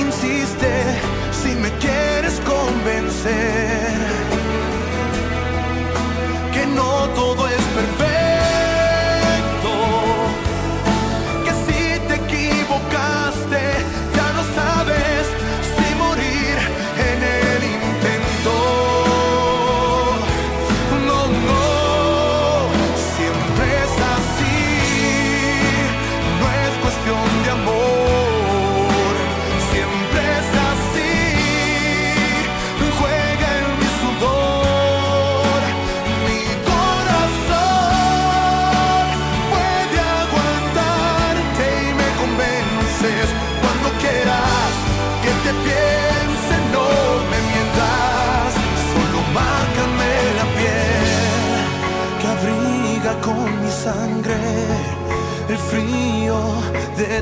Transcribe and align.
insiste 0.00 0.70
si 1.32 1.54
me 1.56 1.70
quieres 1.78 2.40
convencer 2.40 3.79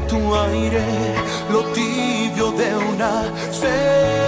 tu 0.08 0.34
aire, 0.34 0.84
lo 1.50 1.62
tibio 1.72 2.50
de 2.52 2.76
una 2.76 3.30
sensación. 3.52 4.27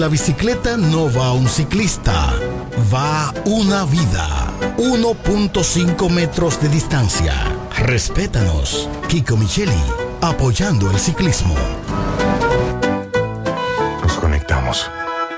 La 0.00 0.08
bicicleta 0.08 0.78
no 0.78 1.12
va 1.12 1.34
un 1.34 1.46
ciclista, 1.46 2.32
va 2.90 3.34
una 3.44 3.84
vida. 3.84 4.50
1.5 4.78 6.08
metros 6.08 6.58
de 6.62 6.70
distancia. 6.70 7.34
Respétanos. 7.76 8.88
Kiko 9.08 9.36
Micheli, 9.36 9.82
apoyando 10.22 10.90
el 10.90 10.98
ciclismo. 10.98 11.54
Nos 14.00 14.14
conectamos 14.14 14.90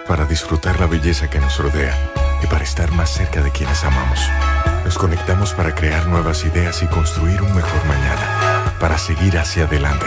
para 0.06 0.27
disfrutar 0.27 0.79
la 0.79 0.87
belleza 0.87 1.29
que 1.29 1.41
nos 1.41 1.59
rodea 1.59 1.99
y 2.41 2.47
para 2.47 2.62
estar 2.62 2.93
más 2.93 3.11
cerca 3.11 3.43
de 3.43 3.50
quienes 3.50 3.83
amamos. 3.83 4.21
Nos 4.84 4.97
conectamos 4.97 5.55
para 5.55 5.75
crear 5.75 6.06
nuevas 6.06 6.44
ideas 6.44 6.81
y 6.84 6.87
construir 6.87 7.43
un 7.43 7.53
mejor 7.53 7.84
mañana, 7.87 8.77
para 8.79 8.97
seguir 8.97 9.39
hacia 9.39 9.65
adelante. 9.65 10.06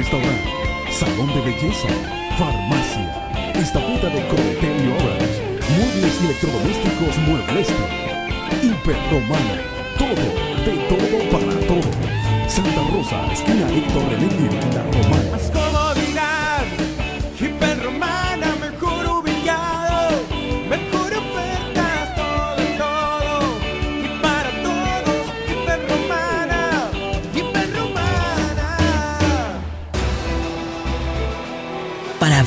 Restaurante, 0.00 0.50
salón 0.90 1.26
de 1.34 1.40
belleza, 1.42 1.88
farmacia, 2.38 3.52
estafeta 3.54 4.08
de 4.08 4.26
Crotel 4.28 4.76
y 4.80 4.88
muebles 5.76 6.20
y 6.20 6.24
electrodomésticos 6.24 7.18
Mueble 7.28 7.60
Este, 7.60 8.66
hiperromana, 8.66 9.60
todo, 9.98 10.24
de 10.64 10.74
todo 10.88 11.18
para 11.30 11.66
todo. 11.66 11.90
Santa 12.48 12.82
Rosa, 12.90 13.30
esquina 13.30 13.68
Héctor 13.70 14.02
René 14.08 14.28
La 14.74 14.82
Romana. 14.84 15.59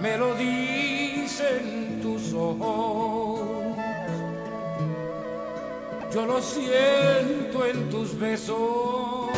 Me 0.00 0.16
lo 0.16 0.34
dicen 0.34 2.00
tus 2.02 2.32
ojos, 2.32 3.40
yo 6.12 6.26
lo 6.26 6.42
siento 6.42 7.64
en 7.66 7.88
tus 7.90 8.18
besos. 8.18 9.30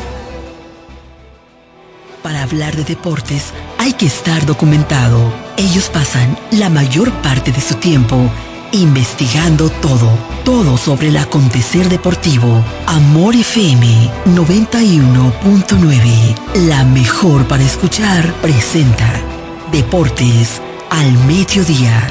Para 2.23 2.41
hablar 2.43 2.75
de 2.75 2.83
deportes 2.83 3.53
hay 3.77 3.93
que 3.93 4.05
estar 4.05 4.45
documentado. 4.45 5.33
Ellos 5.57 5.89
pasan 5.89 6.37
la 6.51 6.69
mayor 6.69 7.11
parte 7.21 7.51
de 7.51 7.61
su 7.61 7.75
tiempo 7.75 8.29
investigando 8.71 9.69
todo, 9.69 10.09
todo 10.43 10.77
sobre 10.77 11.07
el 11.07 11.17
acontecer 11.17 11.89
deportivo. 11.89 12.63
Amor 12.85 13.35
FM 13.35 14.11
91.9, 14.27 16.35
la 16.67 16.83
mejor 16.83 17.47
para 17.47 17.63
escuchar, 17.63 18.31
presenta 18.41 19.28
Deportes 19.71 20.61
al 20.89 21.11
mediodía. 21.27 22.07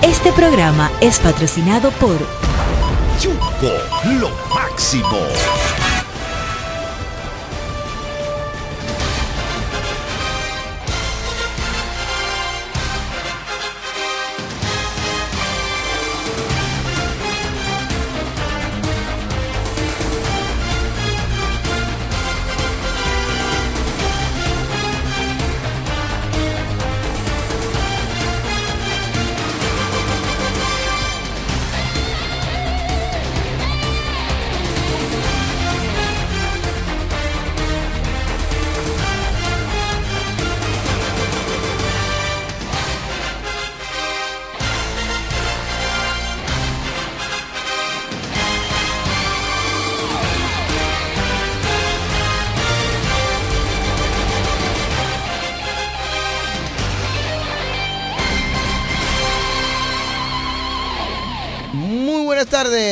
Este 0.00 0.32
programa 0.32 0.90
es 1.02 1.18
patrocinado 1.18 1.90
por 1.92 2.16
Yugo, 3.20 3.72
lo 4.18 4.30
máximo. 4.54 5.18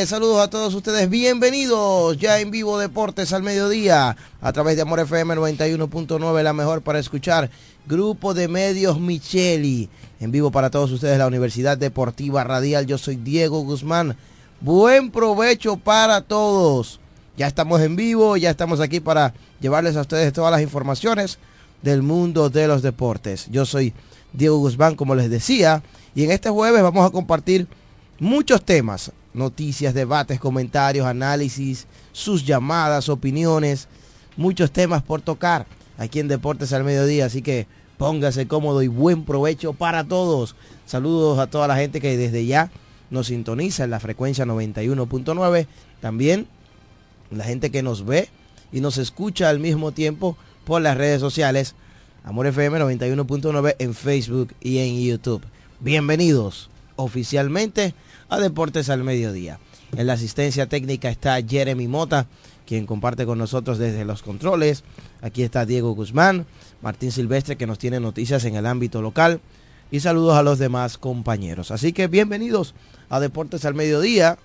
Saludos 0.09 0.41
a 0.41 0.49
todos 0.49 0.73
ustedes, 0.73 1.07
bienvenidos 1.07 2.17
ya 2.17 2.39
en 2.39 2.49
vivo 2.49 2.79
Deportes 2.79 3.31
al 3.31 3.43
mediodía 3.43 4.17
a 4.41 4.53
través 4.53 4.75
de 4.75 4.81
Amor 4.81 5.01
FM 5.01 5.35
91.9, 5.35 6.41
la 6.41 6.51
mejor 6.51 6.81
para 6.81 6.97
escuchar, 6.97 7.51
Grupo 7.85 8.33
de 8.33 8.47
Medios 8.47 8.99
Micheli, 8.99 9.87
en 10.19 10.31
vivo 10.31 10.49
para 10.49 10.71
todos 10.71 10.91
ustedes 10.91 11.19
la 11.19 11.27
Universidad 11.27 11.77
Deportiva 11.77 12.43
Radial, 12.43 12.87
yo 12.87 12.97
soy 12.97 13.17
Diego 13.17 13.61
Guzmán, 13.61 14.17
buen 14.61 15.11
provecho 15.11 15.77
para 15.77 16.21
todos, 16.21 16.99
ya 17.37 17.45
estamos 17.45 17.79
en 17.81 17.95
vivo, 17.95 18.35
ya 18.35 18.49
estamos 18.49 18.79
aquí 18.79 18.99
para 18.99 19.35
llevarles 19.61 19.95
a 19.95 20.01
ustedes 20.01 20.33
todas 20.33 20.51
las 20.51 20.61
informaciones 20.61 21.37
del 21.83 22.01
mundo 22.01 22.49
de 22.49 22.67
los 22.67 22.81
deportes, 22.81 23.45
yo 23.51 23.63
soy 23.63 23.93
Diego 24.33 24.57
Guzmán 24.57 24.95
como 24.95 25.13
les 25.13 25.29
decía, 25.29 25.83
y 26.15 26.23
en 26.23 26.31
este 26.31 26.49
jueves 26.49 26.81
vamos 26.81 27.05
a 27.05 27.11
compartir 27.11 27.67
muchos 28.19 28.65
temas, 28.65 29.11
noticias, 29.33 29.93
debates, 29.93 30.39
comentarios, 30.39 31.05
análisis, 31.05 31.87
sus 32.11 32.45
llamadas, 32.45 33.09
opiniones, 33.09 33.87
muchos 34.37 34.71
temas 34.71 35.03
por 35.03 35.21
tocar 35.21 35.65
aquí 35.97 36.19
en 36.19 36.27
Deportes 36.27 36.73
al 36.73 36.83
Mediodía, 36.83 37.25
así 37.25 37.41
que 37.41 37.67
póngase 37.97 38.47
cómodo 38.47 38.81
y 38.81 38.87
buen 38.87 39.25
provecho 39.25 39.73
para 39.73 40.03
todos. 40.05 40.55
Saludos 40.85 41.39
a 41.39 41.47
toda 41.47 41.67
la 41.67 41.75
gente 41.75 41.99
que 41.99 42.17
desde 42.17 42.45
ya 42.45 42.71
nos 43.09 43.27
sintoniza 43.27 43.83
en 43.83 43.91
la 43.91 43.99
frecuencia 43.99 44.45
91.9, 44.45 45.67
también 45.99 46.47
la 47.31 47.43
gente 47.43 47.71
que 47.71 47.83
nos 47.83 48.05
ve 48.05 48.29
y 48.71 48.81
nos 48.81 48.97
escucha 48.97 49.49
al 49.49 49.59
mismo 49.59 49.91
tiempo 49.91 50.37
por 50.65 50.81
las 50.81 50.97
redes 50.97 51.19
sociales, 51.19 51.75
Amor 52.23 52.47
FM 52.47 52.79
91.9 52.79 53.75
en 53.79 53.93
Facebook 53.93 54.53
y 54.61 54.79
en 54.79 55.01
YouTube. 55.01 55.43
Bienvenidos 55.79 56.69
oficialmente 56.95 57.93
a 58.29 58.39
Deportes 58.39 58.89
al 58.89 59.03
Mediodía. 59.03 59.59
En 59.97 60.07
la 60.07 60.13
asistencia 60.13 60.69
técnica 60.69 61.09
está 61.09 61.41
Jeremy 61.41 61.87
Mota, 61.87 62.27
quien 62.65 62.85
comparte 62.85 63.25
con 63.25 63.39
nosotros 63.39 63.79
desde 63.79 64.05
los 64.05 64.21
controles. 64.21 64.83
Aquí 65.21 65.41
está 65.41 65.65
Diego 65.65 65.93
Guzmán, 65.93 66.45
Martín 66.81 67.11
Silvestre, 67.11 67.57
que 67.57 67.65
nos 67.65 67.79
tiene 67.79 67.99
noticias 67.99 68.45
en 68.45 68.55
el 68.55 68.67
ámbito 68.67 69.01
local. 69.01 69.41
Y 69.91 70.01
saludos 70.01 70.37
a 70.37 70.43
los 70.43 70.59
demás 70.59 70.99
compañeros. 70.99 71.71
Así 71.71 71.91
que 71.91 72.07
bienvenidos 72.07 72.75
a 73.09 73.19
Deportes 73.19 73.65
al 73.65 73.73
Mediodía. 73.73 74.37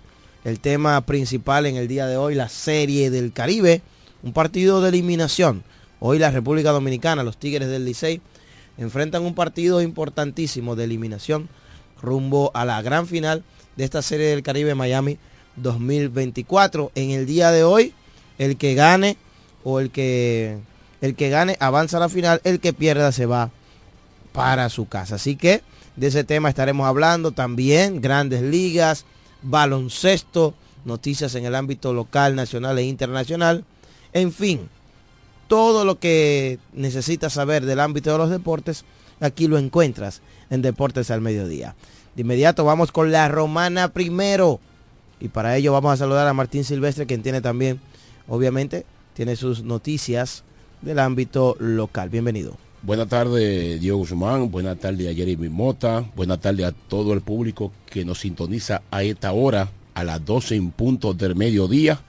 El 0.44 0.60
tema 0.60 0.98
principal 1.02 1.66
en 1.66 1.76
el 1.76 1.86
día 1.86 2.06
de 2.06 2.16
hoy, 2.16 2.34
la 2.34 2.48
Serie 2.48 3.10
del 3.10 3.32
Caribe. 3.32 3.82
Un 4.22 4.32
partido 4.32 4.80
de 4.80 4.88
eliminación. 4.88 5.62
Hoy 6.00 6.18
la 6.18 6.30
República 6.30 6.70
Dominicana, 6.70 7.22
los 7.22 7.36
Tigres 7.36 7.68
del 7.68 7.84
Licey, 7.84 8.22
enfrentan 8.78 9.22
un 9.22 9.34
partido 9.34 9.82
importantísimo 9.82 10.76
de 10.76 10.84
eliminación 10.84 11.50
rumbo 12.00 12.50
a 12.54 12.64
la 12.64 12.80
gran 12.82 13.06
final 13.06 13.44
de 13.76 13.84
esta 13.84 14.02
Serie 14.02 14.26
del 14.26 14.42
Caribe 14.42 14.74
Miami 14.74 15.18
2024. 15.56 16.92
En 16.94 17.10
el 17.10 17.26
día 17.26 17.50
de 17.50 17.64
hoy, 17.64 17.94
el 18.38 18.56
que 18.56 18.74
gane 18.74 19.16
o 19.62 19.80
el 19.80 19.90
que 19.90 20.58
el 21.00 21.14
que 21.14 21.28
gane 21.28 21.56
avanza 21.60 21.98
a 21.98 22.00
la 22.00 22.08
final, 22.08 22.40
el 22.44 22.60
que 22.60 22.72
pierda 22.72 23.12
se 23.12 23.26
va 23.26 23.50
para 24.32 24.70
su 24.70 24.88
casa. 24.88 25.16
Así 25.16 25.36
que 25.36 25.62
de 25.96 26.06
ese 26.06 26.24
tema 26.24 26.48
estaremos 26.48 26.86
hablando 26.86 27.32
también, 27.32 28.00
grandes 28.00 28.42
ligas, 28.42 29.04
baloncesto, 29.42 30.54
noticias 30.84 31.34
en 31.34 31.44
el 31.44 31.54
ámbito 31.54 31.92
local, 31.92 32.34
nacional 32.34 32.78
e 32.78 32.84
internacional. 32.84 33.64
En 34.12 34.32
fin, 34.32 34.68
todo 35.46 35.84
lo 35.84 35.98
que 35.98 36.58
necesitas 36.72 37.34
saber 37.34 37.64
del 37.66 37.80
ámbito 37.80 38.10
de 38.12 38.18
los 38.18 38.30
deportes, 38.30 38.84
aquí 39.20 39.46
lo 39.46 39.58
encuentras 39.58 40.22
en 40.50 40.62
Deportes 40.62 41.10
al 41.10 41.20
Mediodía. 41.20 41.74
De 42.14 42.22
inmediato 42.22 42.64
vamos 42.64 42.92
con 42.92 43.10
la 43.10 43.28
romana 43.28 43.88
primero. 43.88 44.60
Y 45.20 45.28
para 45.28 45.56
ello 45.56 45.72
vamos 45.72 45.92
a 45.92 45.96
saludar 45.96 46.28
a 46.28 46.34
Martín 46.34 46.64
Silvestre, 46.64 47.06
quien 47.06 47.22
tiene 47.22 47.40
también, 47.40 47.80
obviamente, 48.28 48.86
tiene 49.14 49.34
sus 49.36 49.64
noticias 49.64 50.44
del 50.82 51.00
ámbito 51.00 51.56
local. 51.58 52.10
Bienvenido. 52.10 52.56
Buenas 52.82 53.08
tardes, 53.08 53.80
Diego 53.80 53.98
Guzmán. 53.98 54.50
Buenas 54.50 54.78
tardes 54.78 55.10
a 55.10 55.14
Jeremy 55.14 55.48
Mota. 55.48 56.04
Buenas 56.14 56.40
tardes 56.40 56.66
a 56.66 56.72
todo 56.72 57.14
el 57.14 57.22
público 57.22 57.72
que 57.86 58.04
nos 58.04 58.20
sintoniza 58.20 58.82
a 58.90 59.02
esta 59.02 59.32
hora, 59.32 59.70
a 59.94 60.04
las 60.04 60.24
12 60.24 60.54
en 60.54 60.70
punto 60.70 61.14
del 61.14 61.34
mediodía, 61.34 62.00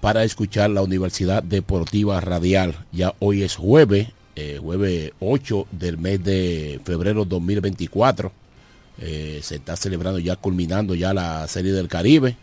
para 0.00 0.24
escuchar 0.24 0.70
la 0.70 0.82
Universidad 0.82 1.42
Deportiva 1.44 2.20
Radial. 2.20 2.86
Ya 2.90 3.14
hoy 3.20 3.42
es 3.42 3.54
jueves, 3.54 4.08
eh, 4.34 4.58
jueves 4.60 5.12
8 5.20 5.66
del 5.70 5.98
mes 5.98 6.24
de 6.24 6.80
febrero 6.84 7.24
2024. 7.24 8.32
Eh, 9.00 9.40
se 9.42 9.56
está 9.56 9.76
celebrando 9.76 10.18
ya, 10.18 10.36
culminando 10.36 10.94
ya 10.94 11.14
la 11.14 11.46
Serie 11.48 11.72
del 11.72 11.88
Caribe. 11.88 12.36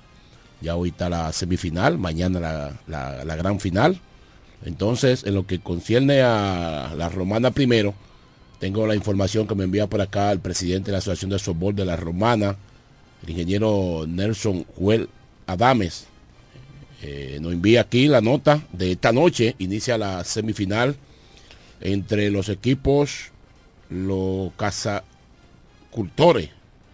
Ya 0.62 0.76
hoy 0.76 0.90
está 0.90 1.10
la 1.10 1.32
semifinal, 1.34 1.98
mañana 1.98 2.40
la, 2.88 3.24
la- 3.26 3.36
gran 3.36 3.60
final. 3.60 4.00
Entonces, 4.64 5.24
en 5.26 5.34
lo 5.36 5.46
que 5.46 5.60
concierne 5.60 6.22
a 6.22 6.94
la 6.98 7.10
Romana 7.10 7.52
primero, 7.52 7.94
tengo 8.60 8.88
la 8.88 8.96
información 8.96 9.48
que 9.48 9.54
me 9.56 9.66
envía 9.66 9.88
por 9.88 10.02
acá 10.02 10.32
el 10.32 10.40
presidente 10.40 10.88
de 10.88 10.92
la 10.94 10.98
Asociación 11.00 11.30
de 11.32 11.40
Softball 11.40 11.76
de 11.76 11.86
la 11.86 11.98
Romana, 11.98 12.56
el 13.24 13.30
ingeniero 13.30 14.06
Nelson 14.08 14.64
Juel 14.78 15.10
Adames. 15.46 16.08
Eh, 17.04 17.38
nos 17.42 17.52
envía 17.52 17.82
aquí 17.82 18.08
la 18.08 18.22
nota 18.22 18.64
de 18.72 18.94
esta 18.94 19.12
noche, 19.12 19.56
inicia 19.60 19.98
la 19.98 20.24
semifinal 20.24 20.96
entre 21.82 22.32
los 22.32 22.48
equipos, 22.50 23.32
los 23.90 24.52
cazacultores 25.96 26.50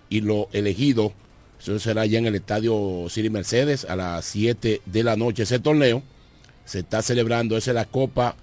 y 0.10 0.22
los 0.22 0.48
elegidos. 0.52 1.14
Eso 1.60 1.80
será 1.80 2.06
ya 2.06 2.20
en 2.20 2.26
el 2.26 2.36
estadio 2.36 3.06
Siri 3.10 3.30
Mercedes 3.30 3.86
a 3.86 3.96
las 3.96 4.26
7 4.26 4.82
de 4.86 5.04
la 5.04 5.16
noche. 5.16 5.44
Ese 5.44 5.60
torneo 5.60 6.02
se 6.66 6.80
está 6.80 7.02
celebrando, 7.02 7.58
esa 7.58 7.72
es 7.72 7.76
la 7.76 7.86
Copa 7.86 8.36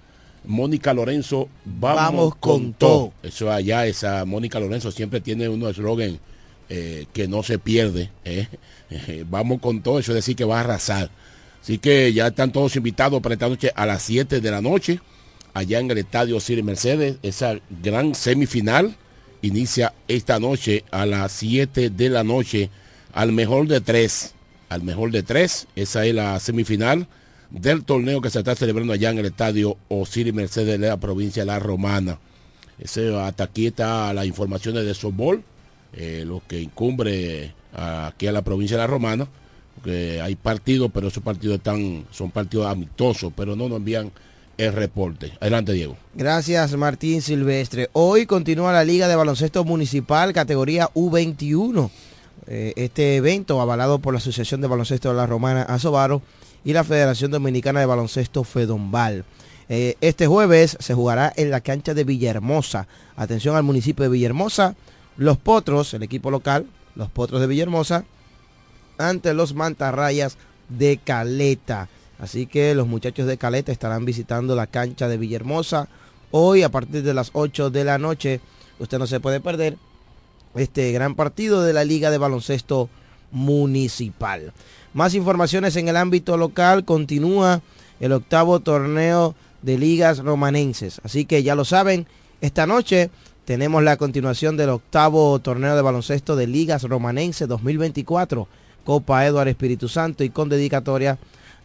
Mónica 0.45 0.93
Lorenzo. 0.93 1.49
Vamos, 1.65 1.95
Vamos 1.95 2.35
con, 2.35 2.73
todo. 2.73 2.89
todo. 2.89 3.13
Eso 3.23 3.51
allá, 3.51 3.85
esa 3.87 4.25
Mónica 4.25 4.59
Lorenzo 4.59 4.91
siempre 4.91 5.19
tiene 5.21 5.49
unos 5.49 5.71
eslogan 5.71 6.19
eh, 6.69 7.05
que 7.13 7.27
no 7.27 7.43
se 7.43 7.59
pierde. 7.59 8.09
¿eh? 8.23 8.47
Eh, 8.89 9.25
Vamos 9.29 9.59
con 9.59 9.81
todo, 9.81 9.99
eso 9.99 10.11
es 10.11 10.15
decir 10.17 10.35
que 10.35 10.45
va 10.45 10.57
a 10.57 10.61
arrasar. 10.61 11.09
Así 11.61 11.77
que 11.77 12.13
ya 12.13 12.27
están 12.27 12.53
todos 12.53 12.75
invitados 12.77 13.21
para 13.21 13.33
esta 13.33 13.49
noche 13.49 13.71
a 13.75 13.85
las 13.85 14.01
7 14.03 14.39
de 14.39 14.51
la 14.51 14.61
noche, 14.61 15.01
allá 15.53 15.79
en 15.79 15.91
el 15.91 15.97
estadio 15.97 16.39
Siri 16.39 16.63
Mercedes, 16.63 17.17
esa 17.21 17.59
gran 17.81 18.15
semifinal 18.15 18.95
inicia 19.41 19.93
esta 20.07 20.39
noche 20.39 20.83
a 20.91 21.05
las 21.05 21.31
7 21.31 21.89
de 21.89 22.09
la 22.09 22.23
noche 22.23 22.69
al 23.13 23.31
mejor 23.31 23.67
de 23.67 23.81
tres. 23.81 24.33
Al 24.69 24.83
mejor 24.83 25.11
de 25.11 25.23
tres, 25.23 25.67
esa 25.75 26.05
es 26.05 26.13
la 26.13 26.39
semifinal 26.39 27.07
del 27.49 27.83
torneo 27.83 28.21
que 28.21 28.29
se 28.29 28.39
está 28.39 28.55
celebrando 28.55 28.93
allá 28.93 29.09
en 29.09 29.17
el 29.17 29.25
estadio 29.25 29.77
Osiris 29.87 30.33
Mercedes 30.33 30.79
de 30.79 30.87
la 30.87 30.97
provincia 30.97 31.41
de 31.41 31.47
La 31.47 31.57
Romana. 31.57 32.19
Ese, 32.77 33.15
hasta 33.15 33.45
aquí 33.45 33.67
está 33.67 34.13
las 34.13 34.25
informaciones 34.25 34.85
de 34.85 34.93
softball, 34.93 35.43
eh, 35.93 36.23
lo 36.25 36.43
que 36.47 36.61
incumbre 36.61 37.53
aquí 37.73 38.27
a 38.27 38.31
la 38.31 38.43
provincia 38.43 38.77
de 38.77 38.83
La 38.83 38.87
Romana, 38.87 39.27
porque 39.75 40.21
hay 40.21 40.35
partidos, 40.35 40.91
pero 40.93 41.07
esos 41.07 41.23
partidos 41.23 41.57
están, 41.57 42.05
son 42.11 42.29
partidos 42.29 42.67
amistosos, 42.67 43.33
pero 43.35 43.55
no 43.55 43.67
nos 43.67 43.79
envían 43.79 44.11
el 44.59 44.73
reporte. 44.73 45.31
Adelante, 45.39 45.71
Diego. 45.71 45.95
Gracias 46.13 46.75
Martín 46.75 47.21
Silvestre. 47.21 47.89
Hoy 47.93 48.25
continúa 48.25 48.73
la 48.73 48.83
Liga 48.83 49.07
de 49.07 49.15
Baloncesto 49.15 49.63
Municipal 49.63 50.33
categoría 50.33 50.89
U21. 50.93 51.89
Eh, 52.47 52.73
este 52.75 53.15
evento 53.15 53.61
avalado 53.61 53.99
por 53.99 54.13
la 54.13 54.17
Asociación 54.17 54.59
de 54.59 54.67
Baloncesto 54.67 55.09
de 55.09 55.15
la 55.15 55.27
Romana 55.27 55.63
Asobaro 55.63 56.21
y 56.65 56.73
la 56.73 56.83
Federación 56.83 57.31
Dominicana 57.31 57.79
de 57.79 57.85
Baloncesto 57.85 58.43
Fedombal. 58.43 59.23
Eh, 59.69 59.95
este 60.01 60.27
jueves 60.27 60.75
se 60.79 60.93
jugará 60.93 61.31
en 61.37 61.51
la 61.51 61.61
cancha 61.61 61.93
de 61.93 62.03
Villahermosa. 62.03 62.87
Atención 63.15 63.55
al 63.55 63.63
municipio 63.63 64.03
de 64.03 64.09
Villahermosa. 64.09 64.75
Los 65.15 65.37
Potros, 65.37 65.93
el 65.93 66.03
equipo 66.03 66.31
local, 66.31 66.65
los 66.95 67.09
Potros 67.09 67.39
de 67.39 67.47
Villahermosa, 67.47 68.03
ante 68.97 69.33
los 69.33 69.53
Mantarrayas 69.53 70.37
de 70.67 70.97
Caleta. 70.97 71.87
Así 72.19 72.45
que 72.45 72.75
los 72.75 72.87
muchachos 72.87 73.27
de 73.27 73.37
Caleta 73.37 73.71
estarán 73.71 74.05
visitando 74.05 74.55
la 74.55 74.67
cancha 74.67 75.07
de 75.07 75.17
Villahermosa 75.17 75.87
hoy 76.31 76.63
a 76.63 76.69
partir 76.69 77.03
de 77.03 77.13
las 77.13 77.31
8 77.33 77.69
de 77.69 77.83
la 77.85 77.97
noche. 77.97 78.41
Usted 78.77 78.99
no 78.99 79.07
se 79.07 79.19
puede 79.19 79.39
perder 79.39 79.77
este 80.55 80.91
gran 80.91 81.15
partido 81.15 81.63
de 81.63 81.73
la 81.73 81.83
Liga 81.85 82.11
de 82.11 82.17
Baloncesto 82.17 82.89
Municipal. 83.31 84.53
Más 84.93 85.13
informaciones 85.15 85.75
en 85.75 85.87
el 85.87 85.97
ámbito 85.97 86.35
local. 86.37 86.83
Continúa 86.83 87.61
el 87.99 88.11
octavo 88.11 88.59
torneo 88.59 89.35
de 89.61 89.77
ligas 89.77 90.19
romanenses. 90.19 90.99
Así 91.03 91.25
que 91.25 91.43
ya 91.43 91.55
lo 91.55 91.65
saben, 91.65 92.07
esta 92.41 92.65
noche 92.65 93.09
tenemos 93.45 93.83
la 93.83 93.97
continuación 93.97 94.57
del 94.57 94.69
octavo 94.69 95.39
torneo 95.39 95.75
de 95.75 95.81
baloncesto 95.81 96.35
de 96.35 96.47
ligas 96.47 96.83
romanenses 96.83 97.47
2024. 97.47 98.47
Copa 98.83 99.25
Eduardo 99.25 99.49
Espíritu 99.49 99.87
Santo 99.87 100.23
y 100.23 100.29
con 100.29 100.49
dedicatoria 100.49 101.17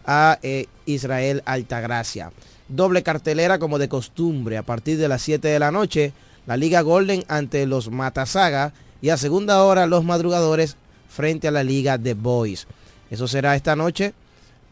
a 0.06 0.38
eh, 0.42 0.66
Israel 0.87 1.42
Altagracia. 1.46 2.32
Doble 2.68 3.02
cartelera 3.02 3.58
como 3.58 3.78
de 3.78 3.88
costumbre 3.88 4.56
a 4.56 4.62
partir 4.62 4.99
de 4.99 5.08
las 5.08 5.23
7 5.23 5.49
de 5.49 5.58
la 5.58 5.70
noche. 5.70 6.12
La 6.46 6.56
Liga 6.56 6.82
Golden 6.82 7.25
ante 7.28 7.66
los 7.66 7.90
Matasaga 7.90 8.73
y 9.00 9.11
a 9.11 9.16
segunda 9.16 9.62
hora 9.62 9.87
los 9.87 10.04
madrugadores 10.04 10.76
frente 11.08 11.49
a 11.49 11.50
la 11.50 11.62
Liga 11.62 11.99
de 11.99 12.14
Boys. 12.14 12.66
Eso 13.11 13.28
será 13.28 13.54
esta 13.54 13.76
noche 13.76 14.14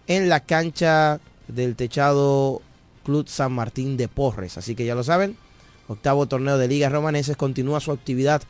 en 0.06 0.28
la 0.28 0.40
cancha 0.40 1.20
del 1.48 1.76
techado 1.76 2.62
Club 3.04 3.28
San 3.28 3.52
Martín 3.52 3.96
de 3.96 4.08
Porres. 4.08 4.58
Así 4.58 4.74
que 4.74 4.84
ya 4.84 4.94
lo 4.94 5.04
saben, 5.04 5.36
octavo 5.88 6.26
torneo 6.26 6.58
de 6.58 6.68
ligas 6.68 6.92
romaneses 6.92 7.36
continúa 7.36 7.80
su 7.80 7.92
actividad 7.92 8.42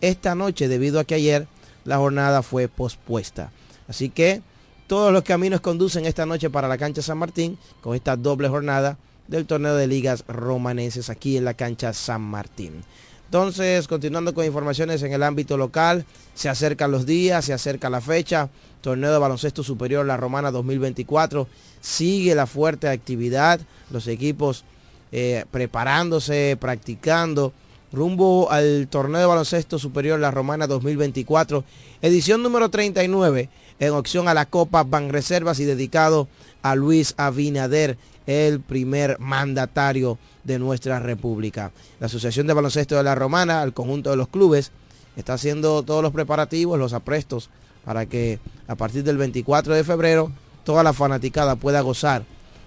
esta 0.00 0.34
noche 0.34 0.68
debido 0.68 1.00
a 1.00 1.04
que 1.04 1.14
ayer 1.14 1.46
la 1.84 1.98
jornada 1.98 2.42
fue 2.42 2.68
pospuesta. 2.68 3.50
Así 3.88 4.10
que 4.10 4.42
todos 4.88 5.12
los 5.12 5.22
caminos 5.22 5.60
conducen 5.60 6.06
esta 6.06 6.24
noche 6.24 6.48
para 6.48 6.66
la 6.66 6.78
cancha 6.78 7.02
San 7.02 7.18
Martín 7.18 7.58
con 7.82 7.94
esta 7.94 8.16
doble 8.16 8.48
jornada 8.48 8.96
del 9.28 9.44
torneo 9.44 9.76
de 9.76 9.86
ligas 9.86 10.24
romaneses 10.26 11.10
aquí 11.10 11.36
en 11.36 11.44
la 11.44 11.52
cancha 11.52 11.92
San 11.92 12.22
Martín. 12.22 12.82
Entonces, 13.26 13.86
continuando 13.86 14.32
con 14.32 14.46
informaciones 14.46 15.02
en 15.02 15.12
el 15.12 15.22
ámbito 15.22 15.58
local, 15.58 16.06
se 16.34 16.48
acercan 16.48 16.90
los 16.90 17.04
días, 17.04 17.44
se 17.44 17.52
acerca 17.52 17.90
la 17.90 18.00
fecha, 18.00 18.48
torneo 18.80 19.12
de 19.12 19.18
baloncesto 19.18 19.62
superior 19.62 20.06
La 20.06 20.16
Romana 20.16 20.50
2024, 20.50 21.46
sigue 21.82 22.34
la 22.34 22.46
fuerte 22.46 22.88
actividad, 22.88 23.60
los 23.90 24.06
equipos 24.06 24.64
eh, 25.12 25.44
preparándose, 25.50 26.56
practicando, 26.58 27.52
rumbo 27.92 28.50
al 28.50 28.88
torneo 28.88 29.20
de 29.20 29.26
baloncesto 29.26 29.78
superior 29.78 30.18
La 30.18 30.30
Romana 30.30 30.66
2024, 30.66 31.64
edición 32.00 32.42
número 32.42 32.70
39, 32.70 33.50
en 33.80 33.92
opción 33.92 34.28
a 34.28 34.34
la 34.34 34.46
Copa 34.46 34.82
Banreservas 34.84 35.60
y 35.60 35.64
dedicado 35.64 36.28
a 36.62 36.74
Luis 36.74 37.14
Abinader, 37.16 37.96
el 38.26 38.60
primer 38.60 39.18
mandatario 39.20 40.18
de 40.44 40.58
nuestra 40.58 40.98
república. 40.98 41.72
La 41.98 42.06
Asociación 42.06 42.46
de 42.46 42.52
Baloncesto 42.52 42.96
de 42.96 43.02
la 43.02 43.14
Romana, 43.14 43.62
al 43.62 43.72
conjunto 43.72 44.10
de 44.10 44.16
los 44.16 44.28
clubes, 44.28 44.70
está 45.16 45.34
haciendo 45.34 45.82
todos 45.82 46.02
los 46.02 46.12
preparativos, 46.12 46.78
los 46.78 46.92
aprestos, 46.92 47.48
para 47.84 48.06
que 48.06 48.38
a 48.66 48.74
partir 48.74 49.02
del 49.02 49.16
24 49.16 49.74
de 49.74 49.82
febrero 49.82 50.30
toda 50.64 50.82
la 50.82 50.92
fanaticada 50.92 51.56
pueda 51.56 51.80
gozar 51.80 52.24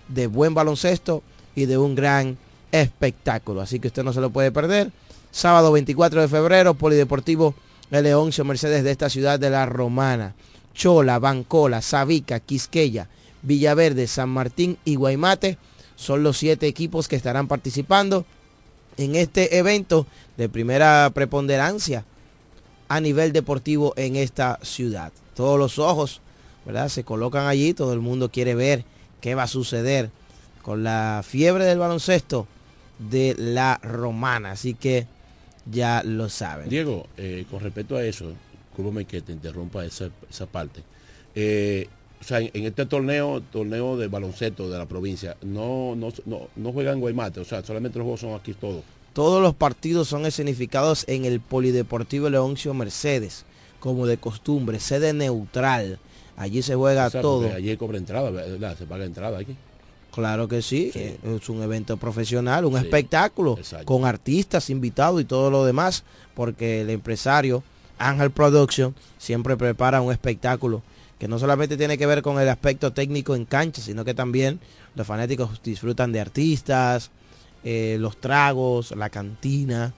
de 0.08 0.26
buen 0.28 0.56
baloncesto 0.56 1.22
y 1.56 1.66
de 1.66 1.78
un 1.78 1.94
gran 1.94 2.38
espectáculo. 2.72 3.62
Así 3.62 3.80
que 3.80 3.90
usted 3.90 4.04
no 4.04 4.14
se 4.14 4.22
lo 4.22 4.32
puede 4.32 4.52
perder. 4.52 4.92
Sábado 5.30 5.72
24 5.72 6.22
de 6.22 6.28
febrero, 6.28 6.74
Polideportivo 6.74 7.54
Leoncio 7.92 8.46
Mercedes 8.46 8.84
de 8.84 8.92
esta 8.92 9.10
ciudad 9.10 9.40
de 9.40 9.50
la 9.50 9.66
Romana. 9.66 10.34
Chola, 10.74 11.20
Bancola, 11.20 11.82
Sabica, 11.82 12.40
Quisqueya, 12.40 13.08
Villaverde, 13.42 14.08
San 14.08 14.30
Martín 14.30 14.78
y 14.86 14.96
Guaymate 14.96 15.58
son 15.96 16.24
los 16.24 16.38
siete 16.38 16.68
equipos 16.68 17.08
que 17.08 17.16
estarán 17.16 17.48
participando 17.48 18.26
en 18.98 19.16
este 19.16 19.58
evento 19.58 20.08
de 20.38 20.50
primera 20.50 21.12
preponderancia 21.14 22.06
a 22.88 23.00
nivel 23.00 23.32
deportivo 23.32 23.94
en 23.96 24.16
esta 24.16 24.60
ciudad. 24.64 25.12
Todos 25.36 25.58
los 25.58 25.80
ojos, 25.80 26.22
¿verdad? 26.66 26.90
Se 26.90 27.04
colocan 27.04 27.48
allí, 27.48 27.74
todo 27.74 27.94
el 27.94 28.00
mundo 28.00 28.30
quiere 28.30 28.56
ver 28.56 28.84
qué 29.22 29.36
va 29.36 29.44
a 29.44 29.48
suceder 29.48 30.10
con 30.62 30.84
la 30.84 31.24
fiebre 31.26 31.66
del 31.66 31.80
baloncesto 31.80 32.48
de 32.98 33.36
la 33.38 33.80
romana. 33.84 34.52
Así 34.52 34.74
que 34.74 35.08
ya 35.72 36.04
lo 36.04 36.30
saben. 36.30 36.70
Diego, 36.70 37.08
eh, 37.18 37.46
con 37.50 37.62
respecto 37.62 37.96
a 37.96 38.04
eso, 38.04 38.34
discúlpame 38.82 39.06
que 39.06 39.22
te 39.22 39.32
interrumpa 39.32 39.86
esa, 39.86 40.10
esa 40.30 40.46
parte. 40.46 40.82
Eh, 41.36 41.88
o 42.20 42.24
sea, 42.24 42.40
en, 42.40 42.52
en 42.54 42.66
este 42.66 42.86
torneo, 42.86 43.42
torneo 43.52 43.98
de 43.98 44.08
baloncesto 44.08 44.70
de 44.70 44.78
la 44.78 44.86
provincia, 44.86 45.38
no, 45.42 45.96
no, 45.96 46.10
no, 46.26 46.48
no 46.56 46.72
juegan 46.72 47.00
Guaymate, 47.00 47.40
o 47.40 47.46
sea, 47.46 47.64
solamente 47.64 47.98
los 47.98 48.06
juegos 48.06 48.22
son 48.22 48.34
aquí 48.34 48.54
todos. 48.54 48.84
Todos 49.14 49.42
los 49.42 49.56
partidos 49.56 50.08
son 50.08 50.26
escenificados 50.26 51.04
en 51.08 51.26
el 51.26 51.40
Polideportivo 51.42 52.30
Leoncio 52.30 52.74
Mercedes, 52.74 53.46
como 53.80 54.06
de 54.08 54.18
costumbre, 54.18 54.80
sede 54.80 55.14
neutral. 55.14 56.00
Allí 56.38 56.62
se 56.62 56.76
juega 56.76 57.08
O 57.08 57.10
sea, 57.10 57.22
todo. 57.22 57.54
Allí 57.54 57.76
cobra 57.76 57.98
entrada, 57.98 58.30
¿verdad? 58.32 58.78
Se 58.78 58.86
paga 58.86 59.06
entrada 59.06 59.40
aquí. 59.40 59.56
Claro 60.14 60.48
que 60.48 60.62
sí, 60.62 60.92
eh, 60.94 61.18
es 61.24 61.50
un 61.50 61.62
evento 61.62 61.96
profesional, 61.98 62.66
un 62.66 62.78
espectáculo 62.78 63.58
con 63.86 64.04
artistas 64.04 64.70
invitados 64.70 65.22
y 65.22 65.26
todo 65.26 65.50
lo 65.50 65.64
demás, 65.64 66.04
porque 66.36 66.82
el 66.82 66.90
empresario 66.90 67.64
Ángel 68.10 68.32
Production 68.32 68.96
siempre 69.18 69.58
prepara 69.58 70.02
un 70.02 70.12
espectáculo 70.12 70.82
que 71.20 71.28
no 71.28 71.38
solamente 71.38 71.78
tiene 71.78 71.98
que 71.98 72.08
ver 72.08 72.22
con 72.22 72.40
el 72.40 72.50
aspecto 72.50 72.94
técnico 72.94 73.36
en 73.36 73.46
cancha, 73.46 73.82
sino 73.82 74.04
que 74.04 74.14
también 74.14 74.60
los 74.96 75.06
fanáticos 75.06 75.62
disfrutan 75.64 76.12
de 76.12 76.20
artistas, 76.20 77.12
eh, 77.64 77.98
los 78.00 78.20
tragos, 78.20 78.92
la 78.98 79.10
cantina, 79.10 79.94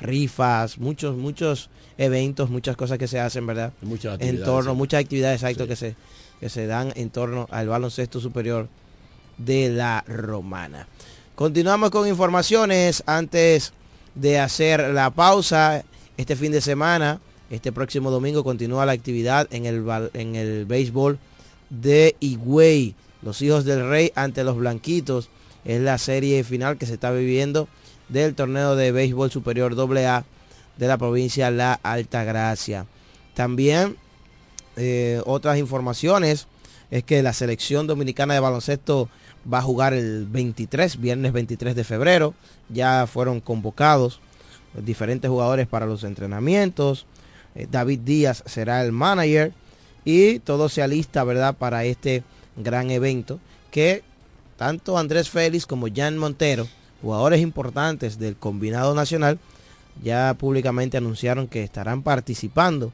rifas, 0.00 0.78
muchos, 0.78 1.16
muchos 1.16 1.70
eventos, 1.96 2.50
muchas 2.50 2.76
cosas 2.76 2.98
que 2.98 3.08
se 3.08 3.18
hacen, 3.18 3.46
¿verdad? 3.46 3.72
Muchas 3.80 4.20
en 4.20 4.42
torno, 4.42 4.72
sí. 4.72 4.76
muchas 4.76 5.00
actividades, 5.00 5.42
exacto, 5.42 5.66
que 5.66 5.76
se, 5.76 5.96
que 6.40 6.50
se 6.50 6.66
dan 6.66 6.92
en 6.94 7.08
torno 7.08 7.48
al 7.50 7.68
baloncesto 7.68 8.20
superior 8.20 8.68
de 9.38 9.70
la 9.70 10.04
romana. 10.06 10.86
Continuamos 11.34 11.90
con 11.90 12.08
informaciones 12.08 13.02
antes 13.06 13.72
de 14.14 14.38
hacer 14.38 14.90
la 14.90 15.10
pausa. 15.10 15.84
Este 16.16 16.34
fin 16.34 16.50
de 16.50 16.62
semana, 16.62 17.20
este 17.50 17.72
próximo 17.72 18.10
domingo, 18.10 18.44
continúa 18.44 18.86
la 18.86 18.92
actividad 18.92 19.48
en 19.52 19.66
el, 19.66 19.84
en 20.14 20.36
el 20.36 20.64
béisbol 20.66 21.18
de 21.70 22.16
Higüey. 22.20 22.94
Los 23.22 23.40
hijos 23.42 23.64
del 23.64 23.88
rey 23.88 24.12
ante 24.14 24.44
los 24.44 24.56
blanquitos. 24.56 25.30
Es 25.64 25.80
la 25.80 25.98
serie 25.98 26.44
final 26.44 26.78
que 26.78 26.86
se 26.86 26.94
está 26.94 27.10
viviendo 27.10 27.68
del 28.08 28.34
torneo 28.34 28.76
de 28.76 28.92
béisbol 28.92 29.30
superior 29.30 29.74
AA 29.78 30.24
de 30.76 30.86
la 30.86 30.98
provincia 30.98 31.50
La 31.50 31.74
Alta 31.82 32.24
Gracia. 32.24 32.86
También 33.34 33.96
eh, 34.76 35.20
otras 35.24 35.58
informaciones 35.58 36.46
es 36.90 37.02
que 37.02 37.22
la 37.22 37.32
selección 37.32 37.86
dominicana 37.86 38.34
de 38.34 38.40
baloncesto 38.40 39.08
va 39.52 39.58
a 39.58 39.62
jugar 39.62 39.92
el 39.92 40.26
23, 40.26 41.00
viernes 41.00 41.32
23 41.32 41.74
de 41.74 41.84
febrero. 41.84 42.34
Ya 42.68 43.06
fueron 43.06 43.40
convocados 43.40 44.20
diferentes 44.74 45.28
jugadores 45.28 45.66
para 45.66 45.86
los 45.86 46.04
entrenamientos. 46.04 47.06
Eh, 47.56 47.66
David 47.70 48.00
Díaz 48.00 48.42
será 48.46 48.84
el 48.84 48.92
manager 48.92 49.52
y 50.04 50.38
todo 50.40 50.68
se 50.68 50.82
alista, 50.82 51.24
¿verdad?, 51.24 51.56
para 51.56 51.84
este 51.84 52.22
gran 52.56 52.90
evento 52.90 53.40
que 53.70 54.02
tanto 54.56 54.96
Andrés 54.96 55.28
Félix 55.28 55.66
como 55.66 55.88
Jan 55.94 56.16
Montero, 56.16 56.66
jugadores 57.02 57.40
importantes 57.40 58.18
del 58.18 58.36
combinado 58.36 58.94
nacional, 58.94 59.38
ya 60.02 60.34
públicamente 60.38 60.96
anunciaron 60.96 61.48
que 61.48 61.62
estarán 61.62 62.02
participando 62.02 62.92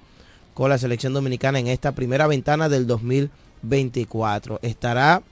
con 0.54 0.70
la 0.70 0.78
selección 0.78 1.12
dominicana 1.12 1.58
en 1.58 1.68
esta 1.68 1.92
primera 1.92 2.26
ventana 2.26 2.68
del 2.68 2.86
2024. 2.86 4.60
Estará 4.62 5.22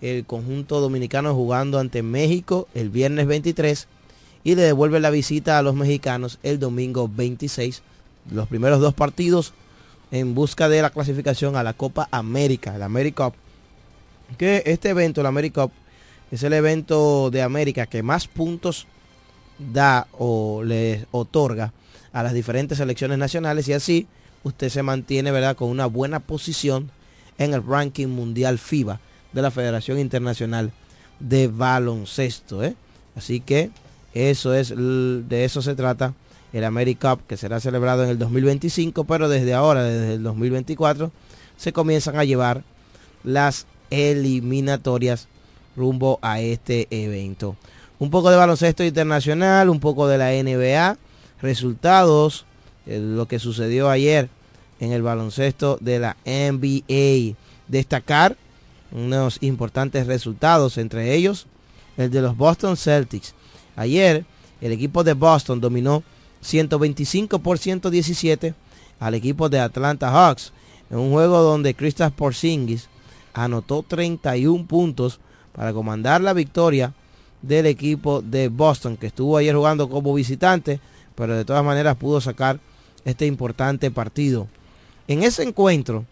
el 0.00 0.24
conjunto 0.24 0.80
dominicano 0.80 1.34
jugando 1.34 1.78
ante 1.78 2.02
México 2.02 2.68
el 2.74 2.90
viernes 2.90 3.26
23 3.26 3.88
y 4.44 4.54
le 4.54 4.62
devuelve 4.62 5.00
la 5.00 5.10
visita 5.10 5.58
a 5.58 5.62
los 5.62 5.74
mexicanos 5.74 6.38
el 6.42 6.58
domingo 6.58 7.10
26. 7.12 7.82
Los 8.30 8.48
primeros 8.48 8.80
dos 8.80 8.94
partidos 8.94 9.54
en 10.10 10.34
busca 10.34 10.68
de 10.68 10.82
la 10.82 10.90
clasificación 10.90 11.56
a 11.56 11.62
la 11.62 11.74
Copa 11.74 12.08
América, 12.10 12.74
el 12.74 12.82
América. 12.82 13.32
Que 14.36 14.62
este 14.66 14.90
evento, 14.90 15.20
el 15.20 15.26
América 15.26 15.68
es 16.30 16.42
el 16.42 16.52
evento 16.52 17.30
de 17.30 17.42
América 17.42 17.86
que 17.86 18.02
más 18.02 18.28
puntos 18.28 18.86
da 19.58 20.06
o 20.18 20.62
le 20.62 21.06
otorga 21.10 21.72
a 22.12 22.22
las 22.22 22.32
diferentes 22.32 22.78
selecciones 22.78 23.18
nacionales 23.18 23.68
y 23.68 23.72
así 23.72 24.06
usted 24.42 24.68
se 24.68 24.82
mantiene, 24.82 25.30
¿verdad?, 25.30 25.56
con 25.56 25.68
una 25.68 25.86
buena 25.86 26.20
posición 26.20 26.90
en 27.38 27.54
el 27.54 27.64
ranking 27.64 28.08
mundial 28.08 28.58
FIBA 28.58 29.00
de 29.32 29.42
la 29.42 29.50
Federación 29.50 29.98
Internacional 29.98 30.72
de 31.20 31.48
Baloncesto, 31.48 32.62
¿eh? 32.62 32.74
Así 33.16 33.40
que 33.40 33.70
eso 34.14 34.54
es 34.54 34.72
de 34.76 35.44
eso 35.44 35.60
se 35.60 35.74
trata 35.74 36.14
el 36.52 36.64
America 36.64 37.16
Cup 37.16 37.26
que 37.26 37.36
será 37.36 37.60
celebrado 37.60 38.04
en 38.04 38.10
el 38.10 38.18
2025, 38.18 39.04
pero 39.04 39.28
desde 39.28 39.54
ahora, 39.54 39.82
desde 39.82 40.14
el 40.14 40.22
2024, 40.22 41.12
se 41.56 41.72
comienzan 41.72 42.18
a 42.18 42.24
llevar 42.24 42.62
las 43.24 43.66
eliminatorias 43.90 45.28
rumbo 45.76 46.18
a 46.22 46.40
este 46.40 46.88
evento. 46.90 47.56
Un 47.98 48.10
poco 48.10 48.30
de 48.30 48.36
baloncesto 48.36 48.84
internacional, 48.84 49.68
un 49.68 49.80
poco 49.80 50.06
de 50.08 50.18
la 50.18 50.30
NBA, 50.30 50.96
resultados, 51.42 52.46
eh, 52.86 52.98
lo 53.00 53.26
que 53.26 53.38
sucedió 53.38 53.90
ayer 53.90 54.28
en 54.80 54.92
el 54.92 55.02
baloncesto 55.02 55.78
de 55.80 55.98
la 55.98 56.16
NBA. 56.24 57.36
Destacar 57.66 58.36
unos 58.92 59.38
importantes 59.42 60.06
resultados, 60.06 60.78
entre 60.78 61.14
ellos 61.14 61.46
el 61.98 62.10
de 62.10 62.22
los 62.22 62.36
Boston 62.36 62.76
Celtics. 62.76 63.34
Ayer 63.76 64.24
el 64.60 64.72
equipo 64.72 65.04
de 65.04 65.12
Boston 65.12 65.60
dominó 65.60 66.02
125 66.40 67.38
por 67.40 67.58
117 67.58 68.54
al 69.00 69.14
equipo 69.14 69.48
de 69.48 69.60
Atlanta 69.60 70.10
Hawks 70.10 70.52
en 70.90 70.98
un 70.98 71.12
juego 71.12 71.40
donde 71.42 71.74
Kristaps 71.74 72.14
Porzingis 72.14 72.88
anotó 73.34 73.82
31 73.82 74.66
puntos 74.66 75.20
para 75.52 75.72
comandar 75.72 76.20
la 76.20 76.32
victoria 76.32 76.92
del 77.42 77.66
equipo 77.66 78.22
de 78.22 78.48
Boston 78.48 78.96
que 78.96 79.08
estuvo 79.08 79.36
ayer 79.36 79.54
jugando 79.54 79.88
como 79.88 80.14
visitante, 80.14 80.80
pero 81.14 81.36
de 81.36 81.44
todas 81.44 81.64
maneras 81.64 81.96
pudo 81.96 82.20
sacar 82.20 82.58
este 83.04 83.26
importante 83.26 83.90
partido. 83.90 84.48
En 85.06 85.22
ese 85.22 85.42
encuentro, 85.42 86.04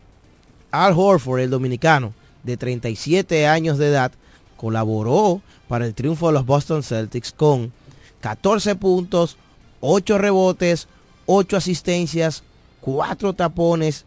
Al 0.70 0.94
Horford, 0.96 1.40
el 1.40 1.50
dominicano 1.50 2.12
de 2.42 2.56
37 2.56 3.46
años 3.46 3.78
de 3.78 3.88
edad, 3.88 4.12
colaboró 4.56 5.42
para 5.68 5.86
el 5.86 5.94
triunfo 5.94 6.28
de 6.28 6.34
los 6.34 6.46
Boston 6.46 6.82
Celtics 6.82 7.32
con 7.32 7.72
14 8.20 8.76
puntos, 8.76 9.36
8 9.80 10.18
rebotes, 10.18 10.88
8 11.26 11.56
asistencias, 11.56 12.42
4 12.80 13.32
tapones 13.34 14.04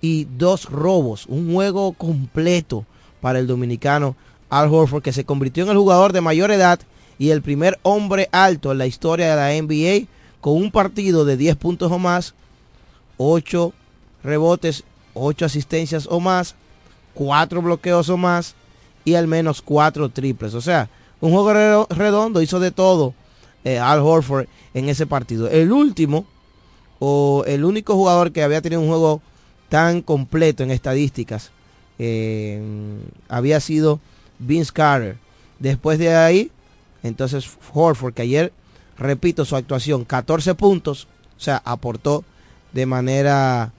y 0.00 0.24
2 0.36 0.66
robos. 0.70 1.26
Un 1.26 1.52
juego 1.52 1.92
completo 1.92 2.84
para 3.20 3.38
el 3.38 3.46
dominicano 3.46 4.16
Al 4.48 4.72
Horford 4.72 5.02
que 5.02 5.12
se 5.12 5.24
convirtió 5.24 5.64
en 5.64 5.70
el 5.70 5.76
jugador 5.76 6.12
de 6.12 6.20
mayor 6.20 6.50
edad 6.50 6.80
y 7.18 7.30
el 7.30 7.42
primer 7.42 7.78
hombre 7.82 8.28
alto 8.32 8.72
en 8.72 8.78
la 8.78 8.86
historia 8.86 9.28
de 9.30 9.36
la 9.36 9.62
NBA 9.62 10.08
con 10.40 10.54
un 10.54 10.70
partido 10.70 11.24
de 11.26 11.36
10 11.36 11.56
puntos 11.56 11.92
o 11.92 11.98
más, 11.98 12.34
8 13.18 13.72
rebotes, 14.22 14.84
8 15.14 15.44
asistencias 15.44 16.06
o 16.10 16.20
más, 16.20 16.54
4 17.14 17.60
bloqueos 17.62 18.08
o 18.08 18.16
más 18.16 18.54
y 19.04 19.14
al 19.14 19.26
menos 19.26 19.60
4 19.62 20.08
triples. 20.08 20.54
O 20.54 20.60
sea, 20.60 20.88
un 21.20 21.32
juego 21.32 21.52
re- 21.52 21.86
redondo, 21.94 22.40
hizo 22.40 22.58
de 22.60 22.70
todo 22.70 23.12
eh, 23.64 23.78
Al 23.78 24.00
Horford 24.00 24.46
en 24.74 24.88
ese 24.88 25.06
partido. 25.06 25.48
El 25.48 25.72
último 25.72 26.24
o 26.98 27.44
el 27.46 27.64
único 27.64 27.94
jugador 27.94 28.32
que 28.32 28.42
había 28.42 28.60
tenido 28.60 28.80
un 28.80 28.88
juego 28.88 29.22
tan 29.68 30.02
completo 30.02 30.62
en 30.62 30.70
estadísticas 30.70 31.50
eh, 31.98 32.60
había 33.28 33.60
sido 33.60 34.00
Vince 34.38 34.72
Carter. 34.72 35.18
Después 35.58 35.98
de 35.98 36.14
ahí, 36.16 36.50
entonces 37.02 37.48
Horford, 37.74 38.14
que 38.14 38.22
ayer, 38.22 38.52
repito 38.96 39.44
su 39.44 39.54
actuación, 39.54 40.06
14 40.06 40.54
puntos, 40.54 41.08
o 41.36 41.40
sea, 41.40 41.60
aportó 41.64 42.24
de 42.72 42.86
manera 42.86 43.72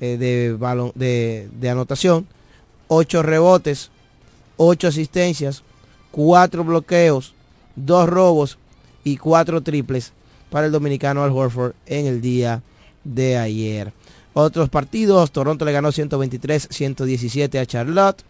eh, 0.00 0.16
de, 0.16 0.56
de, 0.96 1.48
de 1.52 1.70
anotación, 1.70 2.26
8 2.88 3.22
rebotes, 3.22 3.90
8 4.56 4.88
asistencias, 4.88 5.62
4 6.10 6.64
bloqueos, 6.64 7.34
2 7.76 8.08
robos 8.08 8.58
y 9.04 9.16
4 9.16 9.60
triples 9.62 10.12
para 10.50 10.66
el 10.66 10.72
dominicano 10.72 11.22
Al 11.22 11.30
Horford 11.30 11.74
en 11.86 12.06
el 12.06 12.20
día 12.20 12.62
de 13.04 13.36
ayer. 13.36 13.92
Otros 14.32 14.68
partidos, 14.68 15.32
Toronto 15.32 15.64
le 15.64 15.72
ganó 15.72 15.88
123-117 15.90 17.60
a 17.60 17.66
Charlotte. 17.66 18.22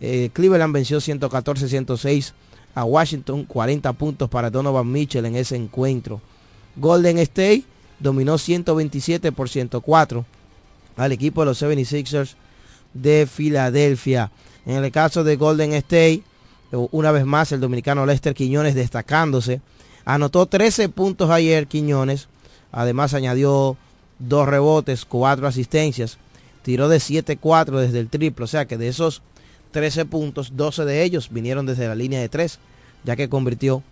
Eh, 0.00 0.30
Cleveland 0.32 0.72
venció 0.72 0.98
114-106 0.98 2.32
a 2.74 2.84
Washington, 2.84 3.44
40 3.44 3.92
puntos 3.94 4.28
para 4.28 4.50
Donovan 4.50 4.90
Mitchell 4.90 5.26
en 5.26 5.36
ese 5.36 5.56
encuentro. 5.56 6.20
Golden 6.76 7.18
State 7.18 7.64
dominó 7.98 8.38
127 8.38 9.32
por 9.32 9.48
104 9.48 10.24
al 10.96 11.12
equipo 11.12 11.42
de 11.42 11.46
los 11.46 11.62
76ers 11.62 12.34
de 12.94 13.26
Filadelfia. 13.26 14.30
En 14.66 14.84
el 14.84 14.92
caso 14.92 15.24
de 15.24 15.36
Golden 15.36 15.72
State, 15.74 16.22
eh, 16.72 16.88
una 16.92 17.12
vez 17.12 17.24
más 17.24 17.52
el 17.52 17.60
dominicano 17.60 18.06
Lester 18.06 18.34
Quiñones 18.34 18.74
destacándose. 18.74 19.60
Anotó 20.04 20.46
13 20.46 20.88
puntos 20.88 21.30
ayer 21.30 21.66
Quiñones. 21.66 22.28
Además 22.70 23.14
añadió 23.14 23.76
dos 24.18 24.48
rebotes, 24.48 25.04
cuatro 25.04 25.46
asistencias. 25.46 26.18
Tiró 26.62 26.88
de 26.88 26.98
7-4 26.98 27.78
desde 27.80 28.00
el 28.00 28.08
triple. 28.08 28.44
O 28.44 28.48
sea 28.48 28.66
que 28.66 28.78
de 28.78 28.88
esos 28.88 29.22
13 29.72 30.04
puntos, 30.06 30.52
12 30.56 30.84
de 30.84 31.02
ellos 31.02 31.28
vinieron 31.30 31.66
desde 31.66 31.88
la 31.88 31.94
línea 31.94 32.20
de 32.20 32.28
3, 32.28 32.58
ya 33.04 33.16
que 33.16 33.28
convirtió 33.28 33.82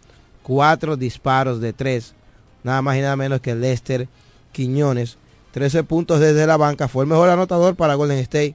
cuatro 0.43 0.97
disparos 0.97 1.61
de 1.61 1.73
3. 1.73 2.15
Nada 2.63 2.83
más 2.83 2.97
y 2.97 3.01
nada 3.01 3.17
menos 3.17 3.41
que 3.41 3.55
Lester 3.55 4.09
Quiñones. 4.53 5.17
13 5.53 5.85
puntos 5.85 6.21
desde 6.21 6.47
la 6.47 6.57
banca. 6.57 6.89
Fue 6.89 7.05
el 7.05 7.11
mejor 7.11 7.29
anotador 7.29 7.77
para 7.77 7.95
Golden 7.95 8.19
State 8.19 8.55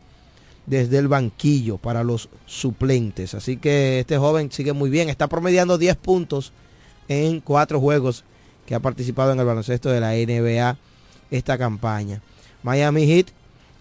desde 0.65 0.97
el 0.97 1.07
banquillo 1.07 1.77
para 1.77 2.03
los 2.03 2.29
suplentes. 2.45 3.33
Así 3.33 3.57
que 3.57 3.99
este 3.99 4.17
joven 4.17 4.51
sigue 4.51 4.73
muy 4.73 4.89
bien, 4.89 5.09
está 5.09 5.27
promediando 5.27 5.77
10 5.77 5.95
puntos 5.97 6.53
en 7.07 7.39
cuatro 7.39 7.79
juegos 7.79 8.23
que 8.65 8.75
ha 8.75 8.79
participado 8.79 9.31
en 9.31 9.39
el 9.39 9.45
baloncesto 9.45 9.89
de 9.89 9.99
la 9.99 10.13
NBA 10.13 10.77
esta 11.31 11.57
campaña. 11.57 12.21
Miami 12.63 13.05
Heat 13.05 13.27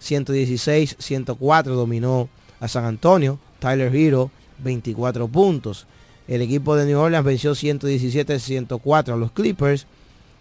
116-104 0.03 1.65
dominó 1.65 2.29
a 2.61 2.69
San 2.69 2.85
Antonio. 2.85 3.39
Tyler 3.59 3.95
Hero 3.95 4.31
24 4.59 5.29
puntos. 5.29 5.87
El 6.29 6.43
equipo 6.43 6.77
de 6.77 6.87
New 6.87 6.99
Orleans 6.99 7.25
venció 7.25 7.53
117-104 7.53 9.15
a 9.15 9.17
los 9.17 9.33
Clippers. 9.33 9.87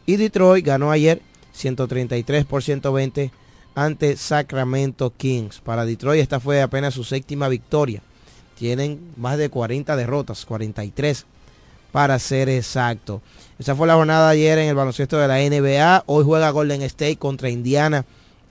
Y 0.06 0.17
Detroit 0.17 0.65
ganó 0.65 0.91
ayer 0.91 1.22
133 1.54 2.46
por 2.46 2.63
120 2.63 3.32
ante 3.76 4.17
Sacramento 4.17 5.13
Kings. 5.15 5.60
Para 5.62 5.86
Detroit 5.86 6.22
esta 6.22 6.39
fue 6.39 6.62
apenas 6.62 6.93
su 6.93 7.04
séptima 7.04 7.48
victoria. 7.48 8.02
Tienen 8.58 9.00
más 9.17 9.38
de 9.38 9.50
40 9.50 9.96
derrotas, 9.96 10.46
43 10.46 11.26
para 11.93 12.17
ser 12.17 12.49
exacto. 12.49 13.21
Esa 13.60 13.75
fue 13.75 13.86
la 13.86 13.93
jornada 13.93 14.27
de 14.27 14.34
ayer 14.34 14.58
en 14.58 14.67
el 14.67 14.75
baloncesto 14.75 15.19
de 15.19 15.27
la 15.27 15.38
NBA. 15.38 16.03
Hoy 16.08 16.25
juega 16.25 16.49
Golden 16.49 16.82
State 16.82 17.17
contra 17.17 17.51
Indiana 17.51 18.03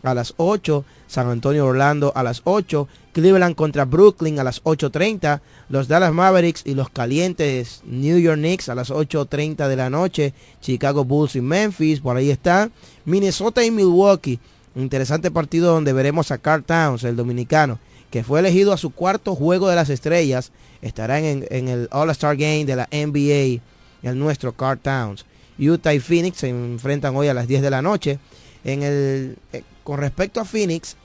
a 0.04 0.14
las 0.14 0.34
8. 0.36 0.84
San 1.08 1.28
Antonio 1.28 1.66
Orlando 1.66 2.12
a 2.14 2.22
las 2.22 2.42
8. 2.44 2.86
Cleveland 3.12 3.56
contra 3.56 3.84
Brooklyn 3.84 4.38
a 4.38 4.44
las 4.44 4.62
8.30. 4.62 5.40
Los 5.68 5.88
Dallas 5.88 6.12
Mavericks 6.12 6.62
y 6.64 6.74
los 6.74 6.88
calientes 6.88 7.82
New 7.84 8.16
York 8.18 8.38
Knicks 8.38 8.68
a 8.68 8.76
las 8.76 8.92
8.30 8.92 9.66
de 9.66 9.76
la 9.76 9.90
noche. 9.90 10.34
Chicago 10.60 11.04
Bulls 11.04 11.34
y 11.34 11.40
Memphis, 11.40 11.98
por 11.98 12.16
ahí 12.16 12.30
está. 12.30 12.70
Minnesota 13.04 13.64
y 13.64 13.72
Milwaukee. 13.72 14.38
Interesante 14.76 15.32
partido 15.32 15.74
donde 15.74 15.92
veremos 15.92 16.30
a 16.30 16.38
Carl 16.38 16.62
Towns, 16.62 17.02
el 17.02 17.16
dominicano, 17.16 17.80
que 18.12 18.22
fue 18.22 18.40
elegido 18.40 18.74
a 18.74 18.76
su 18.76 18.90
cuarto 18.90 19.34
juego 19.34 19.70
de 19.70 19.74
las 19.74 19.88
estrellas. 19.88 20.52
Estará 20.82 21.18
en, 21.18 21.46
el 21.50 21.88
All-Star 21.90 22.36
Game 22.36 22.66
de 22.66 22.76
la 22.76 22.86
NBA, 22.92 23.62
el 24.02 24.18
nuestro 24.18 24.52
Carl 24.52 24.78
Towns. 24.78 25.24
Utah 25.58 25.94
y 25.94 25.98
Phoenix 25.98 26.36
se 26.38 26.50
enfrentan 26.50 27.16
hoy 27.16 27.28
a 27.28 27.34
las 27.34 27.48
10 27.48 27.62
de 27.62 27.70
la 27.70 27.80
noche. 27.80 28.18
En 28.64 28.82
el, 28.82 29.38
eh, 29.54 29.62
con 29.82 29.98
respecto 29.98 30.40
a 30.40 30.44
Phoenix, 30.44 30.96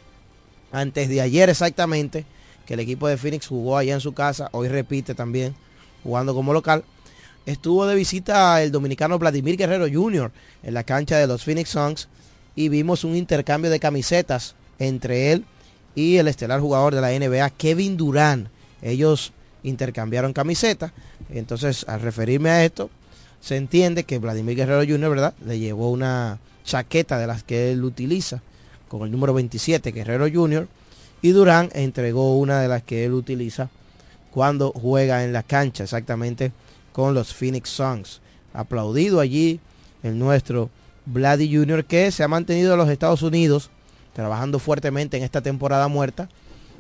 antes 0.74 1.08
de 1.08 1.22
ayer 1.22 1.50
exactamente, 1.50 2.26
que 2.66 2.74
el 2.74 2.82
equipo 2.82 3.08
de 3.08 3.16
Phoenix 3.16 3.48
jugó 3.48 3.78
allá 3.78 3.94
en 3.94 4.02
su 4.02 4.14
casa, 4.14 4.50
hoy 4.52 4.68
repite 4.68 5.16
también 5.16 5.56
jugando 6.04 6.36
como 6.36 6.52
local. 6.52 6.84
Estuvo 7.46 7.86
de 7.88 7.96
visita 7.96 8.62
el 8.62 8.74
dominicano 8.74 9.18
Vladimir 9.18 9.56
Guerrero 9.56 9.88
Jr. 9.90 10.30
en 10.62 10.74
la 10.74 10.84
cancha 10.84 11.18
de 11.18 11.28
los 11.28 11.46
Phoenix 11.46 11.70
Suns 11.70 12.10
y 12.54 12.68
vimos 12.68 13.06
un 13.06 13.16
intercambio 13.16 13.72
de 13.72 13.80
camisetas 13.80 14.56
entre 14.78 15.32
él 15.32 15.46
y 15.98 16.18
el 16.18 16.28
estelar 16.28 16.62
jugador 16.62 16.94
de 16.94 17.02
la 17.02 17.10
NBA, 17.10 17.50
Kevin 17.58 17.98
Durant. 17.98 18.50
Ellos 18.84 19.34
intercambiaron 19.64 20.32
camisetas. 20.32 20.92
Entonces, 21.32 21.86
al 21.90 22.02
referirme 22.02 22.52
a 22.52 22.64
esto, 22.64 22.92
se 23.42 23.58
entiende 23.58 24.04
que 24.04 24.20
Vladimir 24.20 24.56
Guerrero 24.56 24.82
Jr., 24.88 25.10
¿verdad? 25.10 25.34
Le 25.44 25.58
llevó 25.58 25.90
una 25.90 26.38
chaqueta 26.64 27.18
de 27.18 27.26
las 27.26 27.42
que 27.42 27.72
él 27.72 27.84
utiliza 27.84 28.44
con 28.88 29.02
el 29.02 29.12
número 29.12 29.34
27, 29.34 29.92
Guerrero 29.92 30.28
Jr. 30.32 30.68
Y 31.24 31.30
Durán 31.32 31.72
entregó 31.74 32.38
una 32.38 32.62
de 32.62 32.68
las 32.68 32.84
que 32.84 33.04
él 33.04 33.14
utiliza 33.14 33.72
cuando 34.30 34.72
juega 34.74 35.24
en 35.24 35.34
la 35.34 35.42
cancha, 35.42 35.84
exactamente 35.84 36.52
con 36.92 37.16
los 37.16 37.34
Phoenix 37.34 37.72
Suns. 37.72 38.22
Aplaudido 38.54 39.20
allí 39.20 39.60
el 40.04 40.20
nuestro 40.20 40.70
Vladi 41.08 41.52
Jr. 41.52 41.86
que 41.86 42.12
se 42.12 42.22
ha 42.22 42.28
mantenido 42.28 42.74
en 42.74 42.78
los 42.78 42.90
Estados 42.90 43.24
Unidos 43.24 43.72
trabajando 44.18 44.58
fuertemente 44.58 45.16
en 45.16 45.22
esta 45.22 45.42
temporada 45.42 45.88
muerta 45.88 46.28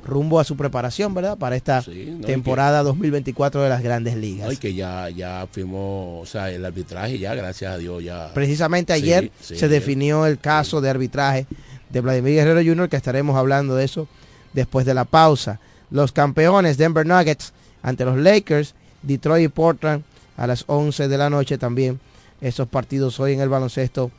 rumbo 0.03 0.39
a 0.39 0.43
su 0.43 0.57
preparación, 0.57 1.13
¿verdad? 1.13 1.37
Para 1.37 1.55
esta 1.55 1.83
no, 1.85 2.25
temporada 2.25 2.81
2024 2.81 3.61
de 3.61 3.69
las 3.69 3.83
grandes 3.83 4.15
ligas. 4.15 4.49
Ay, 4.49 4.57
que 4.57 4.73
ya, 4.73 5.07
ya 5.11 5.47
firmó, 5.51 6.19
o 6.19 6.25
sea, 6.25 6.49
el 6.49 6.65
arbitraje 6.65 7.19
ya, 7.19 7.35
gracias 7.35 7.71
a 7.71 7.77
Dios, 7.77 8.03
ya. 8.03 8.31
Precisamente 8.33 8.91
ayer 8.91 9.31
sí, 9.39 9.55
se 9.55 9.67
definió 9.67 10.25
el 10.25 10.39
caso 10.39 10.81
de 10.81 10.89
arbitraje 10.89 11.45
de 11.91 12.01
Vladimir 12.01 12.33
Guerrero 12.33 12.67
Jr., 12.67 12.89
que 12.89 12.97
estaremos 12.97 13.37
hablando 13.37 13.75
de 13.75 13.85
eso 13.85 14.07
después 14.53 14.83
de 14.87 14.95
la 14.95 15.05
pausa. 15.05 15.59
Los 15.91 16.11
campeones 16.11 16.77
Denver 16.77 17.05
Nuggets 17.05 17.53
ante 17.83 18.03
los 18.03 18.17
Lakers, 18.17 18.73
Detroit 19.03 19.45
y 19.45 19.47
Portland 19.49 20.03
a 20.37 20.47
las 20.47 20.63
11 20.65 21.07
de 21.07 21.17
la 21.19 21.29
noche 21.29 21.59
también. 21.59 21.99
Esos 22.41 22.67
partidos 22.67 23.19
hoy 23.19 23.33
en 23.33 23.41
el 23.41 23.49
baloncesto 23.49 24.09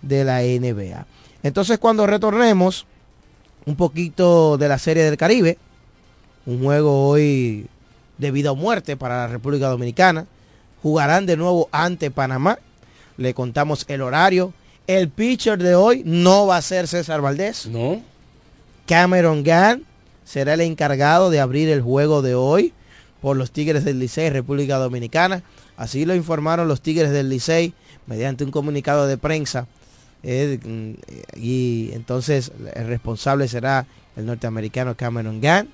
de 0.00 0.24
la 0.24 0.42
NBA. 0.42 1.06
Entonces 1.42 1.78
cuando 1.78 2.06
retornemos 2.06 2.86
un 3.66 3.76
poquito 3.76 4.56
de 4.58 4.68
la 4.68 4.78
Serie 4.78 5.04
del 5.04 5.16
Caribe, 5.16 5.58
un 6.46 6.62
juego 6.62 7.08
hoy 7.08 7.68
de 8.18 8.30
vida 8.30 8.52
o 8.52 8.56
muerte 8.56 8.96
para 8.96 9.18
la 9.18 9.26
República 9.28 9.68
Dominicana. 9.68 10.26
Jugarán 10.82 11.26
de 11.26 11.36
nuevo 11.36 11.68
ante 11.72 12.10
Panamá. 12.10 12.58
Le 13.16 13.34
contamos 13.34 13.84
el 13.88 14.02
horario. 14.02 14.52
El 14.86 15.08
pitcher 15.08 15.58
de 15.58 15.74
hoy 15.74 16.02
no 16.04 16.46
va 16.46 16.56
a 16.56 16.62
ser 16.62 16.88
César 16.88 17.20
Valdés. 17.20 17.66
No. 17.66 18.00
Cameron 18.86 19.42
Gann 19.42 19.84
será 20.24 20.54
el 20.54 20.60
encargado 20.62 21.30
de 21.30 21.40
abrir 21.40 21.68
el 21.68 21.82
juego 21.82 22.22
de 22.22 22.34
hoy 22.34 22.72
por 23.20 23.36
los 23.36 23.50
Tigres 23.50 23.84
del 23.84 23.98
Licey, 23.98 24.30
República 24.30 24.78
Dominicana. 24.78 25.42
Así 25.76 26.04
lo 26.04 26.14
informaron 26.14 26.68
los 26.68 26.80
Tigres 26.80 27.10
del 27.10 27.28
Licey 27.28 27.74
mediante 28.06 28.44
un 28.44 28.50
comunicado 28.50 29.06
de 29.06 29.18
prensa. 29.18 29.66
Eh, 30.22 30.58
mm, 30.64 30.92
y 31.36 31.90
entonces 31.92 32.52
el 32.74 32.86
responsable 32.88 33.48
será 33.48 33.86
el 34.16 34.26
norteamericano 34.26 34.96
Cameron 34.96 35.40
Gann. 35.40 35.68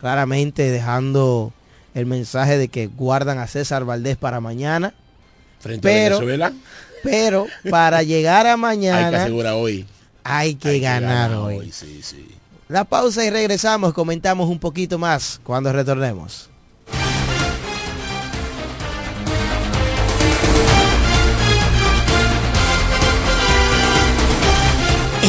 Claramente 0.00 0.70
dejando 0.70 1.52
el 1.94 2.06
mensaje 2.06 2.58
de 2.58 2.68
que 2.68 2.86
guardan 2.86 3.38
a 3.38 3.46
César 3.46 3.84
Valdés 3.84 4.16
para 4.16 4.40
mañana. 4.40 4.92
Frente 5.60 5.88
a 5.88 6.10
Venezuela. 6.18 6.52
pero 7.02 7.46
para 7.70 8.02
llegar 8.02 8.46
a 8.46 8.50
Hay 8.52 8.56
que 8.56 8.60
mañana 8.60 9.22
asegurar 9.22 9.54
hoy. 9.54 9.86
hay 10.24 10.54
que 10.54 10.68
Hay 10.68 10.74
que 10.76 10.80
ganar 10.80 11.30
ganar 11.30 11.38
hoy. 11.38 11.56
hoy, 11.58 11.72
sí, 11.72 12.00
sí. 12.02 12.28
La 12.68 12.84
pausa 12.84 13.24
y 13.24 13.30
regresamos, 13.30 13.94
comentamos 13.94 14.48
un 14.50 14.58
poquito 14.58 14.98
más 14.98 15.40
cuando 15.44 15.72
retornemos. 15.72 16.50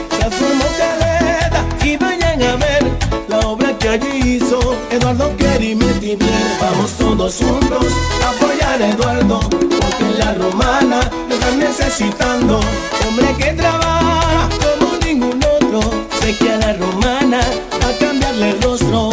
Eficiente, 0.00 0.16
transformó 0.18 0.64
caleta 0.78 1.64
y 1.84 1.96
vayan 1.96 2.42
a 2.42 2.56
ver 2.56 2.84
la 3.28 3.38
obra 3.40 3.76
que 3.78 3.88
allí 3.88 4.36
hizo 4.36 4.58
Eduardo 4.90 5.36
Querimetti 5.36 6.16
bien. 6.16 6.56
Vamos 6.60 6.92
todos 6.92 7.36
juntos 7.36 7.86
a 8.24 8.30
apoyar 8.30 8.82
a 8.82 8.88
Eduardo, 8.88 9.40
porque 9.40 10.18
la 10.18 10.34
romana 10.34 11.10
lo 11.28 11.34
están 11.34 11.58
necesitando, 11.58 12.60
hombre 13.06 13.34
que 13.38 13.52
trabaja 13.52 14.48
como 14.58 14.96
ningún 15.04 15.40
otro, 15.44 15.80
sé 16.20 16.36
que 16.36 16.52
a 16.52 16.56
la 16.58 16.72
romana 16.74 17.40
a 17.40 17.98
cambiarle 17.98 18.50
el 18.50 18.62
rostro. 18.62 19.10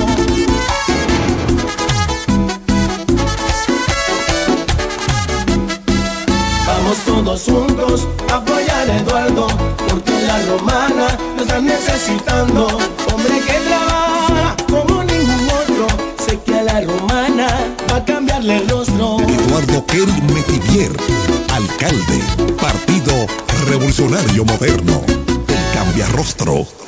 Vamos 6.65 6.97
todos 7.05 7.43
juntos 7.43 8.07
a 8.31 8.35
apoyar 8.35 8.89
a 8.89 8.97
Eduardo, 8.97 9.47
porque 9.87 10.16
la 10.27 10.41
romana 10.45 11.17
lo 11.35 11.41
están 11.41 11.65
necesitando. 11.65 12.67
Hombre 13.11 13.39
que 13.47 13.59
trabaja 13.67 14.55
como 14.69 15.03
ningún 15.03 15.47
otro. 15.61 15.87
Sé 16.25 16.39
que 16.45 16.53
a 16.53 16.63
la 16.63 16.81
romana 16.81 17.47
va 17.89 17.97
a 17.97 18.05
cambiarle 18.05 18.57
el 18.57 18.69
rostro. 18.69 19.17
Eduardo 19.21 19.85
Kerry 19.85 20.21
Metivier, 20.33 20.91
alcalde, 21.53 22.19
Partido 22.61 23.25
Revolucionario 23.67 24.43
Moderno. 24.45 25.01
El 25.07 25.73
cambia 25.73 26.07
rostro. 26.09 26.86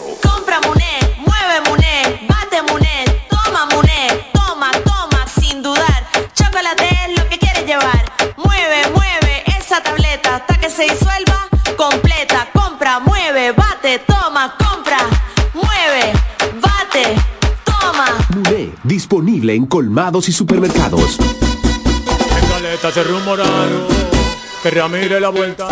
Disponible 19.50 19.56
en 19.56 19.66
colmados 19.66 20.30
y 20.30 20.32
supermercados. 20.32 21.18
En 21.20 22.50
Caleta 22.50 22.92
se 22.92 23.04
rumoraron 23.04 23.88
que 24.62 24.72
Ramírez 24.72 25.22
la 25.22 25.30
vuelta. 25.30 25.68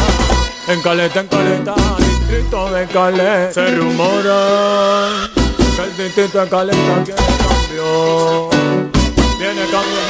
En 0.68 0.82
Caleta, 0.82 1.22
en 1.22 1.28
Caleta, 1.28 1.76
distrito 1.98 2.72
de 2.72 2.86
Caleta. 2.88 3.54
Se 3.54 3.76
rumora 3.76 5.30
que 5.76 5.84
el 5.84 5.98
distrito 5.98 6.42
de 6.42 6.50
Caleta 6.50 7.04
quiere 7.04 7.22
cambio. 7.22 8.50
Viene 9.40 9.62
cambio. 9.72 10.07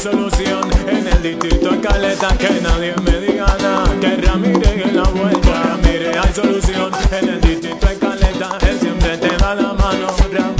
Solución 0.00 0.62
en 0.88 1.06
el 1.06 1.22
distrito 1.22 1.70
de 1.70 1.80
Caleta. 1.80 2.28
Que 2.38 2.60
nadie 2.62 2.94
me 3.04 3.20
diga 3.20 3.46
nada. 3.60 3.84
Que 4.00 4.16
Ramírez 4.16 4.86
en 4.86 4.96
la 4.96 5.02
vuelta. 5.02 5.62
Ramírez 5.62 6.16
hay 6.16 6.32
solución 6.32 6.90
en 7.12 7.28
el 7.28 7.40
distrito 7.40 7.86
de 7.86 7.98
Caleta. 7.98 8.58
Él 8.66 8.78
siempre 8.80 9.18
te 9.18 9.36
da 9.36 9.54
la 9.54 9.74
mano. 9.74 10.59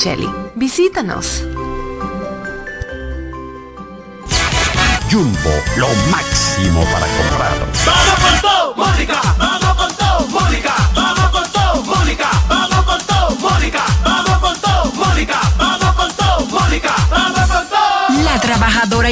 Micheli. 0.00 0.26
Visítanos. 0.54 1.44
Jumbo, 5.10 5.50
lo 5.76 5.88
máximo 6.10 6.82
para 6.84 7.06
comprar. 7.06 7.68
Vamos 7.84 8.14
con 8.18 8.40
todo, 8.40 8.74
Mónica. 8.76 9.20
Vamos 9.36 9.69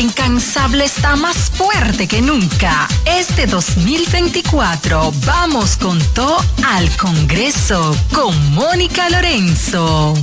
incansable 0.00 0.84
está 0.84 1.16
más 1.16 1.50
fuerte 1.50 2.06
que 2.06 2.22
nunca. 2.22 2.86
Este 3.04 3.46
2024 3.46 5.12
vamos 5.26 5.76
con 5.76 5.98
todo 6.14 6.38
al 6.66 6.88
Congreso 6.96 7.94
con 8.14 8.54
Mónica 8.54 9.08
Lorenzo. 9.10 10.14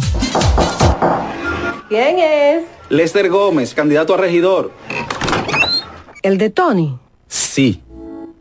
¿Quién 1.89 2.19
es? 2.19 2.63
Lester 2.89 3.29
Gómez, 3.29 3.73
candidato 3.73 4.13
a 4.13 4.17
regidor. 4.17 4.71
¿El 6.21 6.38
de 6.38 6.49
Tony? 6.49 6.97
Sí, 7.27 7.81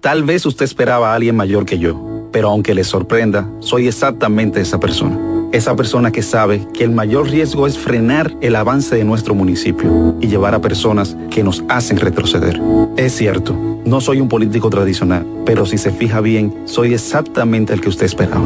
tal 0.01 0.23
vez 0.23 0.47
usted 0.47 0.65
esperaba 0.65 1.13
a 1.13 1.15
alguien 1.15 1.37
mayor 1.37 1.65
que 1.65 1.79
yo, 1.79 2.29
pero 2.33 2.51
aunque 2.51 2.75
le 2.75 2.85
sorprenda, 2.85 3.49
soy 3.61 3.89
exactamente 3.89 4.61
esa 4.61 4.79
persona. 4.79 5.34
Esa 5.55 5.77
persona 5.77 6.11
que 6.11 6.23
sabe 6.23 6.67
que 6.75 6.83
el 6.83 6.91
mayor 6.91 7.31
riesgo 7.31 7.69
es 7.69 7.79
frenar 7.79 8.37
el 8.41 8.57
avance 8.57 8.97
de 8.97 9.05
nuestro 9.05 9.37
municipio 9.37 10.17
y 10.21 10.27
llevar 10.27 10.53
a 10.53 10.61
personas 10.61 11.17
que 11.31 11.45
nos 11.45 11.63
hacen 11.69 11.97
retroceder. 11.97 12.61
Es 12.97 13.15
cierto, 13.15 13.57
no 13.85 14.01
soy 14.01 14.21
un 14.21 14.27
político 14.27 14.69
tradicional, 14.69 15.25
pero 15.47 15.65
si 15.65 15.79
se 15.79 15.93
fija 15.93 16.21
bien, 16.21 16.53
soy 16.65 16.93
exactamente 16.93 17.73
el 17.73 17.81
que 17.81 17.89
usted 17.89 18.07
esperaba. 18.07 18.43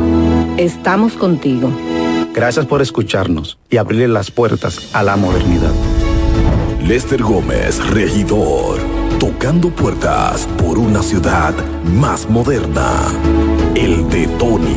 Estamos 0.58 1.14
contigo. 1.14 1.72
Gracias 2.34 2.66
por 2.66 2.82
escucharnos 2.82 3.56
y 3.70 3.78
abrirle 3.78 4.08
las 4.08 4.30
puertas 4.30 4.90
a 4.92 5.02
la 5.02 5.16
modernidad. 5.16 5.72
Lester 6.86 7.22
Gómez, 7.22 7.78
regidor. 7.88 8.80
Tocando 9.18 9.70
puertas 9.70 10.46
por 10.58 10.78
una 10.78 11.02
ciudad 11.02 11.54
más 11.86 12.28
moderna. 12.28 13.00
El 13.74 14.06
de 14.10 14.26
Tony. 14.38 14.76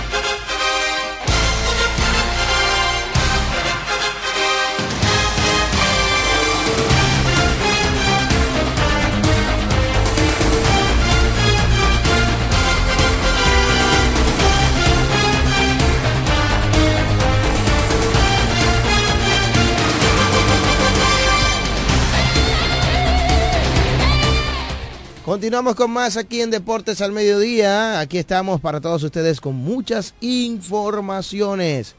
Continuamos 25.51 25.75
con 25.75 25.91
más 25.91 26.15
aquí 26.15 26.39
en 26.39 26.49
Deportes 26.49 27.01
al 27.01 27.11
Mediodía. 27.11 27.99
Aquí 27.99 28.17
estamos 28.17 28.61
para 28.61 28.79
todos 28.79 29.03
ustedes 29.03 29.41
con 29.41 29.53
muchas 29.53 30.13
informaciones. 30.21 31.93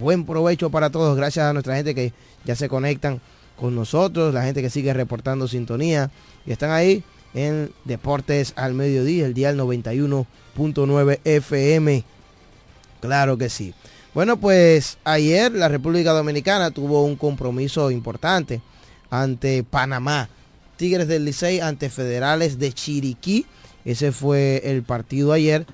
Buen 0.00 0.24
provecho 0.24 0.70
para 0.70 0.88
todos. 0.88 1.14
Gracias 1.14 1.44
a 1.44 1.52
nuestra 1.52 1.76
gente 1.76 1.94
que 1.94 2.14
ya 2.46 2.56
se 2.56 2.70
conectan 2.70 3.20
con 3.60 3.74
nosotros, 3.74 4.32
la 4.32 4.42
gente 4.42 4.62
que 4.62 4.70
sigue 4.70 4.94
reportando 4.94 5.46
sintonía 5.46 6.10
y 6.46 6.52
están 6.52 6.70
ahí 6.70 7.04
en 7.34 7.70
Deportes 7.84 8.54
al 8.56 8.72
Mediodía, 8.72 9.26
el 9.26 9.34
día 9.34 9.52
91.9 9.52 11.20
FM. 11.24 12.04
Claro 13.02 13.36
que 13.36 13.50
sí. 13.50 13.74
Bueno, 14.14 14.38
pues 14.38 14.96
ayer 15.04 15.52
la 15.52 15.68
República 15.68 16.12
Dominicana 16.12 16.70
tuvo 16.70 17.04
un 17.04 17.16
compromiso 17.16 17.90
importante 17.90 18.62
ante 19.10 19.62
Panamá. 19.62 20.30
Tigres 20.78 21.08
del 21.08 21.26
Licey 21.26 21.60
ante 21.60 21.90
Federales 21.90 22.58
de 22.58 22.72
Chiriquí. 22.72 23.44
Ese 23.84 24.12
fue 24.12 24.62
el 24.64 24.82
partido 24.84 25.32
ayer. 25.32 25.66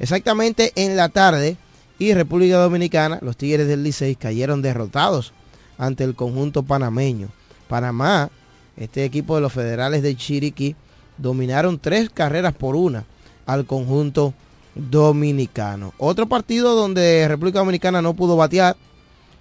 Exactamente 0.00 0.72
en 0.74 0.96
la 0.96 1.10
tarde. 1.10 1.56
Y 1.98 2.12
República 2.12 2.56
Dominicana, 2.56 3.18
los 3.22 3.36
Tigres 3.36 3.68
del 3.68 3.84
Licey 3.84 4.16
cayeron 4.16 4.62
derrotados 4.62 5.32
ante 5.78 6.04
el 6.04 6.16
conjunto 6.16 6.62
panameño. 6.62 7.28
Panamá, 7.68 8.30
este 8.76 9.04
equipo 9.04 9.36
de 9.36 9.42
los 9.42 9.52
Federales 9.52 10.02
de 10.02 10.16
Chiriquí, 10.16 10.74
dominaron 11.18 11.78
tres 11.78 12.10
carreras 12.10 12.54
por 12.54 12.76
una 12.76 13.04
al 13.46 13.66
conjunto 13.66 14.34
dominicano. 14.74 15.94
Otro 15.98 16.26
partido 16.28 16.74
donde 16.74 17.26
República 17.28 17.60
Dominicana 17.60 18.02
no 18.02 18.14
pudo 18.14 18.36
batear. 18.36 18.76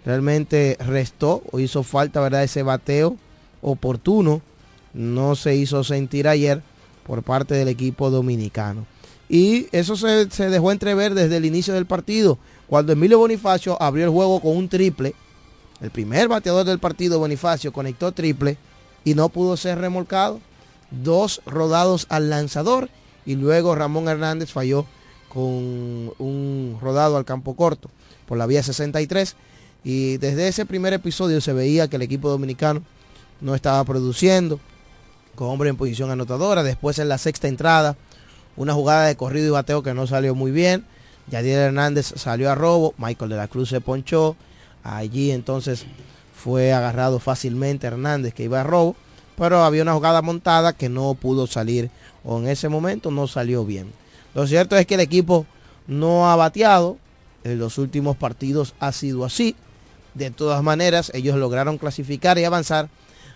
Realmente 0.06 0.78
restó 0.80 1.41
o 1.51 1.60
hizo 1.60 1.84
falta, 1.84 2.21
¿verdad? 2.21 2.43
Ese 2.43 2.63
bateo 2.63 3.17
oportuno 3.62 4.41
no 4.95 5.36
se 5.36 5.55
hizo 5.55 5.84
sentir 5.84 6.27
ayer 6.27 6.63
por 7.05 7.21
parte 7.21 7.53
del 7.53 7.67
equipo 7.67 8.10
dominicano. 8.10 8.88
Y 9.27 9.67
eso 9.71 9.95
se, 9.95 10.29
se, 10.31 10.49
dejó 10.49 10.71
entrever 10.71 11.13
desde 11.13 11.38
el 11.38 11.45
inicio 11.45 11.73
del 11.73 11.86
partido, 11.86 12.39
cuando 12.67 12.93
Emilio 12.93 13.19
Bonifacio 13.19 13.81
abrió 13.81 14.05
el 14.05 14.12
juego 14.12 14.39
con 14.39 14.55
un 14.55 14.69
triple. 14.69 15.13
El 15.81 15.91
primer 15.91 16.27
bateador 16.27 16.65
del 16.65 16.79
partido, 16.79 17.19
Bonifacio, 17.19 17.73
conectó 17.73 18.12
triple 18.12 18.58
y 19.03 19.13
no 19.13 19.29
pudo 19.29 19.58
ser 19.58 19.79
remolcado. 19.79 20.39
Dos 20.89 21.41
rodados 21.45 22.05
al 22.10 22.29
lanzador 22.29 22.89
y 23.25 23.36
luego 23.36 23.75
Ramón 23.75 24.08
Hernández 24.08 24.51
falló 24.51 24.86
con 25.29 25.43
un 25.43 26.77
rodado 26.81 27.17
al 27.17 27.25
campo 27.25 27.55
corto 27.55 27.89
por 28.27 28.38
la 28.38 28.45
vía 28.45 28.63
63. 28.63 29.36
Y 29.84 30.17
desde 30.17 30.47
ese 30.47 30.65
primer 30.65 30.93
episodio 30.93 31.41
se 31.41 31.53
veía 31.53 31.88
que 31.88 31.97
el 31.97 32.01
equipo 32.01 32.29
dominicano 32.29 32.81
no 33.41 33.53
estaba 33.53 33.84
produciendo, 33.84 34.60
con 35.35 35.49
hombre 35.49 35.69
en 35.69 35.77
posición 35.77 36.11
anotadora. 36.11 36.63
Después 36.63 36.99
en 36.99 37.09
la 37.09 37.17
sexta 37.17 37.47
entrada, 37.47 37.95
una 38.55 38.73
jugada 38.73 39.05
de 39.05 39.15
corrido 39.15 39.47
y 39.47 39.51
bateo 39.51 39.83
que 39.83 39.93
no 39.93 40.07
salió 40.07 40.35
muy 40.35 40.51
bien. 40.51 40.85
Yadier 41.27 41.59
Hernández 41.59 42.13
salió 42.15 42.51
a 42.51 42.55
robo, 42.55 42.93
Michael 42.97 43.31
de 43.31 43.37
la 43.37 43.47
Cruz 43.47 43.69
se 43.69 43.81
ponchó. 43.81 44.35
Allí 44.83 45.31
entonces 45.31 45.85
fue 46.35 46.73
agarrado 46.73 47.19
fácilmente 47.19 47.87
Hernández 47.87 48.33
que 48.33 48.43
iba 48.43 48.61
a 48.61 48.63
robo, 48.63 48.95
pero 49.37 49.63
había 49.63 49.81
una 49.81 49.93
jugada 49.93 50.21
montada 50.21 50.73
que 50.73 50.89
no 50.89 51.13
pudo 51.15 51.47
salir 51.47 51.89
o 52.23 52.39
en 52.39 52.47
ese 52.47 52.69
momento 52.69 53.11
no 53.11 53.27
salió 53.27 53.65
bien. 53.65 53.91
Lo 54.33 54.45
cierto 54.47 54.77
es 54.77 54.85
que 54.85 54.95
el 54.95 54.99
equipo 54.99 55.45
no 55.87 56.29
ha 56.29 56.35
bateado, 56.35 56.97
en 57.43 57.59
los 57.59 57.77
últimos 57.77 58.17
partidos 58.17 58.73
ha 58.79 58.91
sido 58.91 59.25
así. 59.25 59.55
De 60.13 60.31
todas 60.31 60.63
maneras, 60.63 61.11
ellos 61.13 61.35
lograron 61.35 61.77
clasificar 61.77 62.37
y 62.37 62.43
avanzar 62.43 62.89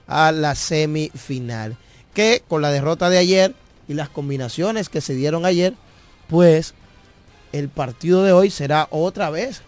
a 0.07 0.31
la 0.31 0.55
semifinal 0.55 1.77
con 2.47 2.62
la 2.62 2.71
derrota 2.71 3.10
de 3.10 3.17
ayer 3.17 3.55
y 3.88 3.93
las 3.93 4.10
combinaciones 4.10 4.89
que 4.89 5.01
se 5.01 5.13
dieron 5.13 5.45
ayer, 5.45 5.73
pues 6.27 6.73
el 7.53 7.69
partido 7.69 8.23
de 8.23 8.34
hoy 8.34 8.49
será 8.49 8.88
otra 8.91 9.29
vez 9.29 9.62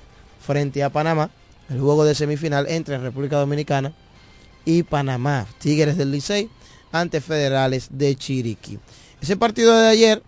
frente 0.45 0.83
a 0.83 0.89
Panamá, 0.89 1.29
el 1.69 1.79
juego 1.79 2.03
de 2.03 2.13
semifinal 2.13 2.67
entre 2.67 2.97
República 2.97 3.37
Dominicana 3.37 3.93
y 4.65 4.83
Panamá, 4.83 5.47
Tigres 5.59 5.97
del 5.97 6.11
Licey 6.11 6.49
ante 6.91 7.21
Federales 7.21 7.87
de 7.89 8.15
Chiriquí. 8.15 8.79
Ese 9.21 9.37
partido 9.37 9.77
de 9.79 9.87
ayer, 9.87 10.21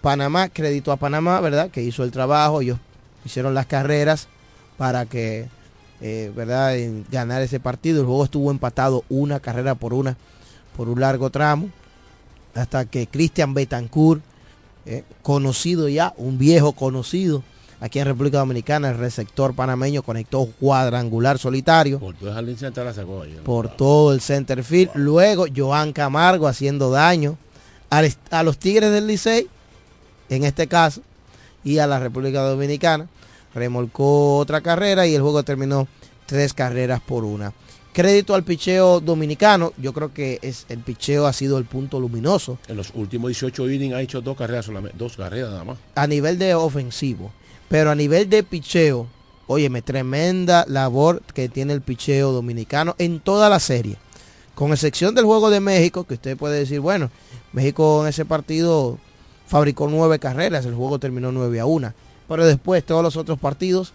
Panamá 0.00 0.48
crédito 0.48 0.90
a 0.90 0.96
Panamá, 0.96 1.40
¿verdad? 1.40 1.70
Que 1.70 1.82
hizo 1.82 2.02
el 2.02 2.10
trabajo, 2.10 2.60
ellos 2.60 2.78
hicieron 3.24 3.54
las 3.54 3.66
carreras 3.66 4.26
para 4.76 5.06
que, 5.06 5.48
eh, 6.00 6.32
¿verdad? 6.34 6.74
Ganar 7.10 7.40
ese 7.42 7.60
partido. 7.60 8.00
El 8.00 8.06
juego 8.06 8.24
estuvo 8.24 8.50
empatado 8.50 9.04
una 9.08 9.38
carrera 9.38 9.76
por 9.76 9.94
una 9.94 10.16
por 10.76 10.88
un 10.88 11.00
largo 11.00 11.30
tramo, 11.30 11.70
hasta 12.54 12.84
que 12.84 13.06
Cristian 13.06 13.54
Betancourt, 13.54 14.22
eh, 14.86 15.04
conocido 15.22 15.88
ya, 15.88 16.12
un 16.16 16.38
viejo 16.38 16.72
conocido 16.72 17.42
aquí 17.82 17.98
en 17.98 18.06
República 18.06 18.38
Dominicana, 18.38 18.90
el 18.90 18.98
receptor 18.98 19.54
panameño 19.54 20.02
conectó 20.02 20.46
cuadrangular 20.60 21.38
solitario. 21.38 21.98
Por 21.98 22.14
todo 22.14 22.38
el 22.38 22.56
centro 22.56 22.84
la 22.84 22.94
sacó 22.94 23.22
ayer. 23.22 23.42
Por 23.42 23.68
todo 23.68 24.12
el 24.12 24.20
center 24.20 24.62
field. 24.62 24.92
Luego 24.94 25.46
Joan 25.54 25.92
Camargo 25.92 26.46
haciendo 26.46 26.90
daño 26.90 27.36
a, 27.90 28.02
a 28.30 28.42
los 28.44 28.58
Tigres 28.58 28.92
del 28.92 29.08
Licey, 29.08 29.48
en 30.28 30.44
este 30.44 30.68
caso, 30.68 31.02
y 31.64 31.78
a 31.78 31.88
la 31.88 31.98
República 31.98 32.42
Dominicana. 32.42 33.08
Remolcó 33.52 34.38
otra 34.38 34.60
carrera 34.60 35.06
y 35.06 35.14
el 35.14 35.22
juego 35.22 35.42
terminó 35.42 35.88
tres 36.26 36.54
carreras 36.54 37.00
por 37.00 37.24
una. 37.24 37.52
Crédito 37.92 38.34
al 38.34 38.42
picheo 38.42 39.00
dominicano, 39.00 39.74
yo 39.76 39.92
creo 39.92 40.14
que 40.14 40.38
es 40.40 40.64
el 40.70 40.78
picheo 40.78 41.26
ha 41.26 41.32
sido 41.34 41.58
el 41.58 41.66
punto 41.66 42.00
luminoso. 42.00 42.58
En 42.66 42.78
los 42.78 42.90
últimos 42.94 43.28
18 43.28 43.70
innings 43.70 43.94
ha 43.94 44.00
hecho 44.00 44.22
dos 44.22 44.34
carreras 44.34 44.64
solamente, 44.64 44.96
dos 44.96 45.18
carreras 45.18 45.50
nada 45.50 45.64
más. 45.64 45.78
A 45.94 46.06
nivel 46.06 46.38
de 46.38 46.54
ofensivo, 46.54 47.32
pero 47.68 47.90
a 47.90 47.94
nivel 47.94 48.30
de 48.30 48.44
picheo, 48.44 49.08
óyeme, 49.46 49.82
tremenda 49.82 50.64
labor 50.68 51.20
que 51.34 51.50
tiene 51.50 51.74
el 51.74 51.82
picheo 51.82 52.32
dominicano 52.32 52.94
en 52.96 53.20
toda 53.20 53.50
la 53.50 53.60
serie. 53.60 53.98
Con 54.54 54.72
excepción 54.72 55.14
del 55.14 55.26
juego 55.26 55.50
de 55.50 55.60
México, 55.60 56.04
que 56.04 56.14
usted 56.14 56.38
puede 56.38 56.60
decir, 56.60 56.80
bueno, 56.80 57.10
México 57.52 58.02
en 58.02 58.08
ese 58.08 58.24
partido 58.24 58.98
fabricó 59.46 59.86
nueve 59.86 60.18
carreras, 60.18 60.64
el 60.64 60.74
juego 60.74 60.98
terminó 60.98 61.30
nueve 61.30 61.60
a 61.60 61.66
una. 61.66 61.94
Pero 62.26 62.46
después, 62.46 62.86
todos 62.86 63.02
los 63.02 63.18
otros 63.18 63.38
partidos, 63.38 63.92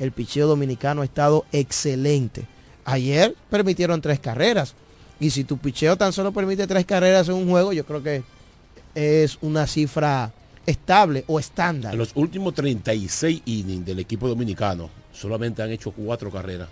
el 0.00 0.10
picheo 0.10 0.48
dominicano 0.48 1.02
ha 1.02 1.04
estado 1.04 1.44
excelente. 1.52 2.44
Ayer 2.86 3.34
permitieron 3.50 4.00
tres 4.00 4.20
carreras. 4.20 4.74
Y 5.18 5.30
si 5.30 5.44
tu 5.44 5.58
picheo 5.58 5.96
tan 5.96 6.12
solo 6.12 6.32
permite 6.32 6.66
tres 6.66 6.86
carreras 6.86 7.28
en 7.28 7.34
un 7.34 7.50
juego, 7.50 7.72
yo 7.72 7.84
creo 7.84 8.02
que 8.02 8.22
es 8.94 9.38
una 9.42 9.66
cifra 9.66 10.32
estable 10.64 11.24
o 11.26 11.38
estándar. 11.40 11.92
En 11.92 11.98
los 11.98 12.12
últimos 12.14 12.54
36 12.54 13.42
innings 13.44 13.84
del 13.84 13.98
equipo 13.98 14.28
dominicano, 14.28 14.88
solamente 15.12 15.62
han 15.62 15.70
hecho 15.70 15.90
cuatro 15.90 16.30
carreras. 16.30 16.68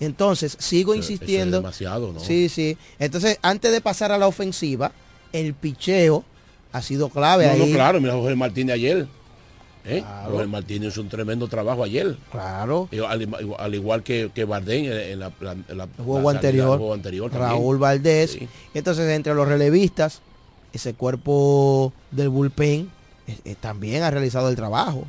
Entonces, 0.00 0.56
sigo 0.58 0.94
insistiendo. 0.94 1.58
es 1.58 1.62
demasiado, 1.62 2.12
¿no? 2.12 2.18
Sí, 2.20 2.48
sí. 2.48 2.76
Entonces, 2.98 3.38
antes 3.42 3.70
de 3.70 3.80
pasar 3.80 4.10
a 4.10 4.18
la 4.18 4.26
ofensiva, 4.26 4.90
el 5.32 5.54
picheo 5.54 6.24
ha 6.72 6.82
sido 6.82 7.10
clave 7.10 7.46
no, 7.46 7.52
ahí. 7.52 7.58
No, 7.60 7.74
claro, 7.74 8.00
mira 8.00 8.14
Jorge 8.14 8.34
Martínez 8.34 8.74
ayer. 8.74 9.06
¿Eh? 9.84 10.00
Claro. 10.00 10.30
Roger 10.32 10.48
Martínez 10.48 10.88
hizo 10.92 11.00
un 11.00 11.08
tremendo 11.08 11.48
trabajo 11.48 11.84
ayer. 11.84 12.16
Claro. 12.30 12.88
Al, 13.08 13.22
igual- 13.22 13.56
al 13.58 13.74
igual 13.74 14.02
que, 14.02 14.30
que 14.34 14.44
Bardén 14.44 14.86
en, 14.86 15.18
la, 15.20 15.32
en 15.68 15.76
la- 15.78 15.84
El 15.84 16.04
juego 16.04 16.30
la 16.30 16.36
anterior, 16.38 16.68
del 16.70 16.78
juego 16.78 16.94
anterior 16.94 17.30
también. 17.30 17.50
Raúl 17.52 17.78
Valdés. 17.78 18.38
Entonces, 18.74 19.08
entre 19.10 19.34
los 19.34 19.46
relevistas, 19.48 20.20
ese 20.72 20.94
cuerpo 20.94 21.92
del 22.10 22.28
bullpen 22.28 22.90
eh, 23.44 23.54
también 23.60 24.02
ha 24.02 24.10
realizado 24.10 24.48
el 24.48 24.56
trabajo. 24.56 25.04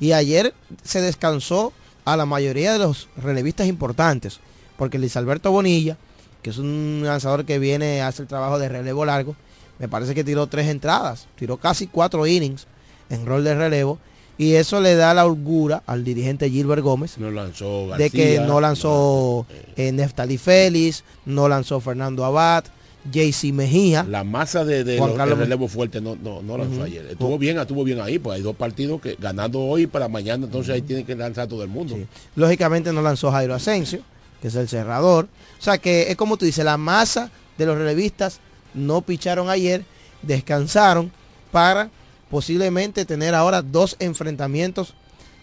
Y 0.00 0.12
ayer 0.12 0.52
se 0.82 1.00
descansó 1.00 1.72
a 2.04 2.16
la 2.16 2.26
mayoría 2.26 2.72
de 2.72 2.78
los 2.80 3.08
relevistas 3.16 3.66
importantes, 3.68 4.40
porque 4.76 4.98
Luis 4.98 5.16
Alberto 5.16 5.50
Bonilla, 5.52 5.96
que 6.42 6.50
es 6.50 6.58
un 6.58 7.02
lanzador 7.04 7.44
que 7.46 7.58
viene 7.58 8.02
a 8.02 8.08
hacer 8.08 8.22
el 8.24 8.28
trabajo 8.28 8.58
de 8.58 8.68
relevo 8.68 9.04
largo, 9.04 9.36
me 9.78 9.88
parece 9.88 10.14
que 10.14 10.22
tiró 10.24 10.46
tres 10.46 10.68
entradas, 10.68 11.26
tiró 11.36 11.56
casi 11.56 11.86
cuatro 11.86 12.26
innings 12.26 12.66
en 13.08 13.24
rol 13.24 13.44
de 13.44 13.54
relevo, 13.54 13.98
y 14.38 14.54
eso 14.54 14.80
le 14.80 14.94
da 14.96 15.14
la 15.14 15.24
holgura 15.26 15.82
al 15.86 16.02
dirigente 16.04 16.50
Gilbert 16.50 16.82
Gómez 16.82 17.18
No 17.18 17.30
lanzó 17.30 17.88
de 17.96 18.10
que 18.10 18.34
García, 18.36 18.46
no 18.46 18.60
lanzó 18.60 19.46
eh, 19.76 19.92
Neftali 19.92 20.38
Félix, 20.38 21.04
no 21.24 21.48
lanzó 21.48 21.80
Fernando 21.80 22.24
Abad, 22.24 22.64
JC 23.12 23.52
Mejía. 23.52 24.02
La 24.08 24.24
masa 24.24 24.64
de, 24.64 24.82
de 24.82 24.96
los- 24.96 25.10
el 25.18 25.36
relevo 25.36 25.68
fuerte 25.68 26.00
no, 26.00 26.16
no, 26.16 26.40
no 26.42 26.56
lanzó 26.58 26.82
ayer. 26.84 27.06
Estuvo 27.06 27.38
bien, 27.38 27.58
estuvo 27.58 27.84
bien 27.84 28.00
ahí, 28.00 28.18
pues 28.18 28.36
hay 28.36 28.42
dos 28.42 28.56
partidos 28.56 29.00
que 29.00 29.16
ganando 29.20 29.60
hoy 29.60 29.86
para 29.86 30.08
mañana, 30.08 30.46
entonces 30.46 30.74
ahí 30.74 30.82
tiene 30.82 31.04
que 31.04 31.14
lanzar 31.14 31.46
todo 31.46 31.62
el 31.62 31.68
mundo. 31.68 31.96
Lógicamente 32.34 32.92
no 32.92 33.02
lanzó 33.02 33.30
Jairo 33.30 33.54
Asensio, 33.54 34.00
que 34.40 34.48
es 34.48 34.54
el 34.54 34.68
cerrador. 34.68 35.28
O 35.60 35.62
sea 35.62 35.78
que 35.78 36.10
es 36.10 36.16
como 36.16 36.36
tú 36.38 36.44
dices, 36.46 36.64
la 36.64 36.76
masa 36.78 37.30
de 37.58 37.66
los 37.66 37.76
relevistas 37.78 38.40
no 38.72 39.02
picharon 39.02 39.48
ayer, 39.50 39.84
descansaron 40.22 41.12
para 41.52 41.90
posiblemente 42.34 43.04
tener 43.04 43.32
ahora 43.32 43.62
dos 43.62 43.94
enfrentamientos 44.00 44.94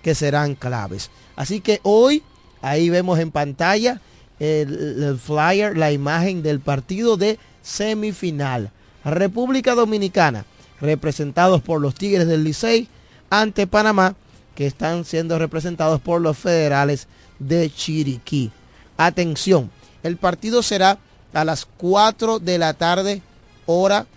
que 0.03 0.13
serán 0.13 0.55
claves. 0.55 1.09
Así 1.37 1.61
que 1.61 1.79
hoy 1.83 2.21
ahí 2.61 2.89
vemos 2.89 3.17
en 3.19 3.31
pantalla 3.31 4.01
el, 4.39 5.17
flyer, 5.17 5.77
la 5.77 5.93
imagen 5.93 6.43
del 6.43 6.59
partido 6.59 7.15
de 7.15 7.39
semifinal. 7.61 8.71
República 9.05 9.73
Dominicana, 9.73 10.43
representados 10.81 11.61
por 11.61 11.79
los 11.79 11.95
Tigres 11.95 12.27
del 12.27 12.43
Licey 12.43 12.89
ante 13.29 13.67
Panamá, 13.67 14.17
que 14.53 14.67
están 14.67 15.05
siendo 15.05 15.39
representados 15.39 16.01
por 16.01 16.19
los 16.19 16.37
federales 16.37 17.07
de 17.39 17.73
Chiriquí. 17.73 18.51
Atención, 18.97 19.71
el 20.03 20.17
partido 20.17 20.61
será 20.61 20.99
a 21.31 21.45
las 21.45 21.65
4 21.77 22.39
de 22.39 22.57
la 22.57 22.73
tarde, 22.73 23.21
hora 23.65 24.07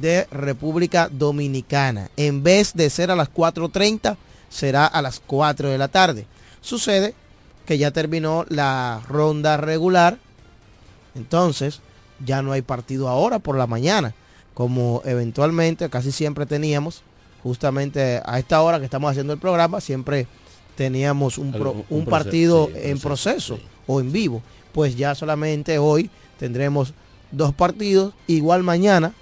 de 0.00 0.26
República 0.30 1.08
Dominicana. 1.10 2.10
En 2.16 2.42
vez 2.42 2.72
de 2.74 2.88
ser 2.90 3.10
a 3.10 3.16
las 3.16 3.32
4.30, 3.32 4.16
será 4.48 4.86
a 4.86 5.02
las 5.02 5.20
4 5.26 5.68
de 5.70 5.78
la 5.78 5.88
tarde. 5.88 6.26
Sucede 6.60 7.14
que 7.66 7.78
ya 7.78 7.90
terminó 7.90 8.44
la 8.48 9.00
ronda 9.08 9.56
regular, 9.56 10.18
entonces 11.14 11.80
ya 12.24 12.42
no 12.42 12.52
hay 12.52 12.62
partido 12.62 13.08
ahora 13.08 13.38
por 13.38 13.56
la 13.56 13.66
mañana, 13.66 14.14
como 14.54 15.02
eventualmente 15.04 15.88
casi 15.90 16.12
siempre 16.12 16.46
teníamos, 16.46 17.02
justamente 17.42 18.20
a 18.24 18.38
esta 18.38 18.62
hora 18.62 18.78
que 18.78 18.84
estamos 18.84 19.10
haciendo 19.10 19.32
el 19.32 19.38
programa, 19.38 19.80
siempre 19.80 20.26
teníamos 20.76 21.38
un, 21.38 21.52
pro- 21.52 21.84
Un- 21.90 22.04
partido 22.06 22.66
sí, 22.72 22.72
en 22.82 22.98
proceso, 22.98 23.54
proceso 23.56 23.58
o 23.86 24.00
en 24.00 24.12
vivo. 24.12 24.42
Pues 24.72 24.96
ya 24.96 25.14
solamente 25.14 25.78
hoy 25.78 26.10
tendremos 26.38 26.94
dos 27.30 27.52
partidos, 27.52 28.14
igual 28.26 28.62
mañana, 28.62 29.12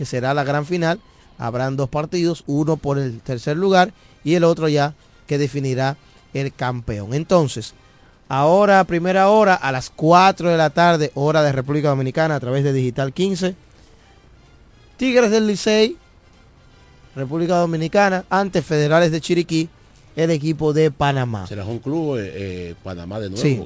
que 0.00 0.06
será 0.06 0.32
la 0.32 0.44
gran 0.44 0.64
final, 0.64 0.98
habrán 1.36 1.76
dos 1.76 1.90
partidos, 1.90 2.42
uno 2.46 2.78
por 2.78 2.98
el 2.98 3.20
tercer 3.20 3.58
lugar 3.58 3.92
y 4.24 4.32
el 4.32 4.44
otro 4.44 4.66
ya 4.66 4.94
que 5.26 5.36
definirá 5.36 5.98
el 6.32 6.54
campeón. 6.54 7.12
Entonces, 7.12 7.74
ahora, 8.26 8.82
primera 8.84 9.28
hora, 9.28 9.56
a 9.56 9.70
las 9.70 9.90
4 9.90 10.48
de 10.48 10.56
la 10.56 10.70
tarde, 10.70 11.12
hora 11.14 11.42
de 11.42 11.52
República 11.52 11.90
Dominicana, 11.90 12.36
a 12.36 12.40
través 12.40 12.64
de 12.64 12.72
Digital 12.72 13.12
15, 13.12 13.54
Tigres 14.96 15.30
del 15.30 15.46
Licey, 15.46 15.98
República 17.14 17.56
Dominicana, 17.56 18.24
ante 18.30 18.62
Federales 18.62 19.12
de 19.12 19.20
Chiriquí, 19.20 19.68
el 20.16 20.30
equipo 20.30 20.72
de 20.72 20.90
Panamá. 20.90 21.46
Será 21.46 21.66
un 21.66 21.78
club 21.78 22.16
eh, 22.16 22.32
eh, 22.34 22.74
Panamá 22.82 23.20
de 23.20 23.28
nuevo. 23.28 23.42
Sí. 23.42 23.62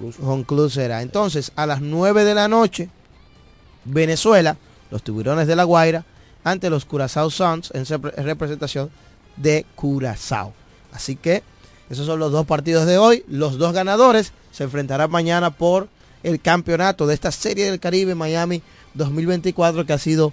Home. 0.00 0.12
Home 0.28 0.44
Club 0.44 0.70
será. 0.72 1.02
Entonces, 1.02 1.52
a 1.54 1.66
las 1.66 1.80
9 1.80 2.24
de 2.24 2.34
la 2.34 2.48
noche, 2.48 2.88
Venezuela, 3.84 4.56
los 4.90 5.02
tiburones 5.02 5.46
de 5.46 5.56
la 5.56 5.64
Guaira, 5.64 6.04
ante 6.44 6.70
los 6.70 6.84
Curazao 6.84 7.30
Suns 7.30 7.72
en 7.74 7.84
representación 8.24 8.90
de 9.36 9.66
Curazao. 9.74 10.52
Así 10.92 11.16
que 11.16 11.42
esos 11.90 12.06
son 12.06 12.18
los 12.18 12.32
dos 12.32 12.46
partidos 12.46 12.86
de 12.86 12.98
hoy. 12.98 13.24
Los 13.28 13.58
dos 13.58 13.72
ganadores 13.72 14.32
se 14.52 14.64
enfrentarán 14.64 15.10
mañana 15.10 15.50
por 15.50 15.88
el 16.22 16.40
campeonato 16.40 17.06
de 17.06 17.14
esta 17.14 17.32
serie 17.32 17.66
del 17.66 17.80
Caribe 17.80 18.14
Miami 18.14 18.62
2024 18.94 19.86
que 19.86 19.92
ha 19.92 19.98
sido 19.98 20.32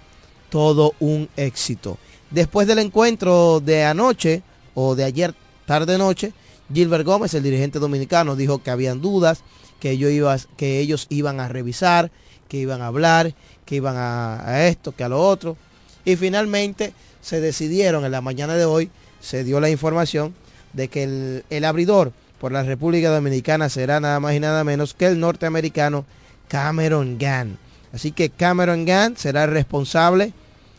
todo 0.49 0.93
un 0.99 1.29
éxito. 1.37 1.97
Después 2.31 2.67
del 2.67 2.79
encuentro 2.79 3.59
de 3.59 3.85
anoche 3.85 4.41
o 4.73 4.95
de 4.95 5.03
ayer 5.03 5.33
tarde 5.65 5.97
noche, 5.97 6.33
Gilbert 6.73 7.05
Gómez, 7.05 7.33
el 7.33 7.43
dirigente 7.43 7.79
dominicano, 7.79 8.35
dijo 8.35 8.61
que 8.63 8.71
habían 8.71 9.01
dudas, 9.01 9.43
que 9.79 9.91
ellos, 9.91 10.47
que 10.57 10.79
ellos 10.79 11.05
iban 11.09 11.39
a 11.39 11.47
revisar, 11.47 12.11
que 12.47 12.57
iban 12.57 12.81
a 12.81 12.87
hablar, 12.87 13.33
que 13.65 13.75
iban 13.75 13.95
a, 13.97 14.67
esto, 14.67 14.93
que 14.93 15.03
a 15.03 15.09
lo 15.09 15.21
otro. 15.21 15.57
Y 16.03 16.15
finalmente 16.15 16.93
se 17.21 17.41
decidieron 17.41 18.05
en 18.05 18.11
la 18.11 18.21
mañana 18.21 18.55
de 18.55 18.65
hoy, 18.65 18.89
se 19.19 19.43
dio 19.43 19.59
la 19.59 19.69
información 19.69 20.35
de 20.73 20.87
que 20.87 21.03
el, 21.03 21.45
el 21.49 21.65
abridor 21.65 22.11
por 22.39 22.51
la 22.51 22.63
República 22.63 23.09
Dominicana 23.09 23.69
será 23.69 23.99
nada 23.99 24.19
más 24.19 24.35
y 24.35 24.39
nada 24.39 24.63
menos 24.63 24.93
que 24.93 25.07
el 25.07 25.19
norteamericano 25.19 26.05
Cameron 26.47 27.17
Gann. 27.17 27.57
Así 27.93 28.11
que 28.11 28.29
Cameron 28.29 28.85
Gann 28.85 29.17
será 29.17 29.45
el 29.45 29.51
responsable 29.51 30.33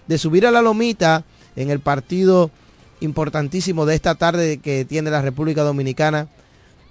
de 0.06 0.18
subir 0.18 0.46
a 0.46 0.50
la 0.50 0.62
lomita 0.62 1.24
en 1.56 1.70
el 1.70 1.80
partido 1.80 2.50
importantísimo 3.00 3.86
de 3.86 3.94
esta 3.94 4.14
tarde 4.14 4.58
que 4.58 4.84
tiene 4.84 5.10
la 5.10 5.22
República 5.22 5.62
Dominicana 5.62 6.28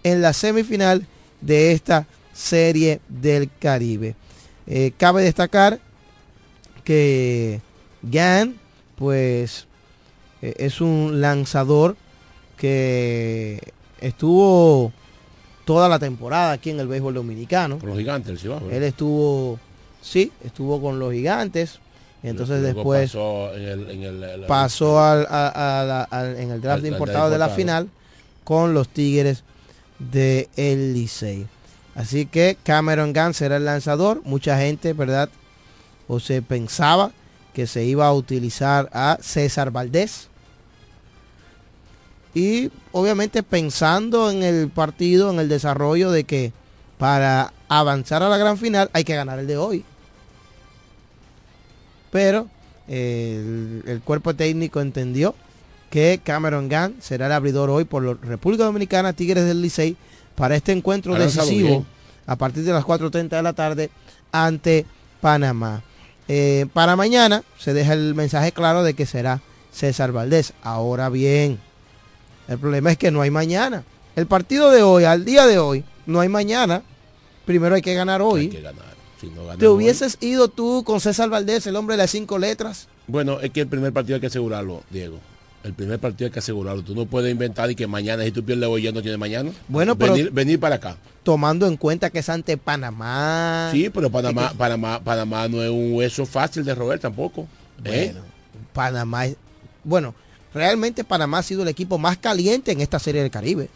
en 0.04 0.22
la 0.22 0.34
semifinal 0.34 1.08
de 1.42 1.72
esta 1.72 2.08
serie 2.34 3.00
del 3.08 3.50
Caribe. 3.60 4.16
Eh, 4.68 4.92
cabe 4.98 5.24
destacar 5.24 5.80
que 6.84 7.62
Gann, 8.04 8.56
pues, 8.96 9.68
eh, 10.42 10.54
es 10.58 10.82
un 10.82 11.22
lanzador 11.22 11.96
que 12.58 13.60
estuvo 14.00 14.92
toda 15.66 15.90
la 15.90 16.00
temporada 16.00 16.52
aquí 16.54 16.70
en 16.70 16.80
el 16.80 16.88
béisbol 16.88 17.14
dominicano. 17.16 17.80
Con 17.80 17.90
los 17.90 17.98
gigantes, 17.98 18.32
el 18.32 18.40
Cibao. 18.40 18.70
Él 18.70 18.84
estuvo, 18.84 19.60
sí, 20.02 20.32
estuvo 20.44 20.82
con 20.82 21.00
los 21.00 21.12
gigantes. 21.14 21.80
Entonces 22.24 22.62
después 22.64 23.12
pasó 23.12 23.54
en 23.56 23.62
el, 23.64 23.90
en 23.92 24.04
el- 24.04 24.24
el- 24.24 24.46
pasó 24.46 25.00
al- 25.00 25.28
a- 25.30 25.82
a 25.82 25.84
la- 25.86 26.04
al- 26.04 26.38
en 26.38 26.50
el 26.52 26.62
draft 26.62 26.84
Al- 26.84 26.92
importado 26.92 27.30
de 27.30 27.38
la 27.38 27.50
final 27.56 27.90
con 28.44 28.74
los 28.74 28.90
Tigres 28.90 29.44
de 30.00 30.50
el 30.56 30.94
Licey. 30.94 31.46
Así 31.96 32.26
que 32.26 32.58
Cameron 32.64 33.14
Gunn 33.14 33.34
será 33.34 33.56
el 33.58 33.66
lanzador. 33.66 34.22
Mucha 34.26 34.58
gente, 34.58 34.94
¿verdad? 34.94 35.30
O 36.08 36.20
se 36.20 36.42
pensaba 36.42 37.12
que 37.54 37.68
se 37.68 37.86
iba 37.86 38.06
a 38.06 38.14
utilizar 38.14 38.90
a 38.92 39.18
César 39.22 39.72
Valdés. 39.72 40.28
Y 42.34 42.70
obviamente 42.92 43.44
pensando 43.44 44.30
en 44.30 44.44
el 44.44 44.70
partido, 44.70 45.32
en 45.32 45.40
el 45.40 45.48
desarrollo 45.48 46.12
de 46.12 46.26
que 46.26 46.52
para 46.98 47.54
avanzar 47.70 48.24
a 48.24 48.30
la 48.30 48.38
gran 48.38 48.58
final 48.58 48.90
hay 48.92 49.06
que 49.06 49.16
ganar 49.16 49.40
el 49.40 49.48
de 49.48 49.56
hoy. 49.56 49.86
Pero 52.12 52.50
el, 52.90 53.84
el 53.88 54.02
cuerpo 54.02 54.36
técnico 54.36 54.82
entendió 54.82 55.34
que 55.90 56.20
Cameron 56.22 56.68
Gunn 56.68 56.98
será 57.00 57.28
el 57.28 57.32
abridor 57.32 57.70
hoy 57.70 57.86
por 57.86 58.04
la 58.04 58.16
República 58.16 58.66
Dominicana, 58.66 59.14
Tigres 59.14 59.46
del 59.46 59.62
Licey, 59.62 59.96
para 60.36 60.56
este 60.56 60.72
encuentro 60.72 61.16
decisivo 61.16 61.86
a 62.28 62.36
partir 62.36 62.64
de 62.64 62.74
las 62.74 62.84
4.30 62.84 63.30
de 63.30 63.42
la 63.44 63.54
tarde 63.54 63.90
ante 64.32 64.86
Panamá. 65.22 65.82
Eh, 66.28 66.66
para 66.74 66.96
mañana 66.96 67.44
se 67.60 67.74
deja 67.74 67.94
el 67.94 68.16
mensaje 68.16 68.52
claro 68.52 68.84
de 68.84 68.94
que 68.94 69.06
será 69.06 69.42
César 69.72 70.12
Valdés. 70.12 70.54
Ahora 70.64 71.10
bien, 71.10 71.60
el 72.48 72.58
problema 72.58 72.92
es 72.92 72.98
que 72.98 73.12
no 73.12 73.22
hay 73.22 73.32
mañana. 73.32 73.84
El 74.16 74.28
partido 74.28 74.72
de 74.72 74.82
hoy, 74.84 75.04
al 75.04 75.26
día 75.26 75.46
de 75.46 75.60
hoy, 75.60 75.84
no 76.06 76.20
hay 76.22 76.30
mañana. 76.30 76.82
Primero 77.46 77.76
hay 77.76 77.82
que 77.82 77.94
ganar 77.94 78.22
hoy. 78.22 78.42
Hay 78.42 78.50
que 78.50 78.62
ganar. 78.62 78.86
Si 79.22 79.28
no 79.28 79.44
ganan 79.44 79.60
¿Te 79.60 79.68
hoy- 79.68 79.76
hubieses 79.76 80.18
ido 80.22 80.48
tú 80.48 80.84
con 80.86 81.00
César 81.00 81.30
Valdés, 81.30 81.68
el 81.68 81.76
hombre 81.76 81.96
de 81.96 82.04
las 82.04 82.12
cinco 82.12 82.38
letras? 82.38 82.88
Bueno, 83.08 83.40
es 83.40 83.52
que 83.52 83.62
el 83.62 83.68
primer 83.68 83.94
partido 83.94 84.16
hay 84.16 84.22
que 84.22 84.28
asegurarlo, 84.28 84.84
Diego. 84.90 85.20
El 85.66 85.74
primer 85.74 85.98
partido 86.00 86.28
hay 86.28 86.32
que 86.32 86.40
asegurarlo. 86.40 86.84
Tú 86.84 86.94
no 86.94 87.08
puedes 87.08 87.32
inventar 87.32 87.72
y 87.72 87.76
que 87.76 87.88
mañana, 87.88 88.24
si 88.24 88.32
tú 88.32 88.44
pierdes 88.46 88.70
hoy, 88.70 88.84
ya 88.84 88.92
no 88.92 89.02
tienes 89.02 89.20
mañana. 89.20 89.52
Bueno, 89.68 89.98
pero- 89.98 90.14
venir, 90.14 90.32
venir 90.32 90.60
para 90.60 90.76
acá. 90.76 90.96
Tomando 91.24 91.66
en 91.66 91.76
cuenta 91.76 92.12
que 92.12 92.20
es 92.20 92.30
ante 92.30 92.56
Panamá. 92.56 93.70
Sí, 93.72 93.90
pero 93.90 94.12
Panamá, 94.12 94.54
Panamá, 94.56 95.02
Panamá 95.04 95.48
no 95.48 95.64
es 95.64 95.72
un 95.72 95.94
hueso 95.94 96.28
fácil 96.28 96.64
de 96.64 96.76
roer 96.76 97.00
tampoco. 97.00 97.48
¿eh? 97.84 98.12
Bueno, 98.14 98.28
Panamá 98.74 99.26
es... 99.26 99.36
Bueno, 99.84 100.14
realmente 100.54 101.04
Panamá 101.04 101.40
ha 101.40 101.44
sido 101.44 101.64
el 101.64 101.68
equipo 101.70 101.98
más 101.98 102.18
caliente 102.20 102.72
en 102.72 102.82
esta 102.82 103.00
serie 103.00 103.24
del 103.24 103.32
Caribe. 103.32 103.70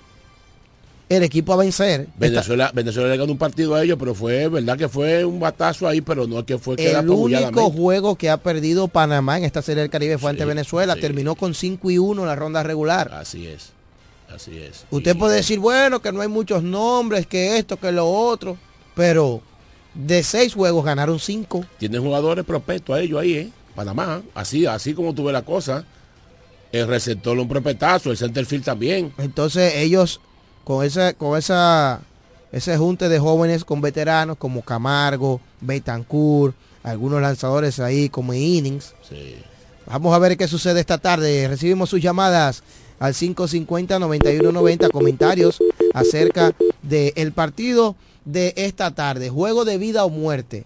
El 1.09 1.23
equipo 1.23 1.53
a 1.53 1.57
vencer. 1.57 2.07
Venezuela, 2.17 2.71
Venezuela 2.71 3.09
le 3.09 3.17
ganó 3.17 3.31
un 3.31 3.37
partido 3.39 3.73
a 3.73 3.83
ellos, 3.83 3.97
pero 3.99 4.13
fue 4.13 4.47
verdad 4.47 4.77
que 4.77 4.87
fue 4.87 5.25
un 5.25 5.39
batazo 5.39 5.87
ahí, 5.87 6.01
pero 6.01 6.27
no 6.27 6.39
es 6.39 6.45
que 6.45 6.59
fue 6.59 6.75
que 6.75 6.91
el 6.91 7.09
único 7.09 7.71
juego 7.71 8.15
que 8.15 8.29
ha 8.29 8.37
perdido 8.37 8.87
Panamá 8.87 9.39
en 9.39 9.43
esta 9.43 9.63
serie 9.63 9.81
del 9.81 9.89
Caribe 9.89 10.19
fue 10.19 10.29
ante 10.29 10.45
Venezuela. 10.45 10.95
Terminó 10.95 11.33
con 11.33 11.55
5 11.55 11.89
y 11.89 11.97
1 11.97 12.21
en 12.21 12.27
la 12.27 12.35
ronda 12.35 12.61
regular. 12.61 13.11
Así 13.11 13.47
es. 13.47 13.71
Así 14.33 14.59
es. 14.59 14.85
Usted 14.91 15.17
puede 15.17 15.37
decir, 15.37 15.57
bueno, 15.57 15.99
que 15.99 16.11
no 16.11 16.21
hay 16.21 16.27
muchos 16.27 16.61
nombres, 16.61 17.25
que 17.25 17.57
esto, 17.57 17.77
que 17.77 17.91
lo 17.91 18.07
otro, 18.07 18.57
pero 18.93 19.41
de 19.95 20.21
seis 20.21 20.53
juegos 20.53 20.85
ganaron 20.85 21.19
cinco. 21.19 21.65
Tienen 21.79 22.03
jugadores 22.03 22.45
prospectos 22.45 22.95
a 22.95 23.01
ellos 23.01 23.19
ahí, 23.19 23.33
¿eh? 23.33 23.49
Panamá, 23.75 24.21
así, 24.35 24.65
así 24.65 24.93
como 24.93 25.15
tuve 25.15 25.31
la 25.31 25.41
cosa. 25.41 25.85
El 26.71 26.87
receptor 26.87 27.39
un 27.39 27.47
propetazo, 27.47 28.11
el 28.11 28.17
centerfield 28.17 28.63
también. 28.63 29.11
Entonces 29.17 29.73
ellos 29.77 30.21
con 30.69 30.85
esa, 30.85 31.13
con 31.13 31.35
esa, 31.35 31.99
ese 32.51 32.77
junte 32.77 33.09
de 33.09 33.17
jóvenes 33.17 33.65
con 33.65 33.81
veteranos 33.81 34.37
como 34.37 34.61
Camargo, 34.61 35.41
Betancourt, 35.61 36.55
algunos 36.83 37.19
lanzadores 37.23 37.79
ahí 37.79 38.07
como 38.07 38.35
innings. 38.35 38.93
Vamos 39.87 40.13
a 40.13 40.19
ver 40.19 40.37
qué 40.37 40.47
sucede 40.47 40.79
esta 40.79 40.99
tarde. 40.99 41.47
Recibimos 41.47 41.89
sus 41.89 41.99
llamadas 41.99 42.61
al 42.99 43.15
550-9190 43.15 44.91
comentarios 44.91 45.57
acerca 45.95 46.53
del 46.83 47.31
partido 47.31 47.95
de 48.25 48.53
esta 48.55 48.93
tarde. 48.93 49.31
Juego 49.31 49.65
de 49.65 49.79
vida 49.79 50.05
o 50.05 50.11
muerte 50.11 50.65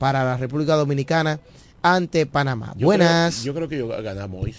para 0.00 0.24
la 0.24 0.36
República 0.36 0.74
Dominicana 0.74 1.38
ante 1.80 2.26
Panamá. 2.26 2.74
Buenas. 2.76 3.44
yo 3.44 3.54
creo 3.54 3.68
que 3.68 3.86
ganamos 4.02 4.42
hoy. 4.42 4.56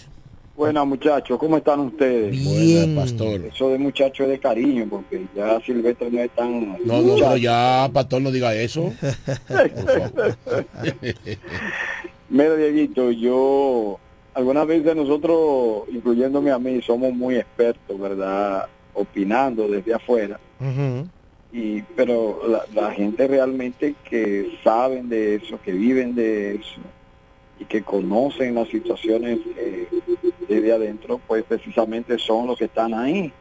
Buenas 0.60 0.86
muchachos, 0.86 1.38
¿cómo 1.38 1.56
están 1.56 1.80
ustedes? 1.80 2.32
Bien, 2.32 2.94
pastor. 2.94 3.40
Eso 3.46 3.70
de 3.70 3.78
muchachos 3.78 4.26
es 4.26 4.32
de 4.32 4.38
cariño, 4.38 4.86
porque 4.90 5.24
ya 5.34 5.58
Silvestre 5.62 6.10
no 6.10 6.20
es 6.20 6.30
tan... 6.32 6.76
No, 6.84 7.00
no, 7.00 7.14
pero 7.14 7.38
ya, 7.38 7.88
pastor, 7.90 8.20
no 8.20 8.30
diga 8.30 8.54
eso. 8.54 8.92
Mira, 12.28 12.56
Dieguito, 12.56 13.10
yo, 13.10 13.98
algunas 14.34 14.66
veces 14.66 14.94
nosotros, 14.94 15.84
incluyéndome 15.90 16.50
a 16.50 16.58
mí, 16.58 16.82
somos 16.82 17.14
muy 17.14 17.36
expertos, 17.36 17.98
¿verdad? 17.98 18.66
Opinando 18.92 19.66
desde 19.66 19.94
afuera. 19.94 20.38
y 21.54 21.80
Pero 21.96 22.42
la, 22.46 22.66
la 22.74 22.92
gente 22.92 23.26
realmente 23.26 23.94
que 24.04 24.58
saben 24.62 25.08
de 25.08 25.36
eso, 25.36 25.58
que 25.62 25.72
viven 25.72 26.14
de 26.14 26.56
eso, 26.56 26.80
y 27.60 27.64
que 27.66 27.82
conocen 27.82 28.54
las 28.54 28.68
situaciones 28.68 29.38
eh, 29.56 29.86
desde 30.54 30.72
adentro, 30.72 31.20
pues 31.26 31.44
precisamente 31.44 32.18
son 32.18 32.48
los 32.48 32.58
que 32.58 32.64
están 32.64 32.92
ahí. 32.92 33.32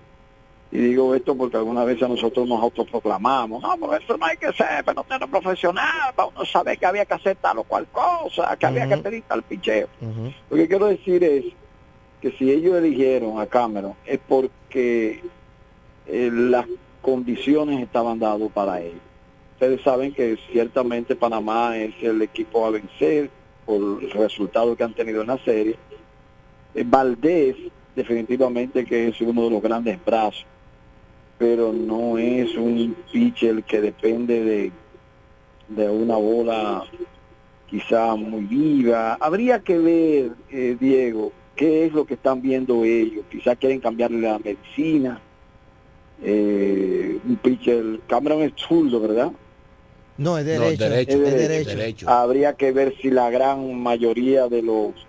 Y 0.72 0.78
digo 0.78 1.16
esto 1.16 1.36
porque 1.36 1.58
algunas 1.58 1.84
veces 1.88 2.08
nosotros 2.08 2.48
nos 2.48 2.62
autoproclamamos, 2.62 3.64
no, 3.64 3.76
pero 3.80 3.96
eso 3.96 4.18
no 4.18 4.26
hay 4.26 4.38
que 4.38 4.54
ser, 4.54 4.86
pero 4.86 4.94
no 4.94 5.04
tener 5.04 5.28
profesional, 5.28 6.14
para 6.16 6.28
uno 6.28 6.46
saber 6.46 6.78
que 6.78 6.86
había 6.86 7.06
que 7.06 7.16
hacer 7.16 7.38
tal 7.38 7.58
o 7.58 7.64
cual 7.64 7.88
cosa, 7.92 8.56
que 8.56 8.68
había 8.68 8.88
que 8.88 8.98
pedir 8.98 9.24
tal 9.24 9.42
picheo. 9.42 9.88
Lo 10.50 10.56
que 10.56 10.68
quiero 10.68 10.86
decir 10.86 11.24
es 11.24 11.46
que 12.22 12.32
si 12.34 12.52
ellos 12.52 12.76
eligieron 12.76 13.40
a 13.40 13.48
Cameron 13.48 13.96
es 14.06 14.20
porque 14.28 15.24
eh, 16.06 16.30
las 16.32 16.68
condiciones 17.02 17.82
estaban 17.82 18.20
dadas 18.20 18.52
para 18.54 18.82
ellos. 18.82 19.02
Ustedes 19.54 19.82
saben 19.82 20.14
que 20.14 20.38
ciertamente 20.52 21.16
Panamá 21.16 21.76
es 21.78 21.96
el 22.04 22.22
equipo 22.22 22.68
a 22.68 22.70
vencer, 22.70 23.32
por 23.66 24.02
el 24.02 24.12
resultado 24.12 24.76
que 24.76 24.84
han 24.84 24.94
tenido 24.94 25.22
en 25.22 25.28
la 25.28 25.38
serie. 25.40 25.76
Eh, 26.80 26.86
Valdés, 26.88 27.58
definitivamente 27.94 28.86
que 28.86 29.10
es 29.10 29.20
uno 29.20 29.44
de 29.44 29.50
los 29.50 29.62
grandes 29.62 30.00
brazos, 30.06 30.46
pero 31.38 31.74
no 31.74 32.18
es 32.18 32.56
un 32.56 32.96
pitcher 33.12 33.64
que 33.64 33.82
depende 33.82 34.44
de, 34.44 34.72
de 35.68 35.90
una 35.90 36.16
bola 36.16 36.84
quizá 37.70 38.16
muy 38.16 38.46
viva. 38.46 39.18
Habría 39.20 39.60
que 39.60 39.78
ver, 39.78 40.32
eh, 40.52 40.78
Diego, 40.80 41.34
qué 41.56 41.86
es 41.86 41.92
lo 41.92 42.06
que 42.06 42.14
están 42.14 42.42
viendo 42.42 42.86
ellos. 42.86 43.26
Quizá 43.30 43.58
quieren 43.58 43.82
cambiarle 43.82 44.22
la 44.22 44.40
medicina. 44.40 45.20
Eh, 46.24 47.20
un 47.28 47.36
pitcher, 47.38 48.00
Cameron 48.08 48.42
es 48.42 48.54
zurdo, 48.56 49.02
¿verdad? 49.02 49.32
No, 50.18 50.38
es 50.38 50.46
derecho. 50.46 50.86
es 50.86 51.74
derecho. 51.74 52.10
Habría 52.10 52.54
que 52.54 52.72
ver 52.72 52.96
si 53.02 53.10
la 53.10 53.30
gran 53.30 53.82
mayoría 53.82 54.48
de 54.48 54.62
los 54.62 55.09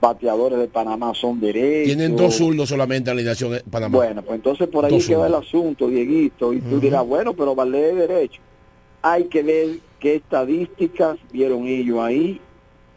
bateadores 0.00 0.58
de 0.58 0.68
Panamá 0.68 1.14
son 1.14 1.40
derechos. 1.40 1.86
Tienen 1.86 2.16
dos 2.16 2.36
zurdos 2.36 2.68
solamente 2.68 3.10
en 3.10 3.16
la 3.16 3.20
alineación 3.20 3.52
de 3.52 3.60
Panamá. 3.60 3.98
Bueno, 3.98 4.22
pues 4.22 4.36
entonces 4.36 4.68
por 4.68 4.84
ahí 4.84 4.98
queda 4.98 5.26
el 5.26 5.34
asunto, 5.34 5.88
Dieguito, 5.88 6.52
y 6.52 6.60
tú 6.60 6.80
dirás, 6.80 7.06
bueno, 7.06 7.34
pero 7.34 7.54
vale 7.54 7.90
es 7.90 7.96
derecho. 7.96 8.40
Hay 9.02 9.24
que 9.24 9.42
ver 9.42 9.78
qué 9.98 10.16
estadísticas 10.16 11.18
vieron 11.32 11.66
ellos 11.66 11.98
ahí, 12.00 12.40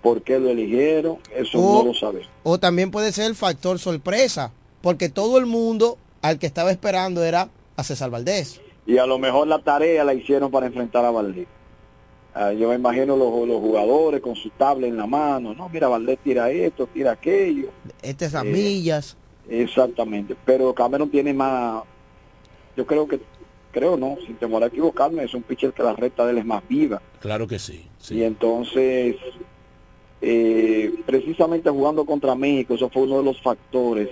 por 0.02 0.22
qué 0.22 0.40
lo 0.40 0.50
eligieron, 0.50 1.18
eso 1.36 1.58
no 1.58 1.86
lo 1.86 1.94
sabemos. 1.94 2.30
O 2.44 2.60
también 2.60 2.92
puede 2.92 3.12
ser 3.12 3.26
el 3.26 3.36
factor 3.36 3.80
sorpresa, 3.80 4.52
porque 4.82 5.10
todo 5.10 5.38
el 5.38 5.46
mundo 5.46 5.98
al 6.22 6.40
que 6.40 6.46
estaba 6.46 6.72
esperando 6.72 7.24
era 7.24 7.50
a 7.76 7.84
César 7.84 8.10
Valdés 8.10 8.62
y 8.86 8.98
a 8.98 9.06
lo 9.06 9.18
mejor 9.18 9.48
la 9.48 9.60
tarea 9.60 10.04
la 10.04 10.14
hicieron 10.14 10.52
para 10.52 10.68
enfrentar 10.68 11.06
a 11.06 11.12
Valdés. 11.12 11.48
Ah, 12.36 12.52
yo 12.52 12.70
me 12.70 12.76
imagino 12.76 13.16
los, 13.16 13.48
los, 13.48 13.60
jugadores 13.60 14.20
con 14.20 14.36
su 14.36 14.50
tabla 14.52 14.88
en 14.88 14.98
la 14.98 15.06
mano, 15.06 15.54
no, 15.54 15.70
mira, 15.70 15.88
Valdés 15.88 16.18
tira 16.24 16.50
esto, 16.50 16.88
tira 16.88 17.12
aquello. 17.12 17.70
Estas 18.02 18.34
es 18.34 18.44
millas. 18.44 19.16
Exactamente, 19.48 20.36
pero 20.44 20.74
Cameron 20.74 21.10
tiene 21.10 21.32
más, 21.34 21.84
yo 22.76 22.88
creo 22.88 23.08
que, 23.08 23.20
creo 23.72 23.98
no, 23.98 24.18
sin 24.26 24.36
temor 24.38 24.64
a 24.64 24.68
equivocarme, 24.68 25.24
es 25.24 25.34
un 25.36 25.44
pitcher 25.44 25.74
que 25.74 25.84
la 25.84 25.94
recta 25.94 26.26
de 26.26 26.32
él 26.32 26.38
es 26.40 26.46
más 26.46 26.68
viva. 26.68 27.02
Claro 27.20 27.48
que 27.48 27.60
sí. 27.60 27.86
sí. 28.00 28.16
Y 28.16 28.24
entonces, 28.24 29.16
eh, 30.22 30.92
precisamente 31.06 31.70
jugando 31.70 32.04
contra 32.04 32.34
México, 32.34 32.74
eso 32.74 32.90
fue 32.90 33.04
uno 33.04 33.18
de 33.18 33.26
los 33.26 33.42
factores 33.42 34.10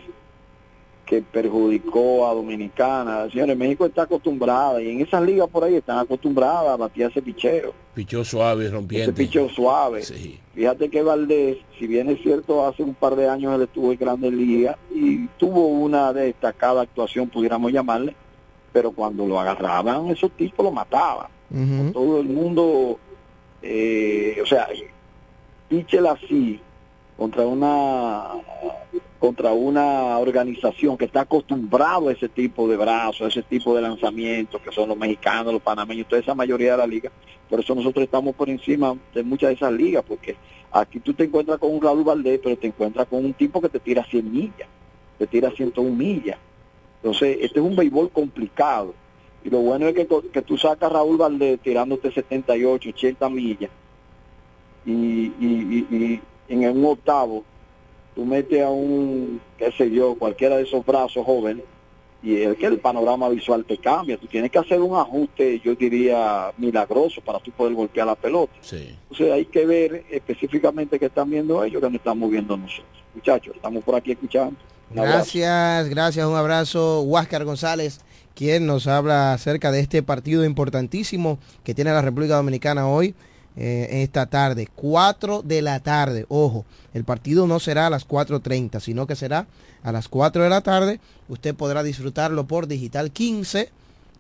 que 1.12 1.22
perjudicó 1.22 2.26
a 2.26 2.34
Dominicana. 2.34 3.30
Señores, 3.30 3.58
México 3.58 3.86
está 3.86 4.04
acostumbrada 4.04 4.82
y 4.82 4.92
en 4.92 5.02
esas 5.02 5.22
ligas 5.22 5.50
por 5.50 5.66
ahí 5.66 5.76
están 5.76 5.98
acostumbradas 5.98 6.70
a 6.70 6.78
batir 6.78 7.04
ese 7.04 7.22
picheo. 7.22 7.74
Picheo 7.94 8.24
suave, 8.24 8.70
rompiendo. 8.70 9.12
Ese 9.12 9.22
picheo 9.22 9.50
suave. 9.50 10.04
Fíjate 10.56 10.90
que 10.90 11.04
Valdés, 11.04 11.58
si 11.78 11.86
bien 11.86 12.10
es 12.10 12.22
cierto, 12.22 12.66
hace 12.66 12.82
un 12.84 12.94
par 12.94 13.18
de 13.18 13.28
años 13.28 13.54
él 13.54 13.64
estuvo 13.64 13.92
en 13.92 14.00
Grandes 14.00 14.32
Ligas 14.32 14.78
y 14.90 15.28
tuvo 15.38 15.68
una 15.68 16.14
destacada 16.14 16.84
actuación, 16.84 17.28
pudiéramos 17.28 17.74
llamarle, 17.74 18.16
pero 18.72 18.92
cuando 18.92 19.28
lo 19.28 19.38
agarraban, 19.38 20.08
esos 20.08 20.32
tipos 20.32 20.64
lo 20.64 20.72
mataban. 20.72 21.28
Todo 21.92 22.22
el 22.22 22.30
mundo, 22.30 22.98
eh, 23.62 24.40
o 24.42 24.46
sea, 24.46 24.70
pichel 25.68 26.08
así 26.08 26.62
contra 27.18 27.46
una 27.46 28.30
contra 29.22 29.54
una 29.54 30.18
organización 30.18 30.98
que 30.98 31.06
está 31.06 31.22
acostumbrado 31.22 32.10
a 32.10 32.12
ese 32.12 32.28
tipo 32.28 32.68
de 32.68 32.76
brazos, 32.76 33.22
a 33.22 33.28
ese 33.28 33.44
tipo 33.44 33.76
de 33.76 33.84
lanzamientos, 33.84 34.60
que 34.62 34.72
son 34.72 34.90
los 34.90 34.98
mexicanos, 34.98 35.54
los 35.54 35.62
panameños, 35.62 36.08
toda 36.08 36.24
esa 36.24 36.34
mayoría 36.34 36.72
de 36.72 36.78
la 36.80 36.88
liga. 36.88 37.12
Por 37.48 37.60
eso 37.60 37.76
nosotros 37.76 38.04
estamos 38.04 38.34
por 38.34 38.50
encima 38.50 38.98
de 39.14 39.22
muchas 39.22 39.50
de 39.50 39.54
esas 39.54 39.74
ligas, 39.74 40.04
porque 40.08 40.38
aquí 40.72 41.00
tú 41.02 41.14
te 41.14 41.26
encuentras 41.26 41.60
con 41.60 41.72
un 41.72 41.84
Raúl 41.84 42.04
Valdés, 42.04 42.40
pero 42.42 42.58
te 42.58 42.66
encuentras 42.66 43.08
con 43.08 43.24
un 43.24 43.34
tipo 43.34 43.62
que 43.62 43.70
te 43.70 43.80
tira 43.80 44.04
100 44.04 44.32
millas, 44.32 44.68
te 45.20 45.28
tira 45.28 45.52
101 45.52 45.96
millas. 45.96 46.40
Entonces, 47.04 47.38
este 47.42 47.60
es 47.60 47.66
un 47.66 47.76
béisbol 47.76 48.10
complicado. 48.10 48.96
Y 49.44 49.52
lo 49.52 49.60
bueno 49.60 49.88
es 49.88 49.94
que, 49.94 50.08
que 50.34 50.42
tú 50.42 50.58
sacas 50.58 50.90
a 50.90 50.94
Raúl 50.94 51.18
Valdés 51.18 51.60
tirándote 51.60 52.12
78, 52.12 52.90
80 52.90 53.30
millas. 53.30 53.70
Y, 54.84 54.92
y, 54.92 55.88
y 55.92 56.22
en 56.50 56.76
un 56.76 56.86
octavo 56.86 57.44
tú 58.16 58.26
metes 58.26 58.62
a 58.62 58.70
un, 58.70 59.42
qué 59.58 59.72
sé 59.72 59.90
yo, 59.90 60.16
cualquiera 60.16 60.58
de 60.58 60.64
esos 60.64 60.86
brazos 60.86 61.26
jóvenes, 61.26 61.64
y 62.24 62.36
es 62.36 62.56
que 62.58 62.68
el 62.68 62.80
panorama 62.80 63.30
visual 63.30 63.66
te 63.66 63.78
cambia. 63.78 64.18
Tú 64.18 64.28
tienes 64.28 64.52
que 64.52 64.60
hacer 64.60 64.80
un 64.80 64.96
ajuste, 64.96 65.60
yo 65.60 65.74
diría, 65.74 66.52
milagroso 66.58 67.20
para 67.22 67.40
tú 67.40 67.52
poder 67.52 67.74
golpear 67.74 68.06
la 68.06 68.16
pelota. 68.16 68.54
Sí. 68.62 68.96
Entonces 69.04 69.32
hay 69.32 69.46
que 69.46 69.66
ver 69.66 70.06
específicamente 70.12 71.00
qué 71.00 71.08
están 71.08 71.30
viendo 71.30 71.64
ellos, 71.64 71.82
que 71.82 71.90
no 71.90 71.96
estamos 71.96 72.30
viendo 72.30 72.56
nosotros. 72.56 72.86
Muchachos, 73.16 73.56
estamos 73.56 73.84
por 73.84 73.96
aquí 73.96 74.12
escuchando. 74.12 74.56
gracias, 74.92 75.90
gracias, 75.90 76.26
un 76.26 76.36
abrazo. 76.36 77.02
Huáscar 77.02 77.44
González, 77.44 78.02
quien 78.36 78.68
nos 78.68 78.86
habla 78.86 79.34
acerca 79.34 79.72
de 79.72 79.80
este 79.80 80.04
partido 80.04 80.46
importantísimo 80.46 81.40
que 81.64 81.74
tiene 81.74 81.92
la 81.92 82.04
República 82.04 82.36
Dominicana 82.36 82.88
hoy 82.88 83.16
eh, 83.58 84.04
esta 84.04 84.28
tarde, 84.28 84.70
4 84.76 85.42
de 85.42 85.62
la 85.62 85.82
tarde. 85.82 86.26
Ojo, 86.30 86.64
el 86.94 87.04
partido 87.04 87.48
no 87.48 87.60
será 87.60 87.88
a 87.88 87.90
las 87.90 88.08
4.30, 88.08 88.80
sino 88.80 89.08
que 89.08 89.16
será 89.16 89.48
a 89.84 89.92
las 89.92 90.08
4 90.08 90.44
de 90.44 90.50
la 90.50 90.62
tarde. 90.62 91.02
Usted 91.28 91.54
podrá 91.54 91.84
disfrutarlo 91.84 92.48
por 92.48 92.68
Digital 92.68 93.12
15, 93.12 93.70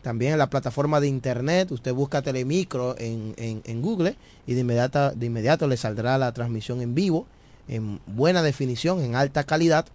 también 0.01 0.33
en 0.33 0.39
la 0.39 0.49
plataforma 0.49 0.99
de 0.99 1.07
internet. 1.07 1.71
Usted 1.71 1.93
busca 1.93 2.21
Telemicro 2.21 2.95
en, 2.97 3.33
en, 3.37 3.81
Google 3.81 4.17
y 4.47 4.53
de 4.53 4.63
de 4.63 5.25
inmediato 5.25 5.67
le 5.67 5.77
saldrá 5.77 6.17
la 6.17 6.33
transmisión 6.33 6.81
en 6.81 6.93
vivo, 6.93 7.25
en 7.67 8.01
buena 8.07 8.43
definición, 8.43 9.01
en 9.01 9.15
alta 9.15 9.45
calidad. 9.45 9.85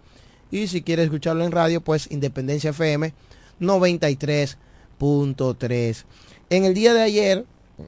Y 0.49 0.67
si 0.67 0.81
quiere 0.81 1.03
escucharlo 1.03 1.45
en 1.45 1.51
radio, 1.51 1.81
pues 1.81 2.09
Independencia 2.09 2.71
FM 2.71 3.13
93.3. 3.59 6.05
En 6.49 6.63
el 6.63 6.73
día 6.73 6.93
de 6.93 7.01
ayer, 7.01 7.43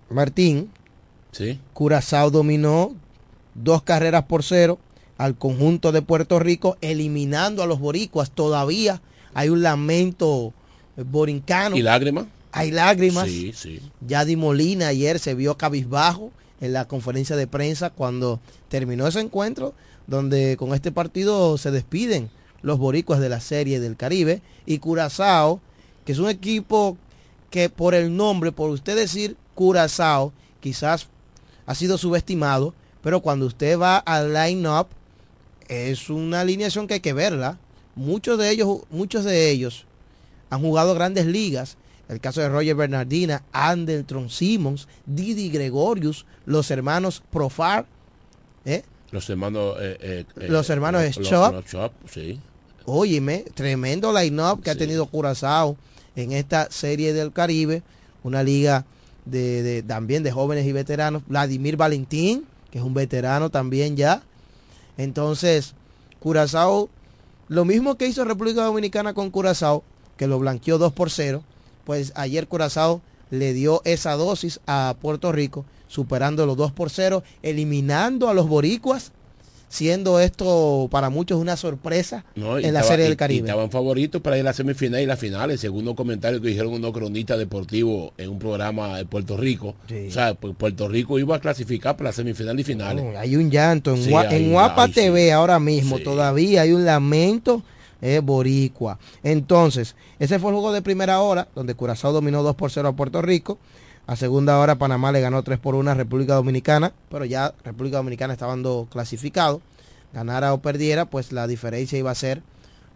Martín, 0.09 0.69
Sí. 1.31 1.59
Curazao 1.73 2.31
dominó 2.31 2.95
dos 3.55 3.83
carreras 3.83 4.23
por 4.23 4.43
cero 4.43 4.79
al 5.17 5.37
conjunto 5.37 5.91
de 5.91 6.01
Puerto 6.01 6.39
Rico, 6.39 6.77
eliminando 6.81 7.61
a 7.61 7.67
los 7.67 7.79
boricuas. 7.79 8.31
Todavía 8.31 9.01
hay 9.33 9.49
un 9.49 9.61
lamento 9.61 10.53
borincano. 10.95 11.75
¿Y 11.75 11.81
lágrimas? 11.81 12.25
Hay 12.51 12.71
lágrimas. 12.71 13.27
Sí, 13.27 13.51
sí. 13.53 13.81
Yadi 14.07 14.35
Molina 14.35 14.87
ayer 14.87 15.19
se 15.19 15.35
vio 15.35 15.57
cabizbajo 15.57 16.31
en 16.61 16.73
la 16.73 16.87
conferencia 16.87 17.35
de 17.35 17.47
prensa 17.47 17.89
cuando 17.89 18.39
terminó 18.69 19.07
ese 19.07 19.19
encuentro, 19.19 19.73
donde 20.07 20.57
con 20.57 20.73
este 20.73 20.91
partido 20.91 21.57
se 21.57 21.71
despiden 21.71 22.29
los 22.61 22.77
boricuas 22.77 23.19
de 23.19 23.29
la 23.29 23.39
Serie 23.39 23.79
del 23.79 23.95
Caribe 23.95 24.41
y 24.65 24.79
Curazao, 24.79 25.61
que 26.05 26.11
es 26.11 26.19
un 26.19 26.29
equipo 26.29 26.97
que 27.49 27.69
por 27.69 27.93
el 27.93 28.15
nombre, 28.15 28.51
por 28.51 28.69
usted 28.69 28.95
decir 28.95 29.37
Curazao, 29.55 30.33
quizás 30.59 31.07
ha 31.69 31.75
sido 31.75 31.99
subestimado, 31.99 32.73
pero 33.03 33.19
cuando 33.21 33.45
usted 33.45 33.77
va 33.77 33.97
al 33.97 34.33
line-up, 34.33 34.87
es 35.67 36.09
una 36.09 36.41
alineación 36.41 36.87
que 36.87 36.95
hay 36.95 36.99
que 36.99 37.13
verla. 37.13 37.59
Muchos 37.93 38.39
de 38.39 38.49
ellos, 38.49 38.79
muchos 38.89 39.23
de 39.23 39.51
ellos 39.51 39.85
han 40.49 40.61
jugado 40.61 40.95
grandes 40.95 41.27
ligas. 41.27 41.77
El 42.07 42.19
caso 42.19 42.41
de 42.41 42.49
Roger 42.49 42.73
Bernardina, 42.73 43.43
Anderson 43.51 44.31
Simmons, 44.31 44.87
Didi 45.05 45.51
Gregorius, 45.51 46.25
los 46.47 46.71
hermanos 46.71 47.21
Profar, 47.29 47.85
¿eh? 48.65 48.81
Los 49.11 49.29
hermanos... 49.29 49.75
eh, 49.79 49.97
eh, 50.01 50.25
eh, 50.37 50.47
Los 50.49 50.71
hermanos 50.71 51.03
Schwab, 51.13 51.91
sí. 52.11 52.39
Óyeme, 52.85 53.45
tremendo 53.53 54.11
line-up 54.11 54.63
que 54.63 54.71
ha 54.71 54.75
tenido 54.75 55.05
Curazao 55.05 55.77
en 56.15 56.31
esta 56.31 56.71
serie 56.71 57.13
del 57.13 57.31
Caribe, 57.31 57.83
una 58.23 58.41
liga 58.41 58.87
de, 59.29 59.83
también 59.87 60.23
de 60.23 60.31
jóvenes 60.31 60.65
y 60.65 60.71
veteranos. 60.71 61.23
Vladimir 61.27 61.77
Valentín, 61.77 62.45
que 62.71 62.79
es 62.79 62.83
un 62.83 62.93
veterano 62.93 63.49
también 63.49 63.95
ya. 63.95 64.23
Entonces, 64.97 65.75
Curazao, 66.19 66.89
lo 67.47 67.65
mismo 67.65 67.95
que 67.95 68.07
hizo 68.07 68.25
República 68.25 68.63
Dominicana 68.63 69.13
con 69.13 69.31
Curazao, 69.31 69.83
que 70.17 70.27
lo 70.27 70.39
blanqueó 70.39 70.77
2 70.77 70.93
por 70.93 71.09
0, 71.09 71.43
pues 71.85 72.11
ayer 72.15 72.47
Curazao 72.47 73.01
le 73.31 73.53
dio 73.53 73.81
esa 73.85 74.13
dosis 74.13 74.59
a 74.67 74.95
Puerto 75.01 75.31
Rico, 75.31 75.65
superando 75.87 76.45
los 76.45 76.57
2 76.57 76.71
por 76.73 76.89
0, 76.89 77.23
eliminando 77.41 78.29
a 78.29 78.33
los 78.33 78.47
boricuas, 78.47 79.11
siendo 79.69 80.19
esto 80.19 80.87
para 80.91 81.09
muchos 81.09 81.39
una 81.39 81.55
sorpresa 81.55 82.25
No, 82.35 82.59
y 82.59 82.65
en 82.65 82.73
la 82.73 82.79
estaba- 82.79 82.87
Serie 82.95 83.05
y- 83.05 83.07
del 83.09 83.13
y 83.13 83.17
Caribe. 83.17 83.47
estaban 83.47 83.69
favoritos 83.71 84.21
para 84.21 84.35
ir 84.37 84.41
a 84.41 84.45
la 84.45 84.53
semifinal 84.53 84.99
y 85.01 85.05
las 85.05 85.19
finales, 85.19 85.59
según 85.61 85.85
los 85.85 85.93
comentarios 85.95 86.41
que 86.41 86.47
dijeron 86.49 86.73
unos 86.73 86.91
cronistas 86.91 87.37
deportivos 87.37 88.11
en 88.17 88.29
un 88.31 88.39
programa 88.39 88.97
de 88.97 89.05
Puerto 89.05 89.37
Rico. 89.37 89.75
O 90.07 90.11
sea, 90.11 90.33
pues 90.33 90.55
Puerto 90.57 90.87
Rico 90.89 91.19
iba 91.19 91.35
a 91.35 91.39
clasificar 91.39 91.95
para 91.95 92.09
la 92.09 92.13
semifinal 92.13 92.59
y 92.59 92.63
finales. 92.63 93.05
Hay 93.17 93.35
un 93.35 93.49
llanto 93.51 93.93
en, 93.93 94.03
Sí, 94.03 94.09
Gua- 94.09 94.27
hay 94.27 94.37
en 94.41 94.45
un- 94.47 94.51
Guapa 94.53 94.87
sí. 94.87 94.93
TV 94.93 95.31
ahora 95.31 95.59
mismo, 95.59 95.99
todavía 95.99 96.63
hay 96.63 96.71
un 96.73 96.83
lamento 96.85 97.63
eh, 98.01 98.21
boricua. 98.23 98.97
Entonces, 99.23 99.95
ese 100.19 100.39
fue 100.39 100.49
el 100.51 100.55
juego 100.55 100.71
de 100.71 100.81
primera 100.81 101.19
hora, 101.19 101.49
donde 101.53 101.75
Curazao 101.75 102.13
dominó 102.13 102.41
2 102.43 102.55
por 102.55 102.71
0 102.71 102.87
a 102.87 102.95
Puerto 102.95 103.21
Rico. 103.21 103.59
A 104.09 104.15
segunda 104.15 104.57
hora 104.57 104.79
Panamá 104.79 105.11
le 105.11 105.21
ganó 105.21 105.43
3 105.43 105.59
por 105.59 105.75
1 105.75 105.91
a 105.91 105.93
República 105.93 106.33
Dominicana, 106.33 106.93
pero 107.11 107.25
ya 107.25 107.53
República 107.63 107.97
Dominicana 107.97 108.33
estando 108.33 108.87
clasificado. 108.89 109.61
Ganara 110.13 110.51
o 110.51 110.63
perdiera, 110.63 111.05
pues 111.05 111.31
la 111.31 111.45
diferencia 111.45 111.99
iba 111.99 112.09
a 112.09 112.15
ser 112.15 112.41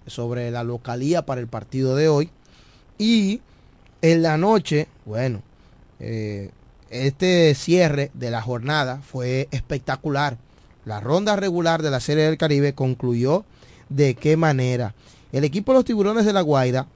sobre 0.08 0.50
la 0.50 0.64
localía 0.64 1.24
para 1.24 1.40
el 1.40 1.46
partido 1.46 1.96
de 1.96 2.10
hoy. 2.10 2.32
Y 2.98 3.42
en 4.02 4.24
la 4.24 4.38
noche, 4.38 4.88
bueno, 5.06 5.44
eh, 6.00 6.50
este 6.90 7.54
cierre 7.54 8.10
de 8.16 8.32
la 8.32 8.42
jornada 8.42 9.00
fue 9.04 9.50
espectacular. 9.52 10.40
La 10.84 11.00
ronda 11.00 11.36
regular 11.36 11.84
de 11.84 11.92
la 11.92 12.00
Serie 12.00 12.24
del 12.24 12.40
Caribe 12.40 12.74
concluyó 12.74 13.46
de 13.88 14.16
qué 14.16 14.36
manera. 14.36 14.96
El 15.32 15.44
equipo 15.44 15.74
de 15.74 15.78
los 15.78 15.86
Tiburones 15.86 16.26
de 16.26 16.34
la 16.34 16.42
Guaira, 16.42 16.88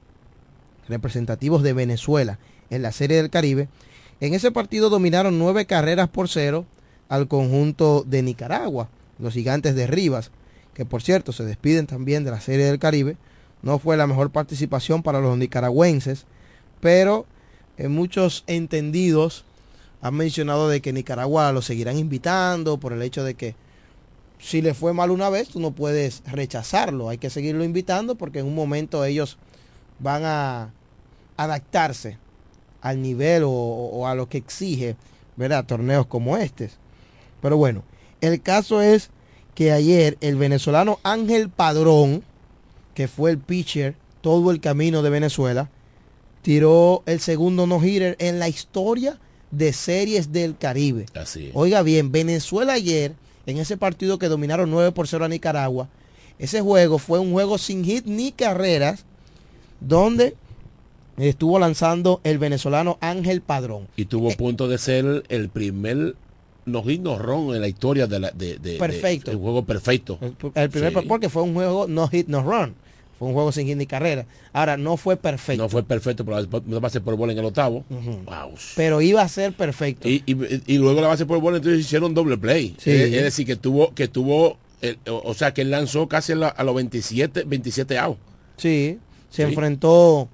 representativos 0.88 1.62
de 1.62 1.72
Venezuela 1.72 2.40
en 2.68 2.82
la 2.82 2.90
Serie 2.90 3.18
del 3.18 3.30
Caribe, 3.30 3.68
en 4.20 4.34
ese 4.34 4.50
partido 4.50 4.90
dominaron 4.90 5.38
nueve 5.38 5.66
carreras 5.66 6.08
por 6.08 6.28
cero 6.28 6.66
al 7.08 7.28
conjunto 7.28 8.04
de 8.06 8.22
Nicaragua, 8.22 8.88
los 9.18 9.34
gigantes 9.34 9.74
de 9.74 9.86
Rivas, 9.86 10.30
que 10.74 10.84
por 10.84 11.02
cierto 11.02 11.32
se 11.32 11.44
despiden 11.44 11.86
también 11.86 12.24
de 12.24 12.30
la 12.30 12.40
Serie 12.40 12.66
del 12.66 12.78
Caribe. 12.78 13.16
No 13.62 13.78
fue 13.78 13.96
la 13.96 14.06
mejor 14.06 14.30
participación 14.30 15.02
para 15.02 15.20
los 15.20 15.36
nicaragüenses, 15.36 16.26
pero 16.80 17.26
eh, 17.76 17.88
muchos 17.88 18.44
entendidos 18.46 19.44
han 20.00 20.14
mencionado 20.14 20.68
de 20.68 20.80
que 20.80 20.92
Nicaragua 20.92 21.52
lo 21.52 21.62
seguirán 21.62 21.98
invitando 21.98 22.78
por 22.78 22.92
el 22.92 23.02
hecho 23.02 23.24
de 23.24 23.34
que 23.34 23.56
si 24.38 24.62
le 24.62 24.74
fue 24.74 24.92
mal 24.92 25.10
una 25.10 25.28
vez, 25.28 25.48
tú 25.48 25.58
no 25.58 25.72
puedes 25.72 26.22
rechazarlo, 26.26 27.08
hay 27.08 27.18
que 27.18 27.30
seguirlo 27.30 27.64
invitando 27.64 28.14
porque 28.14 28.38
en 28.38 28.46
un 28.46 28.54
momento 28.54 29.04
ellos 29.04 29.36
van 29.98 30.24
a 30.24 30.70
adaptarse 31.36 32.18
al 32.80 33.02
nivel 33.02 33.44
o, 33.44 33.50
o 33.50 34.06
a 34.06 34.14
lo 34.14 34.28
que 34.28 34.38
exige, 34.38 34.96
¿verdad? 35.36 35.64
Torneos 35.64 36.06
como 36.06 36.36
este. 36.36 36.70
Pero 37.40 37.56
bueno, 37.56 37.82
el 38.20 38.40
caso 38.40 38.82
es 38.82 39.10
que 39.54 39.72
ayer 39.72 40.16
el 40.20 40.36
venezolano 40.36 40.98
Ángel 41.02 41.50
Padrón, 41.50 42.22
que 42.94 43.08
fue 43.08 43.30
el 43.30 43.38
pitcher 43.38 43.96
todo 44.20 44.50
el 44.50 44.60
camino 44.60 45.02
de 45.02 45.10
Venezuela, 45.10 45.70
tiró 46.42 47.02
el 47.06 47.20
segundo 47.20 47.66
no-hitter 47.66 48.16
en 48.20 48.38
la 48.38 48.48
historia 48.48 49.18
de 49.50 49.72
series 49.72 50.32
del 50.32 50.56
Caribe. 50.56 51.06
Así. 51.14 51.50
Oiga 51.54 51.82
bien, 51.82 52.12
Venezuela 52.12 52.74
ayer, 52.74 53.14
en 53.46 53.58
ese 53.58 53.76
partido 53.76 54.18
que 54.18 54.28
dominaron 54.28 54.70
9 54.70 54.92
por 54.92 55.08
0 55.08 55.24
a 55.24 55.28
Nicaragua, 55.28 55.88
ese 56.38 56.60
juego 56.60 56.98
fue 56.98 57.18
un 57.18 57.32
juego 57.32 57.58
sin 57.58 57.84
hit 57.84 58.06
ni 58.06 58.32
carreras, 58.32 59.04
donde 59.80 60.36
estuvo 61.18 61.58
lanzando 61.58 62.20
el 62.24 62.38
venezolano 62.38 62.98
Ángel 63.00 63.40
Padrón. 63.40 63.88
Y 63.96 64.04
tuvo 64.06 64.30
punto 64.36 64.68
de 64.68 64.78
ser 64.78 65.24
el 65.28 65.48
primer 65.48 66.14
no 66.66 66.82
hit 66.84 67.00
no 67.00 67.18
run 67.18 67.54
en 67.54 67.60
la 67.62 67.68
historia 67.68 68.06
de 68.06 68.20
la 68.20 68.30
de, 68.30 68.58
de- 68.58 68.72
de- 68.72 68.78
Perfecto. 68.78 69.30
el 69.30 69.38
juego 69.38 69.64
perfecto. 69.64 70.18
El 70.54 70.68
primer 70.70 70.92
Sí. 70.92 70.98
porque 71.08 71.28
fue 71.28 71.42
un 71.42 71.54
juego 71.54 71.86
no 71.88 72.06
hit 72.08 72.28
no 72.28 72.42
run. 72.42 72.74
Fue 73.18 73.26
un 73.26 73.34
juego 73.34 73.50
sin 73.50 73.66
hit 73.66 73.76
ni 73.76 73.86
carrera. 73.86 74.26
Ahora, 74.52 74.76
no 74.76 74.96
fue 74.96 75.16
perfecto. 75.16 75.60
No 75.62 75.68
fue 75.68 75.82
perfecto, 75.82 76.24
pero 76.24 76.40
la 76.68 76.78
base 76.78 77.00
por 77.00 77.16
bola 77.16 77.32
en 77.32 77.38
el 77.40 77.46
octavo. 77.46 77.84
Wow. 77.90 78.52
Pero 78.76 79.00
iba 79.00 79.22
a 79.22 79.28
ser 79.28 79.54
perfecto. 79.54 80.08
Y, 80.08 80.22
y- 80.24 80.62
y 80.74 80.78
luego 80.78 81.00
la 81.00 81.08
base 81.08 81.26
por 81.26 81.40
bola 81.40 81.56
entonces 81.56 81.80
hicieron 81.80 82.14
doble 82.14 82.38
play. 82.38 82.76
Sí. 82.78 82.90
Es, 82.92 83.12
es 83.12 83.22
decir, 83.24 83.44
que 83.44 83.56
tuvo, 83.56 83.92
que 83.94 84.06
tuvo, 84.06 84.58
el- 84.82 84.98
o, 85.08 85.20
o 85.24 85.34
sea, 85.34 85.52
que 85.52 85.62
él 85.62 85.70
lanzó 85.72 86.06
casi 86.06 86.30
a, 86.32 86.36
la- 86.36 86.48
a 86.48 86.62
los 86.62 86.76
27, 86.76 87.42
27 87.44 87.98
outs. 87.98 88.20
Sí, 88.56 88.98
se 89.30 89.42
Sí. 89.44 89.48
enfrentó 89.48 90.28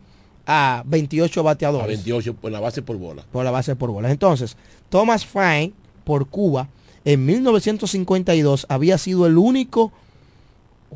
a 0.46 0.82
28 0.86 1.42
bateadores. 1.42 1.84
A 1.84 1.88
28 1.88 2.34
por 2.34 2.52
la 2.52 2.60
base 2.60 2.82
por 2.82 2.96
bola. 2.96 3.24
por 3.32 3.44
la 3.44 3.50
base 3.50 3.74
por 3.76 3.90
bolas. 3.90 4.10
Entonces, 4.12 4.56
Thomas 4.88 5.24
Frank 5.24 5.72
por 6.04 6.26
Cuba 6.28 6.68
en 7.04 7.24
1952 7.26 8.66
había 8.68 8.98
sido 8.98 9.26
el 9.26 9.36
único 9.38 9.92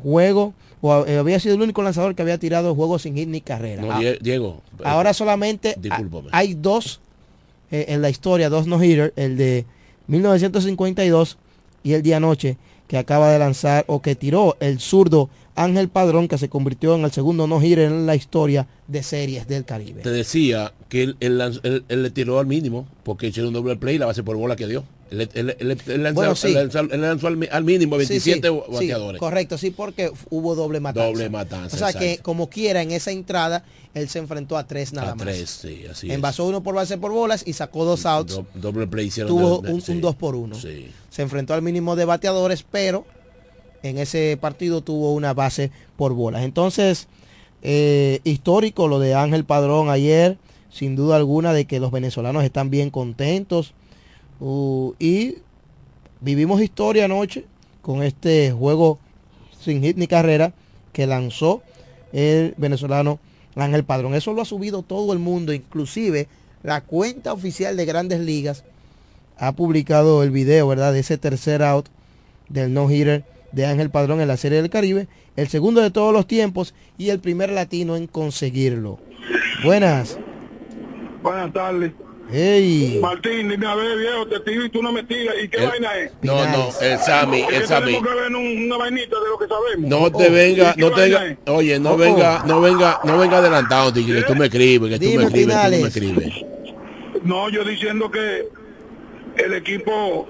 juego 0.01 0.53
o 0.81 1.05
eh, 1.05 1.17
había 1.17 1.39
sido 1.39 1.55
el 1.55 1.61
único 1.61 1.81
lanzador 1.83 2.15
que 2.15 2.21
había 2.21 2.37
tirado 2.37 2.73
juegos 2.75 3.01
sin 3.01 3.15
hit 3.15 3.27
ni 3.27 3.41
carrera. 3.41 3.81
No, 3.81 3.91
Ah, 3.91 3.99
Die- 3.99 4.17
Diego. 4.21 4.61
eh, 4.79 4.83
Ahora 4.85 5.13
solamente 5.13 5.75
Discúlpame. 5.79 6.29
hay 6.31 6.53
dos 6.53 7.01
eh, 7.71 7.85
en 7.89 8.01
la 8.01 8.09
historia, 8.09 8.49
dos 8.49 8.65
no-hitter, 8.65 9.13
el 9.15 9.35
de 9.37 9.65
1952 10.07 11.37
y 11.83 11.93
el 11.93 12.01
de 12.01 12.15
anoche 12.15 12.57
que 12.89 12.97
acaba 12.97 13.31
de 13.31 13.37
lanzar 13.37 13.85
o 13.87 14.01
que 14.01 14.15
tiró 14.15 14.57
el 14.59 14.79
zurdo 14.79 15.29
Ángel 15.55 15.89
Padrón 15.89 16.27
que 16.27 16.39
se 16.39 16.49
convirtió 16.49 16.95
en 16.95 17.03
el 17.03 17.11
segundo 17.11 17.45
no-hitter 17.45 17.85
en 17.85 18.07
la 18.07 18.15
historia 18.15 18.67
de 18.87 19.03
series 19.03 19.47
del 19.47 19.63
Caribe. 19.63 20.01
Te 20.01 20.09
decía 20.09 20.73
que 20.89 21.13
él 21.19 21.37
le 21.87 22.09
tiró 22.09 22.39
al 22.39 22.47
mínimo 22.47 22.87
porque 23.03 23.27
hicieron 23.27 23.49
un 23.49 23.53
doble 23.53 23.75
play 23.75 23.97
y 23.97 23.99
la 23.99 24.07
base 24.07 24.23
por 24.23 24.35
bola 24.37 24.55
que 24.55 24.65
dio. 24.65 24.83
Él, 25.11 25.27
él- 25.33 25.55
él- 25.59 25.77
él 25.87 26.03
lanzó, 26.03 26.13
Bueno, 26.15 26.35
sí. 26.35 26.55
al, 27.51 27.63
mínimo 27.63 27.99
Sí, 27.99 28.05
sí, 28.05 28.29
27 28.31 28.47
sí, 28.49 28.71
bateadores. 28.71 29.19
correcto, 29.19 29.57
sí, 29.57 29.71
porque 29.71 30.11
hubo 30.29 30.53
doble 30.55 30.79
matanza. 30.79 31.07
Doble 31.09 31.29
matanza, 31.29 31.75
O 31.75 31.79
sea 31.79 31.93
que 31.99 32.19
como 32.19 32.49
quiera 32.49 32.81
en 32.83 32.91
esa 32.91 33.11
entrada 33.11 33.63
él 33.95 34.07
se 34.07 34.19
enfrentó 34.19 34.55
a 34.57 34.67
tres 34.67 34.93
nada 34.93 35.13
a 35.13 35.15
más. 35.15 35.25
tres, 35.25 35.49
sí, 35.49 35.85
así 35.89 36.07
es. 36.09 36.13
Envasó 36.13 36.45
uno 36.45 36.61
por 36.61 36.75
base 36.75 36.97
por 36.99 37.11
bolas 37.11 37.43
y 37.47 37.53
sacó 37.53 37.85
dos 37.85 38.05
outs. 38.05 38.35
Do- 38.35 38.45
doble 38.53 38.85
play 38.87 39.07
hicieron. 39.07 39.29
tuvo 39.31 39.61
de- 39.61 39.73
de- 39.73 39.91
un, 39.91 40.01
2 40.01 40.15
por 40.15 40.35
1. 40.35 40.55
Sí. 40.55 40.91
Se 41.09 41.23
enfrentó 41.23 41.55
al 41.55 41.63
mínimo 41.63 41.95
de 41.95 42.05
bateadores, 42.05 42.63
pero 42.69 43.05
en 43.81 43.97
ese 43.97 44.37
partido 44.39 44.81
tuvo 44.81 45.13
una 45.13 45.33
base 45.33 45.71
por 45.97 46.13
bolas. 46.13 46.43
Entonces, 46.43 47.07
eh, 47.63 48.19
histórico 48.23 48.87
lo 48.87 48.99
de 48.99 49.15
Ángel 49.15 49.43
Padrón 49.43 49.89
ayer, 49.89 50.37
sin 50.71 50.95
duda 50.95 51.15
alguna 51.15 51.51
de 51.51 51.65
que 51.65 51.79
los 51.79 51.91
venezolanos 51.91 52.43
están 52.43 52.69
bien 52.69 52.89
contentos. 52.91 53.73
Uh, 54.39 54.93
y 54.99 55.35
vivimos 56.21 56.61
historia 56.61 57.05
anoche 57.05 57.45
con 57.81 58.03
este 58.03 58.51
juego 58.51 58.99
sin 59.59 59.81
hit 59.81 59.97
ni 59.97 60.07
carrera 60.07 60.53
que 60.93 61.07
lanzó 61.07 61.61
el 62.13 62.53
venezolano 62.57 63.19
Ángel 63.55 63.83
Padrón. 63.83 64.13
Eso 64.15 64.33
lo 64.33 64.41
ha 64.41 64.45
subido 64.45 64.81
todo 64.81 65.13
el 65.13 65.19
mundo, 65.19 65.53
inclusive 65.53 66.27
la 66.63 66.81
cuenta 66.81 67.33
oficial 67.33 67.77
de 67.77 67.85
Grandes 67.85 68.19
Ligas 68.19 68.63
ha 69.37 69.53
publicado 69.53 70.23
el 70.23 70.31
video, 70.31 70.67
¿verdad? 70.67 70.93
De 70.93 70.99
ese 70.99 71.17
tercer 71.17 71.63
out 71.63 71.87
del 72.49 72.73
no-hitter 72.73 73.23
de 73.51 73.65
Ángel 73.65 73.89
Padrón 73.89 74.21
en 74.21 74.27
la 74.27 74.37
Serie 74.37 74.61
del 74.61 74.69
Caribe, 74.69 75.07
el 75.35 75.47
segundo 75.47 75.81
de 75.81 75.91
todos 75.91 76.13
los 76.13 76.27
tiempos 76.27 76.73
y 76.97 77.09
el 77.09 77.19
primer 77.19 77.51
latino 77.51 77.95
en 77.95 78.07
conseguirlo. 78.07 78.99
Buenas. 79.63 80.17
Buenas 81.23 81.53
tardes. 81.53 81.91
Hey. 82.31 82.99
Martín, 83.01 83.49
dime 83.49 83.65
a 83.65 83.73
ver, 83.75 83.97
viejo, 83.97 84.27
te 84.27 84.39
tiro 84.41 84.65
y 84.65 84.69
tú 84.69 84.83
no 84.83 84.91
me 84.91 85.03
tiras. 85.03 85.35
¿Y 85.41 85.47
qué 85.49 85.57
El- 85.63 85.67
vaina 85.69 85.97
es? 85.97 86.11
No, 86.21 86.45
no, 86.45 86.69
el 86.81 86.99
Sammy, 86.99 87.41
Es 87.41 87.47
que 87.47 87.55
el 87.57 87.67
Sammy. 87.67 87.85
tenemos 87.93 88.07
que 88.07 88.15
ver 88.21 88.35
un- 88.35 88.63
una 88.65 88.77
vainita 88.77 89.15
de 89.19 89.27
lo 89.29 89.37
que 89.39 89.47
sabemos. 89.47 89.89
No 89.89 90.11
te 90.11 90.27
Oh, 90.27 90.31
venga, 90.31 90.69
¿y 90.71 90.75
qué 90.75 90.81
no 90.81 90.91
te 90.91 91.01
venga, 91.01 91.25
es? 91.27 91.37
oye, 91.47 91.79
no 91.79 91.91
Oh, 91.93 91.97
venga, 91.97 92.43
no 92.45 92.61
venga, 92.61 92.99
no 93.03 93.17
venga 93.17 93.37
adelantado, 93.37 93.93
que 93.93 94.05
que 94.05 94.21
tú 94.23 94.35
me 94.35 94.45
escribes, 94.45 94.89
que 94.91 94.99
tú 95.05 95.11
me 95.17 95.23
escribes, 95.23 95.55
tú 95.55 95.71
no 95.71 95.77
me 95.77 95.87
escribes. 95.87 96.33
No, 97.23 97.49
yo 97.49 97.63
diciendo 97.63 98.11
que 98.11 98.47
el 99.37 99.53
equipo 99.55 100.27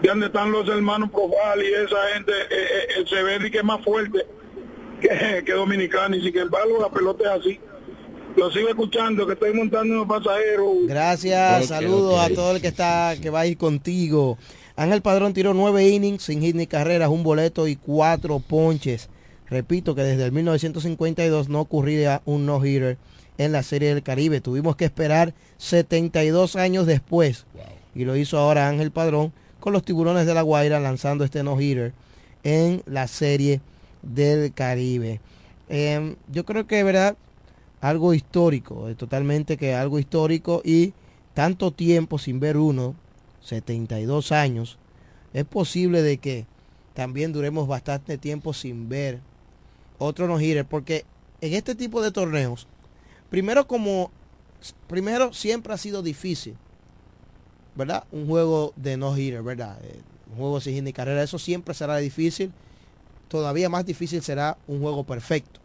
de 0.00 0.08
donde 0.08 0.26
están 0.26 0.50
los 0.50 0.66
hermanos 0.68 1.10
Profal 1.10 1.62
y 1.62 1.66
esa 1.66 1.96
gente 2.14 2.32
eh, 2.32 3.00
eh, 3.00 3.04
se 3.08 3.22
ve 3.22 3.50
que 3.50 3.58
es 3.58 3.64
más 3.64 3.84
fuerte 3.84 4.24
que, 5.00 5.42
que 5.44 5.52
dominicano 5.52 6.16
y 6.16 6.22
sin 6.22 6.38
embargo 6.38 6.78
la 6.80 6.88
pelota 6.90 7.34
es 7.34 7.40
así. 7.40 7.60
Lo 8.38 8.52
sigo 8.52 8.68
escuchando, 8.68 9.26
que 9.26 9.32
estoy 9.32 9.52
montando 9.52 9.94
unos 9.94 10.06
pasajeros. 10.06 10.86
Gracias, 10.86 11.62
Ok, 11.62 11.68
saludos 11.68 12.20
a 12.20 12.28
todo 12.32 12.54
el 12.54 12.62
que 12.62 12.68
está, 12.68 13.16
que 13.20 13.30
va 13.30 13.40
a 13.40 13.46
ir 13.46 13.58
contigo. 13.58 14.38
Ángel 14.76 15.02
Padrón 15.02 15.34
tiró 15.34 15.54
nueve 15.54 15.88
innings 15.88 16.22
sin 16.22 16.40
hit 16.40 16.54
ni 16.54 16.68
carreras, 16.68 17.08
un 17.08 17.24
boleto 17.24 17.66
y 17.66 17.74
cuatro 17.74 18.38
ponches. 18.38 19.08
Repito 19.50 19.96
que 19.96 20.02
desde 20.02 20.24
el 20.24 20.30
1952 20.30 21.48
no 21.48 21.60
ocurría 21.60 22.22
un 22.26 22.46
no-hitter 22.46 22.96
en 23.38 23.50
la 23.50 23.64
Serie 23.64 23.92
del 23.92 24.04
Caribe. 24.04 24.40
Tuvimos 24.40 24.76
que 24.76 24.84
esperar 24.84 25.34
72 25.56 26.54
años 26.54 26.86
después. 26.86 27.44
Y 27.92 28.04
lo 28.04 28.16
hizo 28.16 28.38
ahora 28.38 28.68
Ángel 28.68 28.92
Padrón 28.92 29.32
con 29.58 29.72
los 29.72 29.82
tiburones 29.82 30.26
de 30.26 30.34
la 30.34 30.42
Guaira 30.42 30.78
lanzando 30.78 31.24
este 31.24 31.42
no-hitter 31.42 31.92
en 32.44 32.84
la 32.86 33.08
Serie 33.08 33.60
del 34.02 34.52
Caribe. 34.52 35.20
Em, 35.68 36.14
yo 36.30 36.44
creo 36.44 36.68
que, 36.68 36.84
¿verdad? 36.84 37.16
Algo 37.80 38.14
histórico, 38.14 38.88
eh, 38.88 38.94
totalmente 38.94 39.56
que 39.56 39.74
algo 39.74 39.98
histórico 39.98 40.62
y 40.64 40.92
tanto 41.34 41.70
tiempo 41.70 42.18
sin 42.18 42.40
ver 42.40 42.56
uno, 42.56 42.94
72 43.42 44.32
años, 44.32 44.78
es 45.32 45.44
posible 45.44 46.02
de 46.02 46.18
que 46.18 46.46
también 46.94 47.32
duremos 47.32 47.68
bastante 47.68 48.18
tiempo 48.18 48.52
sin 48.52 48.88
ver 48.88 49.20
otro 49.98 50.26
no 50.26 50.40
hitter 50.40 50.64
porque 50.64 51.04
en 51.40 51.54
este 51.54 51.74
tipo 51.74 52.02
de 52.02 52.10
torneos, 52.10 52.66
primero 53.30 53.68
como, 53.68 54.10
primero 54.88 55.32
siempre 55.32 55.72
ha 55.72 55.78
sido 55.78 56.02
difícil, 56.02 56.56
¿verdad? 57.76 58.04
Un 58.10 58.26
juego 58.26 58.72
de 58.74 58.96
no 58.96 59.16
hitter, 59.16 59.42
¿verdad? 59.42 59.78
Eh, 59.84 60.00
un 60.32 60.38
juego 60.38 60.60
sin 60.60 60.84
ni 60.84 60.92
carrera, 60.92 61.22
eso 61.22 61.38
siempre 61.38 61.74
será 61.74 61.98
difícil, 61.98 62.52
todavía 63.28 63.68
más 63.68 63.86
difícil 63.86 64.22
será 64.22 64.58
un 64.66 64.80
juego 64.80 65.04
perfecto. 65.04 65.60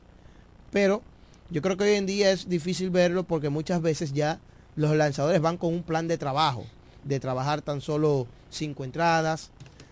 Pero 0.72 1.02
yo 1.50 1.62
creo 1.62 1.78
que 1.78 1.84
hoy 1.84 1.94
en 1.94 2.06
día 2.06 2.32
es 2.32 2.50
difícil 2.50 2.90
verlo 2.90 3.24
porque 3.24 3.50
muchas 3.50 3.82
veces 3.82 4.14
ya 4.14 4.40
los 4.76 4.96
lanzadores 4.96 5.42
van 5.42 5.58
con 5.58 5.74
un 5.74 5.84
plan 5.84 6.08
de 6.08 6.18
trabajo, 6.18 6.66
de 7.04 7.20
trabajar 7.20 7.62
tan 7.62 7.82
solo 7.82 8.28
cinco 8.50 8.84
entradas, 8.84 9.52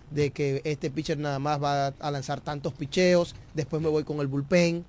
de 0.10 0.32
que 0.32 0.62
este 0.66 0.89
pitcher 0.89 1.18
nada 1.18 1.39
más 1.39 1.62
va 1.62 1.88
a 1.88 2.12
lanzar 2.12 2.41
tantos 2.41 2.74
picheos, 2.74 3.36
después 3.54 3.82
me 3.82 3.89
voy 3.89 4.04
con 4.04 4.20
el 4.20 4.28
bullpen, 4.28 4.84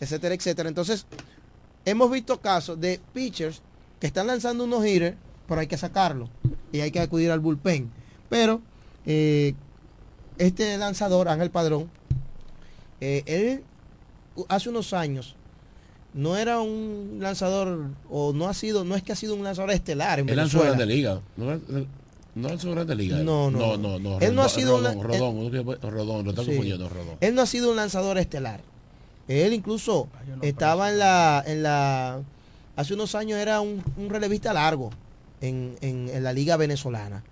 etcétera, 0.00 0.34
etcétera. 0.34 0.68
Entonces, 0.68 1.06
hemos 1.84 2.10
visto 2.10 2.40
casos 2.40 2.80
de 2.80 3.00
pitchers 3.12 3.62
que 4.00 4.06
están 4.06 4.26
lanzando 4.26 4.64
unos 4.64 4.84
hitters, 4.84 5.16
pero 5.46 5.60
hay 5.60 5.66
que 5.66 5.76
sacarlo 5.76 6.28
y 6.72 6.80
hay 6.80 6.90
que 6.90 7.00
acudir 7.00 7.30
al 7.30 7.40
bullpen. 7.40 7.90
Pero 8.28 8.60
eh, 9.06 9.54
este 10.38 10.76
lanzador, 10.78 11.28
Ángel 11.28 11.50
Padrón, 11.50 11.90
eh, 13.00 13.22
él 13.26 13.64
hace 14.48 14.68
unos 14.70 14.92
años 14.92 15.36
no 16.14 16.36
era 16.36 16.60
un 16.60 17.18
lanzador 17.20 17.86
o 18.10 18.32
no 18.32 18.48
ha 18.48 18.54
sido 18.54 18.84
no 18.84 18.96
es 18.96 19.02
que 19.02 19.12
ha 19.12 19.16
sido 19.16 19.34
un 19.34 19.44
lanzador 19.44 19.70
estelar 19.70 20.18
en 20.20 20.28
Él 20.28 20.36
lanzó. 20.36 20.60
Grande 20.62 20.86
Liga. 20.86 21.20
No, 21.36 21.60
no 22.34 22.48
lanzó 22.48 22.70
Grande 22.72 22.94
Liga. 22.94 23.18
No, 23.18 23.50
no. 23.50 23.58
no, 23.58 23.76
no, 23.76 23.98
no. 23.98 24.20
Él 24.20 24.34
no 24.34 24.42
ha 24.42 24.48
sido 24.48 24.76
un- 24.76 24.84
Rodón, 25.02 25.52
Rodón, 25.82 26.24
lo 26.24 26.30
está 26.30 26.44
confundiendo, 26.44 26.88
Rodón. 26.88 27.16
Él 27.20 27.34
no 27.34 27.42
ha 27.42 27.46
sido 27.46 27.70
un 27.70 27.76
lanzador 27.76 28.18
estelar. 28.18 28.60
Él 29.28 29.52
incluso 29.52 30.08
estaba 30.42 30.90
en 30.90 30.98
la, 30.98 31.44
en 31.46 31.62
la, 31.62 32.20
hace 32.76 32.94
unos 32.94 33.14
años 33.14 33.38
era 33.38 33.60
un, 33.60 33.82
un 33.96 34.10
relevista 34.10 34.52
largo 34.52 34.90
en, 35.40 35.76
en- 35.80 36.08
en 36.08 36.24
la 36.24 36.32
liga 36.32 36.56
venezolana. 36.56 37.22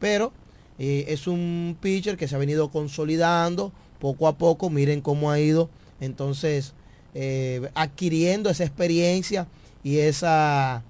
Pero 0.00 0.32
eh, 0.80 1.04
es 1.08 1.28
un 1.28 1.76
pitcher 1.80 2.16
que 2.16 2.26
se 2.26 2.34
ha 2.34 2.38
venido 2.38 2.68
consolidando 2.70 3.70
poco 4.00 4.26
a 4.26 4.36
poco. 4.36 4.68
Miren 4.70 5.00
cómo 5.00 5.30
ha 5.30 5.38
ido 5.38 5.70
entonces 6.00 6.72
eh, 7.14 7.68
adquiriendo 7.74 8.50
esa 8.50 8.64
experiencia 8.64 9.46
y 9.82 9.98
esa 9.98 10.82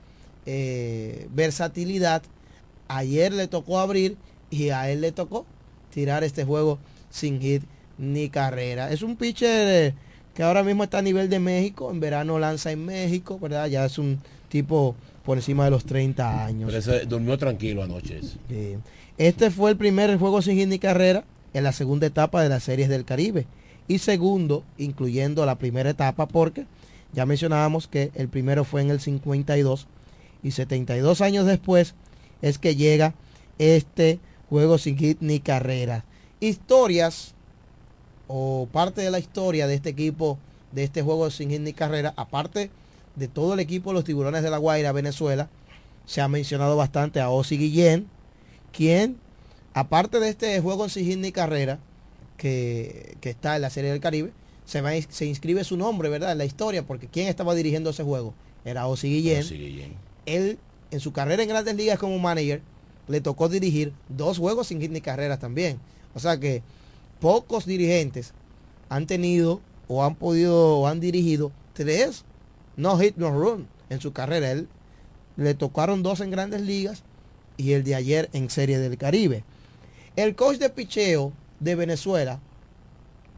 eh, 0.47 1.29
versatilidad. 1.35 2.23
Ayer 2.89 3.33
le 3.33 3.47
tocó 3.47 3.79
abrir 3.79 4.17
y 4.51 4.71
a 4.71 4.91
él 4.91 5.01
le 5.01 5.13
tocó 5.13 5.47
tirar 5.93 6.25
este 6.25 6.45
juego 6.45 6.79
sin 7.11 7.41
hit 7.41 7.63
ni 7.99 8.29
carrera. 8.29 8.91
Es 8.91 9.03
un 9.03 9.17
pitcher 9.17 9.69
eh, 9.69 9.95
que 10.35 10.43
ahora 10.43 10.63
mismo 10.63 10.85
está 10.85 10.99
a 10.99 11.03
nivel 11.03 11.29
de 11.29 11.39
México, 11.41 11.91
en 11.91 12.01
verano 12.01 12.39
lanza 12.39 12.73
en 12.73 12.85
México, 12.85 13.39
¿verdad? 13.39 13.67
Ya 13.67 13.85
es 13.85 13.99
un 13.99 14.21
tipo 14.49 14.97
por 15.25 15.39
encima 15.39 15.65
de 15.65 15.71
los 15.71 15.85
30 15.85 16.45
años. 16.45 16.67
Pero 16.67 16.79
ese 16.79 17.07
durmió 17.07 17.39
tranquilo 17.39 17.83
anoche. 17.83 18.21
Sí. 18.23 18.77
Este 19.17 19.51
fue 19.51 19.71
el 19.71 19.77
primer 19.77 20.17
juego 20.19 20.43
sin 20.43 20.57
hit 20.57 20.69
ni 20.69 20.79
carrera 20.79 21.25
en 21.53 21.65
la 21.65 21.73
segunda 21.73 22.07
etapa 22.07 22.43
de 22.43 22.49
las 22.49 22.65
series 22.65 22.89
del 22.89 23.05
Caribe. 23.05 23.47
Y 23.87 23.99
segundo, 23.99 24.65
incluyendo 24.79 25.45
la 25.45 25.57
primera 25.57 25.91
etapa, 25.91 26.27
porque 26.27 26.67
ya 27.13 27.27
mencionábamos 27.27 27.87
que 27.87 28.11
el 28.15 28.29
primero 28.29 28.65
fue 28.65 28.83
en 28.83 28.91
el 28.91 29.01
52 29.01 29.87
y 30.43 30.51
72 30.51 31.21
años 31.21 31.47
después 31.47 31.95
es 32.43 32.59
que 32.59 32.77
llega 32.77 33.15
este 33.59 34.19
juego 34.51 34.79
sin 34.79 34.99
hit 34.99 35.19
ni 35.21 35.41
carrera. 35.41 36.05
Historias 36.41 37.35
o 38.27 38.69
parte 38.73 39.01
de 39.03 39.11
la 39.11 39.19
historia 39.19 39.67
de 39.67 39.75
este 39.75 39.91
equipo, 39.91 40.39
de 40.73 40.85
este 40.85 41.03
juego 41.03 41.31
sin 41.31 41.51
hit 41.51 41.61
ni 41.61 41.73
carrera, 41.73 42.15
aparte 42.17 42.71
de 43.17 43.29
todo 43.29 43.55
el 43.55 43.61
equipo 43.61 43.91
de 43.91 43.95
los 43.95 44.05
tiburones 44.05 44.43
de 44.43 44.51
la 44.51 44.59
Guaira, 44.59 44.93
Venezuela, 44.93 45.49
se 46.07 46.21
ha 46.21 46.29
mencionado 46.29 46.77
bastante 46.77 47.21
a 47.21 47.31
Ozzy 47.31 47.57
Guillén, 47.57 48.09
quien, 48.73 49.17
aparte 49.73 50.21
de 50.21 50.29
este 50.29 50.61
juego 50.61 50.89
sin 50.89 51.07
hit 51.07 51.19
ni 51.19 51.33
carrera, 51.33 51.79
que, 52.45 53.17
que 53.23 53.31
está 53.31 53.57
en 53.57 53.63
la 53.63 53.71
Serie 53.71 53.91
del 53.91 54.01
Caribe, 54.01 54.31
se, 54.67 54.83
va, 54.83 54.91
se 55.09 55.25
inscribe 55.25 55.65
su 55.65 55.79
nombre, 55.79 56.11
¿verdad? 56.11 56.33
En 56.33 56.37
la 56.37 56.45
historia, 56.45 56.87
porque 56.87 57.07
quien 57.07 57.27
estaba 57.27 57.55
dirigiendo 57.55 57.89
ese 57.89 58.03
juego 58.03 58.35
era 58.67 58.85
Guillén. 58.85 59.41
Ozzy 59.41 59.57
Guillén. 59.57 59.95
Él, 60.27 60.59
en 60.91 61.01
su 61.01 61.15
carrera 61.15 61.43
en 61.43 61.49
grandes 61.49 61.75
ligas 61.75 61.99
como 61.99 62.19
manager, 62.19 62.61
le 63.09 63.23
tocó 63.23 63.49
dirigir 63.49 63.95
dos 64.11 64.37
juegos 64.37 64.67
sin 64.67 64.79
hit 64.79 64.91
ni 64.91 65.01
carreras 65.01 65.41
también. 65.41 65.79
O 66.15 66.21
sea 66.21 66.39
que 66.39 66.63
pocos 67.19 67.65
dirigentes 67.65 68.35
han 68.91 69.07
tenido 69.07 69.63
o 69.89 70.05
han 70.05 70.15
podido 70.15 70.81
o 70.81 70.87
han 70.87 71.01
dirigido 71.01 71.51
tres 71.73 72.25
no 72.77 72.99
hit 72.99 73.17
no 73.17 73.31
run 73.31 73.69
en 73.89 74.03
su 74.03 74.13
carrera. 74.13 74.51
Él 74.51 74.69
le 75.39 75.55
tocaron 75.55 76.03
dos 76.03 76.21
en 76.21 76.31
grandes 76.31 76.61
ligas 76.61 77.05
y 77.57 77.73
el 77.73 77.85
de 77.85 77.95
ayer 77.95 78.29
en 78.35 78.51
Serie 78.51 78.79
del 78.79 78.99
Caribe. 78.99 79.45
El 80.15 80.35
coach 80.35 80.59
de 80.59 80.69
picheo 80.69 81.33
de 81.61 81.75
Venezuela 81.75 82.41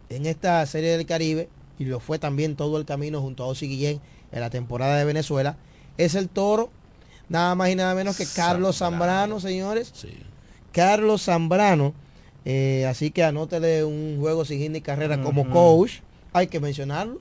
en 0.08 0.26
esta 0.26 0.64
Serie 0.66 0.96
del 0.96 1.06
Caribe, 1.06 1.48
y 1.78 1.84
lo 1.84 2.00
fue 2.00 2.18
también 2.18 2.56
todo 2.56 2.78
el 2.78 2.84
camino 2.84 3.20
junto 3.20 3.44
a 3.44 3.46
Ozzy 3.46 3.66
Guillén 3.66 4.00
en 4.32 4.40
la 4.40 4.50
temporada 4.50 4.96
de 4.96 5.04
Venezuela, 5.04 5.56
es 5.98 6.14
el 6.14 6.28
toro, 6.28 6.70
nada 7.28 7.54
más 7.54 7.70
y 7.70 7.74
nada 7.74 7.94
menos 7.94 8.16
que 8.16 8.26
Carlos 8.26 8.78
Zambrano, 8.78 9.40
señores. 9.40 9.92
Carlos 10.72 11.24
Zambrano. 11.24 11.94
eh, 12.44 12.86
así 12.86 13.10
que 13.10 13.24
anótele 13.24 13.84
un 13.84 14.18
juego 14.20 14.44
sin 14.44 14.60
hit 14.60 14.70
ni 14.70 14.80
carrera 14.80 15.20
como 15.22 15.50
coach. 15.50 16.00
Hay 16.32 16.46
que 16.46 16.60
mencionarlo. 16.60 17.18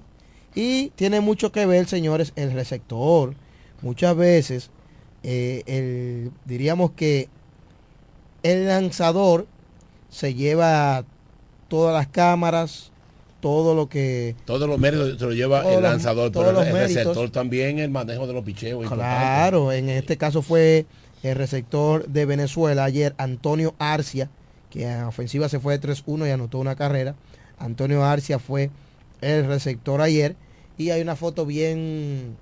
Y 0.54 0.90
tiene 0.92 1.22
mucho 1.22 1.52
que 1.52 1.66
ver, 1.66 1.88
señores, 1.88 2.32
el 2.36 2.52
receptor. 2.54 3.34
Muchas 3.82 4.16
veces, 4.16 4.70
eh, 5.24 5.64
el, 5.66 6.32
diríamos 6.46 6.92
que 6.92 7.30
el 8.44 8.68
lanzador 8.68 9.48
se 10.16 10.34
lleva 10.34 11.04
todas 11.68 11.94
las 11.94 12.08
cámaras, 12.08 12.92
todo 13.42 13.76
lo 13.76 13.90
que... 13.90 14.34
Todos 14.46 14.68
los 14.70 14.80
méritos 14.80 15.20
se 15.20 15.26
lo 15.26 15.34
lleva 15.34 15.68
el 15.68 15.74
los- 15.74 15.82
lanzador, 15.84 16.32
todos 16.32 16.46
pero 16.48 16.58
los 16.60 16.68
el 16.68 16.74
méritos. 16.74 16.96
receptor 17.04 17.30
también, 17.32 17.80
el 17.80 17.90
manejo 17.92 18.26
de 18.26 18.32
los 18.34 18.46
picheos. 18.46 18.82
importante. 18.84 19.04
Claro, 19.04 19.72
en 19.74 19.90
este 19.90 20.16
caso 20.18 20.42
fue 20.42 20.86
el 21.22 21.36
receptor 21.36 22.08
de 22.08 22.26
Venezuela 22.26 22.86
ayer, 22.86 23.14
Antonio 23.18 23.76
Arcia, 23.78 24.30
que 24.70 24.88
en 24.90 25.04
ofensiva 25.04 25.50
se 25.50 25.60
fue 25.60 25.78
de 25.78 25.86
3-1 25.90 26.28
y 26.28 26.32
anotó 26.32 26.60
una 26.60 26.76
carrera. 26.76 27.16
Antonio 27.60 28.06
Arcia 28.06 28.40
fue 28.40 28.70
el 29.22 29.46
receptor 29.46 30.00
ayer 30.02 30.38
y 30.78 30.92
hay 30.92 31.02
una 31.02 31.16
foto 31.18 31.46
bien 31.46 32.38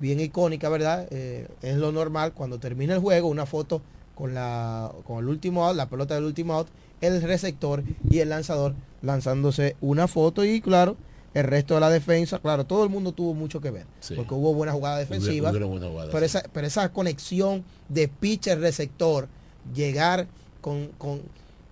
bien 0.00 0.18
icónica, 0.20 0.68
¿verdad? 0.68 1.06
Eh, 1.12 1.46
es 1.62 1.76
lo 1.76 1.92
normal 1.92 2.32
cuando 2.32 2.58
termina 2.58 2.94
el 2.94 3.00
juego, 3.00 3.28
una 3.28 3.46
foto 3.46 3.82
con 4.16 4.34
la 4.34 4.90
con 5.06 5.18
el 5.18 5.28
último 5.28 5.64
out, 5.66 5.76
la 5.76 5.88
pelota 5.88 6.14
del 6.14 6.24
último 6.24 6.54
out, 6.54 6.68
el 7.00 7.20
receptor 7.22 7.82
y 8.08 8.18
el 8.20 8.28
lanzador 8.30 8.74
lanzándose 9.02 9.76
una 9.80 10.08
foto 10.08 10.44
y 10.44 10.60
claro, 10.60 10.96
el 11.34 11.44
resto 11.44 11.74
de 11.74 11.80
la 11.80 11.90
defensa, 11.90 12.38
claro, 12.38 12.64
todo 12.64 12.84
el 12.84 12.90
mundo 12.90 13.12
tuvo 13.12 13.34
mucho 13.34 13.60
que 13.60 13.70
ver, 13.70 13.86
Sí. 14.00 14.14
porque 14.14 14.34
hubo 14.34 14.54
buena 14.54 14.72
jugada 14.72 14.98
defensiva, 14.98 15.50
pero, 15.52 15.68
sí. 16.10 16.24
esa, 16.24 16.42
pero 16.52 16.66
esa 16.66 16.88
conexión 16.92 17.64
de 17.88 18.08
pitcher 18.08 18.60
receptor, 18.60 19.28
llegar 19.74 20.28
con, 20.60 20.88
con 20.96 21.20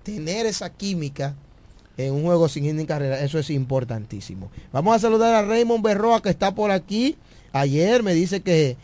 tener 0.02 0.46
esa 0.46 0.70
química 0.70 1.36
en 1.96 2.12
un 2.12 2.24
juego 2.24 2.48
sin 2.48 2.76
ni 2.76 2.86
carrera, 2.86 3.20
eso 3.22 3.38
es 3.38 3.50
importantísimo. 3.50 4.50
Vamos 4.72 4.96
a 4.96 4.98
saludar 4.98 5.34
a 5.34 5.42
Raymond 5.46 5.84
Berroa 5.84 6.22
que 6.22 6.30
está 6.30 6.54
por 6.54 6.70
aquí. 6.70 7.16
Ayer 7.52 8.02
me 8.02 8.14
dice 8.14 8.40
que 8.40 8.76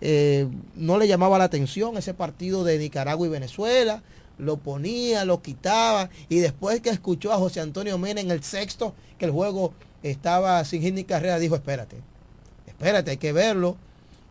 eh, 0.00 0.48
no 0.74 0.98
le 0.98 1.06
llamaba 1.06 1.38
la 1.38 1.44
atención 1.44 1.96
ese 1.96 2.14
partido 2.14 2.64
de 2.64 2.78
Nicaragua 2.78 3.26
y 3.26 3.30
Venezuela. 3.30 4.02
Lo 4.38 4.56
ponía, 4.56 5.24
lo 5.24 5.42
quitaba 5.42 6.10
y 6.28 6.38
después 6.38 6.80
que 6.80 6.90
escuchó 6.90 7.32
a 7.32 7.36
José 7.36 7.60
Antonio 7.60 7.98
Mena 7.98 8.20
en 8.20 8.30
el 8.30 8.42
sexto 8.42 8.94
que 9.18 9.26
el 9.26 9.30
juego 9.30 9.72
estaba 10.02 10.64
sin 10.64 10.82
hit 10.82 10.94
ni 10.94 11.04
carrera, 11.04 11.38
dijo 11.38 11.54
espérate, 11.54 11.96
espérate, 12.66 13.12
hay 13.12 13.16
que 13.16 13.32
verlo. 13.32 13.76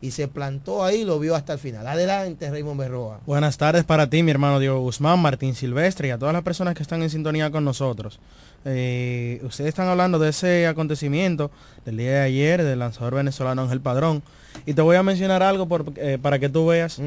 Y 0.01 0.11
se 0.11 0.27
plantó 0.27 0.83
ahí, 0.83 1.05
lo 1.05 1.17
vio 1.17 1.33
hasta 1.33 1.53
el 1.53 1.59
final. 1.59 1.87
Adelante, 1.87 2.51
Raymond 2.51 2.77
Berroa. 2.77 3.21
Buenas 3.25 3.57
tardes 3.57 3.85
para 3.85 4.09
ti, 4.09 4.21
mi 4.21 4.31
hermano 4.31 4.59
Diego 4.59 4.81
Guzmán, 4.81 5.17
Martín 5.21 5.55
Silvestre 5.55 6.09
y 6.09 6.11
a 6.11 6.17
todas 6.17 6.33
las 6.33 6.43
personas 6.43 6.75
que 6.75 6.83
están 6.83 7.01
en 7.03 7.09
sintonía 7.09 7.49
con 7.51 7.63
nosotros. 7.63 8.19
Eh, 8.65 9.41
ustedes 9.43 9.69
están 9.69 9.87
hablando 9.87 10.19
de 10.19 10.29
ese 10.29 10.67
acontecimiento 10.67 11.51
del 11.85 11.97
día 11.97 12.11
de 12.11 12.19
ayer 12.21 12.63
del 12.63 12.79
lanzador 12.79 13.15
venezolano 13.15 13.63
Ángel 13.63 13.81
Padrón. 13.81 14.23
Y 14.65 14.73
te 14.73 14.81
voy 14.81 14.95
a 14.95 15.03
mencionar 15.03 15.41
algo 15.43 15.67
por- 15.67 15.91
eh, 15.97 16.17
para 16.21 16.37
que 16.39 16.47
tú 16.47 16.67
veas. 16.67 17.01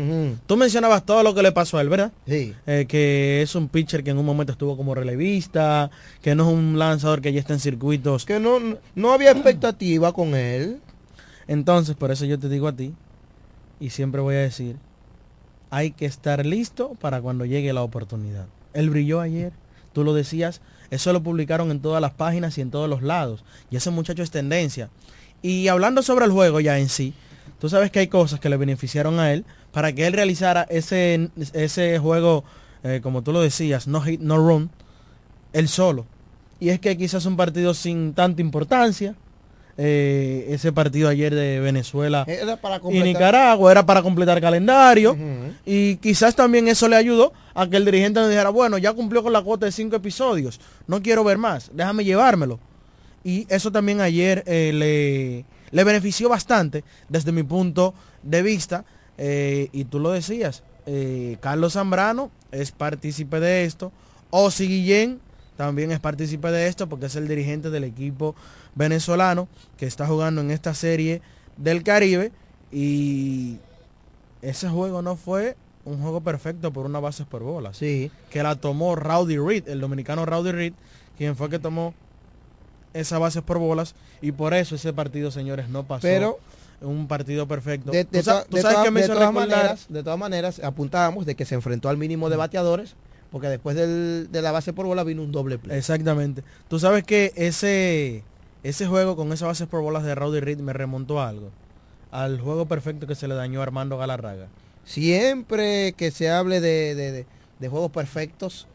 Tú 0.46 0.56
mencionabas 0.56 1.04
todo 1.06 1.22
lo 1.22 1.34
que 1.34 1.42
le 1.42 1.52
pasó 1.52 1.78
a 1.78 1.80
él, 1.80 1.88
¿verdad? 1.88 2.12
Sí. 2.26 2.52
Eh, 2.66 2.86
que 2.88 3.40
es 3.42 3.54
un 3.54 3.68
pitcher 3.68 4.02
que 4.04 4.10
en 4.10 4.18
un 4.18 4.26
momento 4.26 4.52
estuvo 4.52 4.76
como 4.76 4.94
relevista, 4.94 5.90
que 6.22 6.34
no 6.34 6.48
es 6.48 6.54
un 6.54 6.78
lanzador 6.78 7.20
que 7.22 7.32
ya 7.32 7.40
está 7.40 7.54
en 7.54 7.60
circuitos. 7.60 8.24
Que 8.26 8.40
no, 8.40 8.58
no 8.94 9.12
había 9.12 9.30
expectativa 9.30 10.12
con 10.12 10.34
él. 10.34 10.80
Entonces, 11.48 11.94
por 11.94 12.10
eso 12.10 12.24
yo 12.24 12.38
te 12.38 12.48
digo 12.48 12.66
a 12.68 12.72
ti, 12.74 12.92
y 13.78 13.90
siempre 13.90 14.20
voy 14.20 14.34
a 14.34 14.38
decir, 14.40 14.76
hay 15.70 15.92
que 15.92 16.06
estar 16.06 16.44
listo 16.44 16.96
para 17.00 17.20
cuando 17.20 17.44
llegue 17.44 17.72
la 17.72 17.82
oportunidad. 17.82 18.46
Él 18.74 18.90
brilló 18.90 19.20
ayer, 19.20 19.52
tú 19.92 20.02
lo 20.02 20.12
decías, 20.14 20.60
eso 20.90 21.12
lo 21.12 21.22
publicaron 21.22 21.70
en 21.70 21.80
todas 21.80 22.00
las 22.00 22.12
páginas 22.12 22.56
y 22.58 22.60
en 22.60 22.70
todos 22.70 22.88
los 22.88 23.02
lados. 23.02 23.44
Y 23.70 23.76
ese 23.76 23.90
muchacho 23.90 24.22
es 24.22 24.30
tendencia. 24.30 24.90
Y 25.42 25.68
hablando 25.68 26.02
sobre 26.02 26.24
el 26.24 26.32
juego 26.32 26.60
ya 26.60 26.78
en 26.78 26.88
sí, 26.88 27.14
tú 27.60 27.68
sabes 27.68 27.90
que 27.90 28.00
hay 28.00 28.08
cosas 28.08 28.40
que 28.40 28.48
le 28.48 28.56
beneficiaron 28.56 29.18
a 29.20 29.32
él 29.32 29.44
para 29.72 29.92
que 29.92 30.06
él 30.06 30.12
realizara 30.12 30.66
ese, 30.70 31.30
ese 31.52 31.98
juego, 31.98 32.44
eh, 32.82 33.00
como 33.02 33.22
tú 33.22 33.32
lo 33.32 33.40
decías, 33.40 33.86
no 33.86 34.00
hit, 34.00 34.20
no 34.20 34.38
run, 34.38 34.70
él 35.52 35.68
solo. 35.68 36.06
Y 36.58 36.70
es 36.70 36.80
que 36.80 36.96
quizás 36.96 37.26
un 37.26 37.36
partido 37.36 37.74
sin 37.74 38.14
tanta 38.14 38.40
importancia, 38.40 39.14
eh, 39.78 40.46
ese 40.48 40.72
partido 40.72 41.08
ayer 41.08 41.34
de 41.34 41.60
Venezuela 41.60 42.24
Era 42.26 42.56
para 42.56 42.76
y 42.76 42.80
completar. 42.80 43.06
Nicaragua 43.06 43.70
era 43.70 43.84
para 43.84 44.02
completar 44.02 44.40
calendario 44.40 45.16
y 45.66 45.96
quizás 45.96 46.34
también 46.34 46.66
eso 46.68 46.88
le 46.88 46.96
ayudó 46.96 47.32
a 47.54 47.68
que 47.68 47.76
el 47.76 47.84
dirigente 47.84 48.20
le 48.20 48.28
dijera, 48.28 48.48
bueno, 48.50 48.78
ya 48.78 48.92
cumplió 48.94 49.22
con 49.22 49.32
la 49.32 49.42
cuota 49.42 49.66
de 49.66 49.72
cinco 49.72 49.96
episodios, 49.96 50.60
no 50.86 51.02
quiero 51.02 51.24
ver 51.24 51.38
más, 51.38 51.70
déjame 51.74 52.04
llevármelo. 52.04 52.58
Y 53.24 53.46
eso 53.50 53.70
también 53.72 54.00
ayer 54.00 54.44
eh, 54.46 54.70
le, 54.72 55.44
le 55.70 55.84
benefició 55.84 56.28
bastante 56.28 56.84
desde 57.08 57.32
mi 57.32 57.42
punto 57.42 57.92
de 58.22 58.42
vista. 58.42 58.84
eh, 59.18 59.68
y 59.72 59.84
tú 59.84 59.98
lo 59.98 60.10
decías, 60.12 60.62
Carlos 61.40 61.72
Zambrano 61.72 62.30
es 62.52 62.70
partícipe 62.70 63.40
de 63.40 63.64
esto, 63.64 63.90
Osi 64.30 64.68
Guillén 64.68 65.20
también 65.56 65.90
es 65.90 65.98
partícipe 66.00 66.50
de 66.50 66.68
esto 66.68 66.86
porque 66.88 67.06
es 67.06 67.16
el 67.16 67.26
dirigente 67.28 67.70
del 67.70 67.84
equipo 67.84 68.36
venezolano 68.76 69.48
que 69.76 69.86
está 69.86 70.06
jugando 70.06 70.40
en 70.40 70.52
esta 70.52 70.72
serie 70.74 71.20
del 71.56 71.82
Caribe 71.82 72.30
y 72.70 73.56
ese 74.42 74.68
juego 74.68 75.02
no 75.02 75.16
fue 75.16 75.56
un 75.84 76.00
juego 76.00 76.20
perfecto 76.20 76.72
por 76.72 76.86
una 76.86 77.00
base 77.00 77.24
por 77.24 77.42
bolas. 77.42 77.76
Sí. 77.76 78.10
Que 78.30 78.42
la 78.42 78.54
tomó 78.56 78.94
Rowdy 78.96 79.38
Reed, 79.38 79.68
el 79.68 79.80
dominicano 79.80 80.24
Rowdy 80.26 80.52
Reed, 80.52 80.72
quien 81.16 81.36
fue 81.36 81.48
que 81.50 81.58
tomó 81.58 81.94
esa 82.92 83.18
base 83.18 83.42
por 83.42 83.58
bolas 83.58 83.94
y 84.20 84.32
por 84.32 84.54
eso 84.54 84.74
ese 84.74 84.92
partido, 84.92 85.30
señores, 85.30 85.68
no 85.68 85.82
pasó. 85.84 86.02
Pero- 86.02 86.38
un 86.82 87.08
partido 87.08 87.48
perfecto. 87.48 87.90
De, 87.90 87.98
de 87.98 88.04
Tú 88.04 88.22
sabes 88.22 88.46
todas- 88.50 88.84
que 88.84 88.90
me 88.90 89.00
de 89.00 89.08
todas 89.08 89.32
maneras, 89.32 89.86
de 89.88 90.02
todas 90.02 90.18
maneras, 90.18 90.60
apuntábamos 90.62 91.24
de 91.24 91.34
que 91.34 91.46
se 91.46 91.54
enfrentó 91.54 91.88
al 91.88 91.96
mínimo 91.96 92.28
de 92.28 92.36
bateadores, 92.36 92.96
porque 93.30 93.48
después 93.48 93.76
del- 93.76 94.28
de 94.30 94.42
la 94.42 94.52
base 94.52 94.74
por 94.74 94.84
bola 94.84 95.02
vino 95.02 95.22
un 95.22 95.32
doble 95.32 95.56
play. 95.56 95.78
Exactamente. 95.78 96.42
Tú 96.68 96.78
sabes 96.78 97.02
que 97.04 97.32
ese, 97.34 98.22
ese 98.68 98.86
juego 98.86 99.16
con 99.16 99.32
esas 99.32 99.48
bases 99.48 99.66
por 99.66 99.82
bolas 99.82 100.02
de 100.04 100.14
Rowdy 100.14 100.40
Reed 100.40 100.58
me 100.58 100.72
remontó 100.72 101.20
a 101.20 101.28
algo. 101.28 101.50
Al 102.10 102.40
juego 102.40 102.66
perfecto 102.66 103.06
que 103.06 103.14
se 103.14 103.28
le 103.28 103.34
dañó 103.34 103.60
a 103.60 103.64
Armando 103.64 103.98
Galarraga. 103.98 104.46
Siempre 104.84 105.92
que 105.92 106.10
se 106.10 106.30
hable 106.30 106.60
de, 106.60 106.94
de- 106.94 107.12
de- 107.12 107.26
de 107.58 107.68
juegos 107.68 107.90
perfectos, 107.90 108.66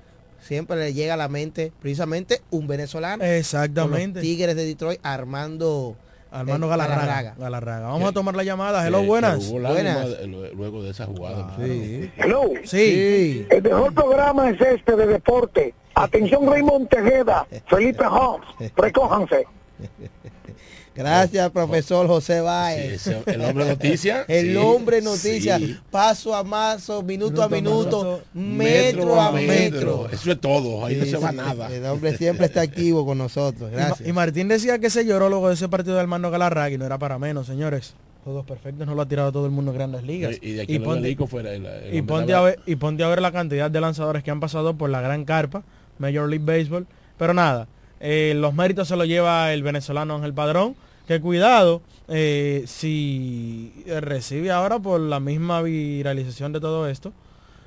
siempre 0.42 0.76
le 0.78 0.94
llega 0.94 1.14
a 1.16 1.18
la 1.18 1.28
mente 1.28 1.72
precisamente 1.82 2.42
un 2.52 2.68
venezolano. 2.68 3.24
Exactamente. 3.24 4.06
Con 4.06 4.14
los 4.16 4.22
Tigres 4.24 4.56
de 4.56 4.66
Detroit, 4.66 5.00
Armando, 5.04 5.96
Armando 6.32 6.68
eh, 6.68 6.70
Galarraga. 6.70 7.36
Galarraga. 7.38 7.88
Vamos 7.88 8.10
a 8.10 8.12
tomar 8.12 8.36
la 8.36 8.44
llamada. 8.44 8.86
Hello, 8.88 9.04
buenas. 9.04 9.52
de- 9.52 10.52
luego 10.56 10.84
de 10.84 10.90
esa 10.92 11.06
jugada. 11.06 11.56
Hello. 11.60 12.44
Sí. 12.66 13.46
El 13.50 13.62
mejor 13.64 13.94
programa 13.94 14.50
es 14.50 14.60
este 14.62 14.96
de 14.96 15.08
deporte. 15.08 15.74
Atención 15.96 16.48
Raymond 16.50 16.88
Tejeda, 16.88 17.46
Felipe 17.68 18.06
Holmes, 18.06 18.48
recójanse. 18.78 19.46
Gracias, 20.96 21.50
profesor 21.52 22.06
José 22.08 22.42
Báez. 22.42 23.02
Sí, 23.04 23.12
el 23.26 23.42
hombre 23.42 23.66
noticia. 23.66 24.26
El 24.28 24.52
Sí, 24.52 24.56
hombre 24.58 25.02
noticia. 25.02 25.58
sí. 25.58 25.78
Paso 25.90 26.36
a 26.36 26.44
paso, 26.44 27.02
minuto, 27.02 27.42
a 27.42 27.48
minuto, 27.48 28.22
Metro 28.34 29.06
metro, 29.06 29.22
a 29.22 29.32
metro. 29.32 29.48
metro. 29.48 30.10
Eso 30.12 30.32
es 30.34 30.42
todo, 30.42 30.86
ahí 30.86 30.98
no 30.98 31.06
se 31.06 31.18
va 31.18 31.32
sí, 31.32 31.38
nada. 31.38 31.74
El 31.74 31.86
hombre 31.86 32.18
siempre 32.18 32.46
está 32.48 32.62
activo 32.62 33.06
con 33.06 33.18
nosotros. 33.18 33.72
Gracias. 33.72 34.08
Y, 34.08 34.12
Martín 34.12 34.50
decía 34.50 34.80
que 34.80 34.90
se 34.90 35.06
lloró 35.06 35.30
luego 35.30 35.48
de 35.48 35.54
ese 35.54 35.70
partido 35.70 35.96
de 35.96 36.02
Armando 36.02 36.30
Galarraga 36.30 36.70
y 36.72 36.78
no 36.78 36.86
era 36.86 36.98
para 37.00 37.18
menos, 37.18 37.48
señores. 37.48 37.94
Todos 38.26 38.46
perfectos, 38.46 38.86
no 38.86 38.94
lo 38.94 39.02
ha 39.02 39.08
tirado 39.08 39.32
todo 39.32 39.46
el 39.46 39.52
mundo 39.52 39.72
en 39.72 39.78
grandes 39.78 40.04
ligas. 40.04 40.36
Y 40.42 40.52
de 40.52 40.62
aquí 40.64 40.76
al 40.76 40.86
Olímpico 40.86 41.26
fuera 41.26 41.54
el- 41.54 41.66
el 41.66 41.96
y 41.96 42.02
ponte 42.04 42.34
a 42.36 42.42
ver, 42.42 42.60
y 42.68 42.76
ponte 42.76 43.04
a 43.04 43.08
ver 43.08 43.22
la 43.22 43.32
cantidad 43.32 43.72
de 43.72 43.82
lanzadores 43.82 44.24
que 44.24 44.30
han 44.30 44.40
pasado 44.42 44.78
por 44.78 44.90
la 44.90 45.00
gran 45.02 45.24
carpa, 45.26 45.64
Major 45.98 46.30
League 46.30 46.46
Baseball. 46.46 46.86
Pero 47.18 47.34
nada, 47.34 47.68
eh, 48.02 48.34
los 48.36 48.54
méritos 48.54 48.88
se 48.88 48.96
los 48.96 49.08
lleva 49.08 49.54
el 49.54 49.64
venezolano 49.64 50.16
Ángel 50.16 50.34
Padrón. 50.34 50.76
Que 51.08 51.20
cuidado, 51.20 51.82
eh, 52.08 52.64
si 52.68 53.74
recibe 53.86 54.52
ahora 54.52 54.80
por 54.80 55.00
la 55.00 55.20
misma 55.20 55.62
viralización 55.62 56.54
de 56.54 56.60
todo 56.60 56.88
esto, 56.88 57.12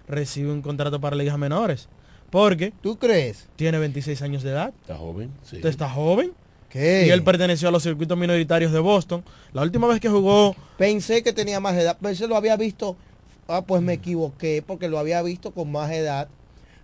recibe 0.09 0.51
un 0.51 0.63
contrato 0.63 1.01
para 1.01 1.17
ligas 1.17 1.39
menores. 1.39 1.89
Porque... 2.31 2.73
¿Tú 2.81 2.97
crees? 2.97 3.49
Tiene 3.57 3.79
26 3.79 4.23
años 4.23 4.43
de 4.43 4.51
edad. 4.51 4.73
Está 4.81 4.97
joven, 4.97 5.31
sí. 5.43 5.57
Usted 5.57 5.69
está 5.69 5.89
joven. 5.89 6.33
¿Qué? 6.69 7.07
Y 7.07 7.11
él 7.11 7.23
perteneció 7.23 7.69
a 7.69 7.71
los 7.71 7.83
circuitos 7.83 8.19
minoritarios 8.19 8.73
de 8.73 8.81
Boston. 8.81 9.23
La 9.53 9.63
última 9.63 9.87
vez 9.87 10.01
que 10.01 10.09
jugó... 10.09 10.57
Pensé 10.77 11.23
que 11.23 11.33
tenía 11.33 11.61
más 11.61 11.77
edad. 11.77 11.97
Pensé 12.01 12.27
lo 12.27 12.37
había 12.37 12.57
visto. 12.57 12.97
Ah, 13.47 13.63
pues 13.63 13.83
me 13.83 13.93
equivoqué 13.93 14.65
porque 14.67 14.89
lo 14.89 14.99
había 14.99 15.23
visto 15.23 15.53
con 15.53 15.71
más 15.71 15.93
edad. 15.93 16.29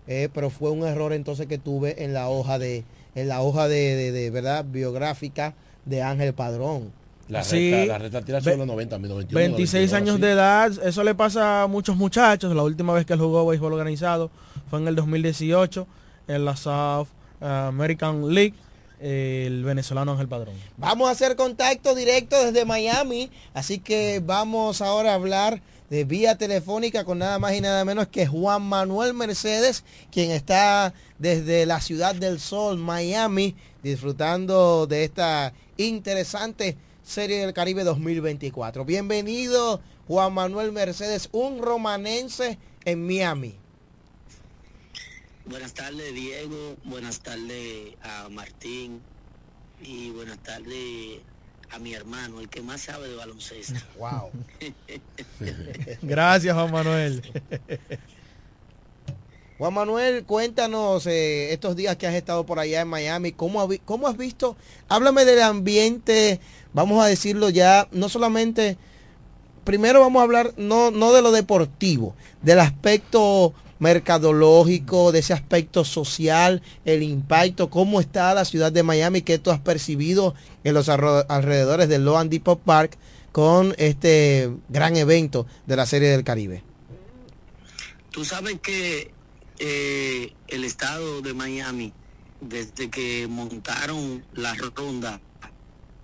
eh, 0.06 0.28
pero 0.32 0.50
fue 0.50 0.70
un 0.70 0.86
error 0.86 1.12
entonces 1.12 1.46
que 1.46 1.58
tuve 1.58 2.04
en 2.04 2.12
la 2.12 2.28
hoja 2.28 2.58
de, 2.58 2.84
en 3.14 3.28
la 3.28 3.42
hoja 3.42 3.68
de, 3.68 3.94
de- 3.96 4.12
de, 4.12 4.30
verdad 4.30 4.64
biográfica 4.68 5.54
de 5.84 6.02
Ángel 6.02 6.32
Padrón. 6.34 6.92
La 7.28 7.44
Sí. 7.44 7.70
reta, 7.70 7.86
la 7.92 7.98
reta 7.98 8.22
tira 8.22 8.40
los 8.40 8.66
90, 8.66 8.98
91, 8.98 9.34
26 9.34 9.92
92, 9.92 9.92
años 9.94 10.14
así. 10.14 10.22
de 10.22 10.30
edad, 10.32 10.72
eso 10.88 11.04
le 11.04 11.14
pasa 11.14 11.62
a 11.62 11.66
muchos 11.68 11.96
muchachos. 11.96 12.54
La 12.56 12.62
última 12.64 12.92
vez 12.92 13.06
que 13.06 13.12
él 13.12 13.20
jugó 13.20 13.46
béisbol 13.46 13.72
organizado 13.72 14.30
fue 14.68 14.80
en 14.80 14.88
el 14.88 14.96
2018 14.96 15.86
en 16.26 16.44
la 16.44 16.56
South 16.56 17.06
American 17.40 18.34
League, 18.34 18.54
el 19.00 19.64
venezolano 19.64 20.12
Ángel 20.12 20.28
Padrón. 20.28 20.54
Vamos 20.76 21.08
a 21.08 21.12
hacer 21.12 21.36
contacto 21.36 21.94
directo 21.94 22.36
desde 22.44 22.64
Miami, 22.64 23.30
así 23.54 23.78
que 23.78 24.20
vamos 24.24 24.82
ahora 24.82 25.12
a 25.12 25.14
hablar 25.14 25.62
de 25.90 26.04
vía 26.04 26.38
telefónica 26.38 27.04
con 27.04 27.18
nada 27.18 27.40
más 27.40 27.52
y 27.54 27.60
nada 27.60 27.84
menos 27.84 28.06
que 28.06 28.26
Juan 28.26 28.62
Manuel 28.62 29.12
Mercedes, 29.12 29.84
quien 30.12 30.30
está 30.30 30.94
desde 31.18 31.66
la 31.66 31.80
ciudad 31.80 32.14
del 32.14 32.38
sol, 32.38 32.78
Miami, 32.78 33.56
disfrutando 33.82 34.86
de 34.86 35.02
esta 35.02 35.52
interesante 35.76 36.76
serie 37.02 37.40
del 37.40 37.52
Caribe 37.52 37.82
2024. 37.82 38.84
Bienvenido 38.84 39.80
Juan 40.06 40.32
Manuel 40.32 40.70
Mercedes, 40.70 41.28
un 41.32 41.60
romanense 41.60 42.56
en 42.84 43.04
Miami. 43.04 43.56
Buenas 45.44 45.74
tardes, 45.74 46.14
Diego. 46.14 46.76
Buenas 46.84 47.18
tardes 47.18 47.96
a 48.02 48.28
Martín 48.28 49.00
y 49.82 50.10
buenas 50.10 50.38
tardes 50.38 51.20
a 51.72 51.78
mi 51.78 51.94
hermano, 51.94 52.40
el 52.40 52.48
que 52.48 52.62
más 52.62 52.82
sabe 52.82 53.08
de 53.08 53.16
baloncesto. 53.16 53.78
Wow. 53.98 54.30
Gracias, 56.02 56.54
Juan 56.54 56.70
Manuel. 56.72 57.22
Juan 59.58 59.74
Manuel, 59.74 60.24
cuéntanos 60.24 61.06
eh, 61.06 61.52
estos 61.52 61.76
días 61.76 61.96
que 61.96 62.06
has 62.06 62.14
estado 62.14 62.46
por 62.46 62.58
allá 62.58 62.80
en 62.80 62.88
Miami, 62.88 63.32
¿cómo, 63.32 63.60
ha 63.60 63.68
¿cómo 63.84 64.08
has 64.08 64.16
visto? 64.16 64.56
Háblame 64.88 65.26
del 65.26 65.42
ambiente, 65.42 66.40
vamos 66.72 67.04
a 67.04 67.06
decirlo 67.06 67.50
ya, 67.50 67.86
no 67.92 68.08
solamente, 68.08 68.78
primero 69.64 70.00
vamos 70.00 70.20
a 70.20 70.22
hablar 70.22 70.54
no, 70.56 70.90
no 70.90 71.12
de 71.12 71.20
lo 71.20 71.30
deportivo, 71.30 72.14
del 72.40 72.60
aspecto 72.60 73.52
mercadológico, 73.80 75.10
de 75.10 75.18
ese 75.18 75.32
aspecto 75.32 75.84
social, 75.84 76.62
el 76.84 77.02
impacto, 77.02 77.70
cómo 77.70 78.00
está 78.00 78.32
la 78.34 78.44
ciudad 78.44 78.70
de 78.70 78.84
Miami, 78.84 79.22
qué 79.22 79.38
tú 79.38 79.50
has 79.50 79.58
percibido 79.58 80.34
en 80.62 80.74
los 80.74 80.88
alrededores 80.88 81.88
del 81.88 82.04
Loan 82.04 82.30
Depot 82.30 82.60
Park 82.60 82.96
con 83.32 83.74
este 83.78 84.50
gran 84.68 84.96
evento 84.96 85.46
de 85.66 85.76
la 85.76 85.86
Serie 85.86 86.08
del 86.08 86.24
Caribe. 86.24 86.62
Tú 88.10 88.24
sabes 88.24 88.60
que 88.60 89.12
eh, 89.58 90.32
el 90.48 90.64
estado 90.64 91.22
de 91.22 91.32
Miami, 91.32 91.92
desde 92.40 92.90
que 92.90 93.26
montaron 93.28 94.24
la 94.34 94.54
ronda 94.54 95.20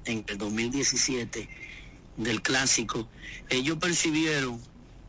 en 0.04 0.24
el 0.28 0.38
2017 0.38 1.48
del 2.16 2.42
clásico, 2.42 3.08
ellos 3.50 3.76
percibieron 3.78 4.60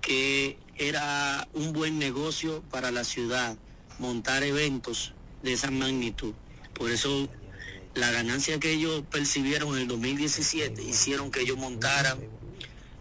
que 0.01 0.57
era 0.77 1.47
un 1.53 1.73
buen 1.73 1.99
negocio 1.99 2.63
para 2.69 2.91
la 2.91 3.03
ciudad 3.03 3.57
montar 3.99 4.43
eventos 4.43 5.13
de 5.43 5.53
esa 5.53 5.71
magnitud. 5.71 6.33
Por 6.73 6.91
eso 6.91 7.27
la 7.95 8.11
ganancia 8.11 8.59
que 8.59 8.71
ellos 8.71 9.03
percibieron 9.09 9.75
en 9.75 9.83
el 9.83 9.87
2017 9.87 10.83
hicieron 10.83 11.31
que 11.31 11.41
ellos 11.41 11.57
montaran 11.57 12.19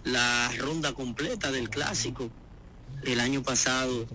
la 0.05 0.51
ronda 0.59 0.93
completa 0.93 1.51
del 1.51 1.69
clásico 1.69 2.31
el 3.05 3.21
año 3.21 3.43
pasado 3.43 4.07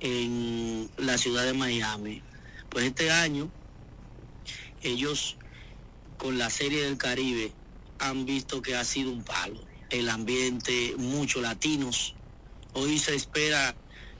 en 0.00 0.88
la 0.98 1.18
ciudad 1.18 1.44
de 1.44 1.54
Miami. 1.54 2.22
Pues 2.68 2.86
este 2.86 3.10
año 3.10 3.50
ellos 4.82 5.36
con 6.16 6.38
la 6.38 6.50
serie 6.50 6.84
del 6.84 6.96
Caribe 6.96 7.52
han 7.98 8.24
visto 8.24 8.62
que 8.62 8.76
ha 8.76 8.84
sido 8.84 9.10
un 9.10 9.24
palo. 9.24 9.60
El 9.90 10.08
ambiente, 10.08 10.94
muchos 10.96 11.42
latinos. 11.42 12.14
Hoy 12.72 12.98
se 12.98 13.14
espera, 13.14 13.74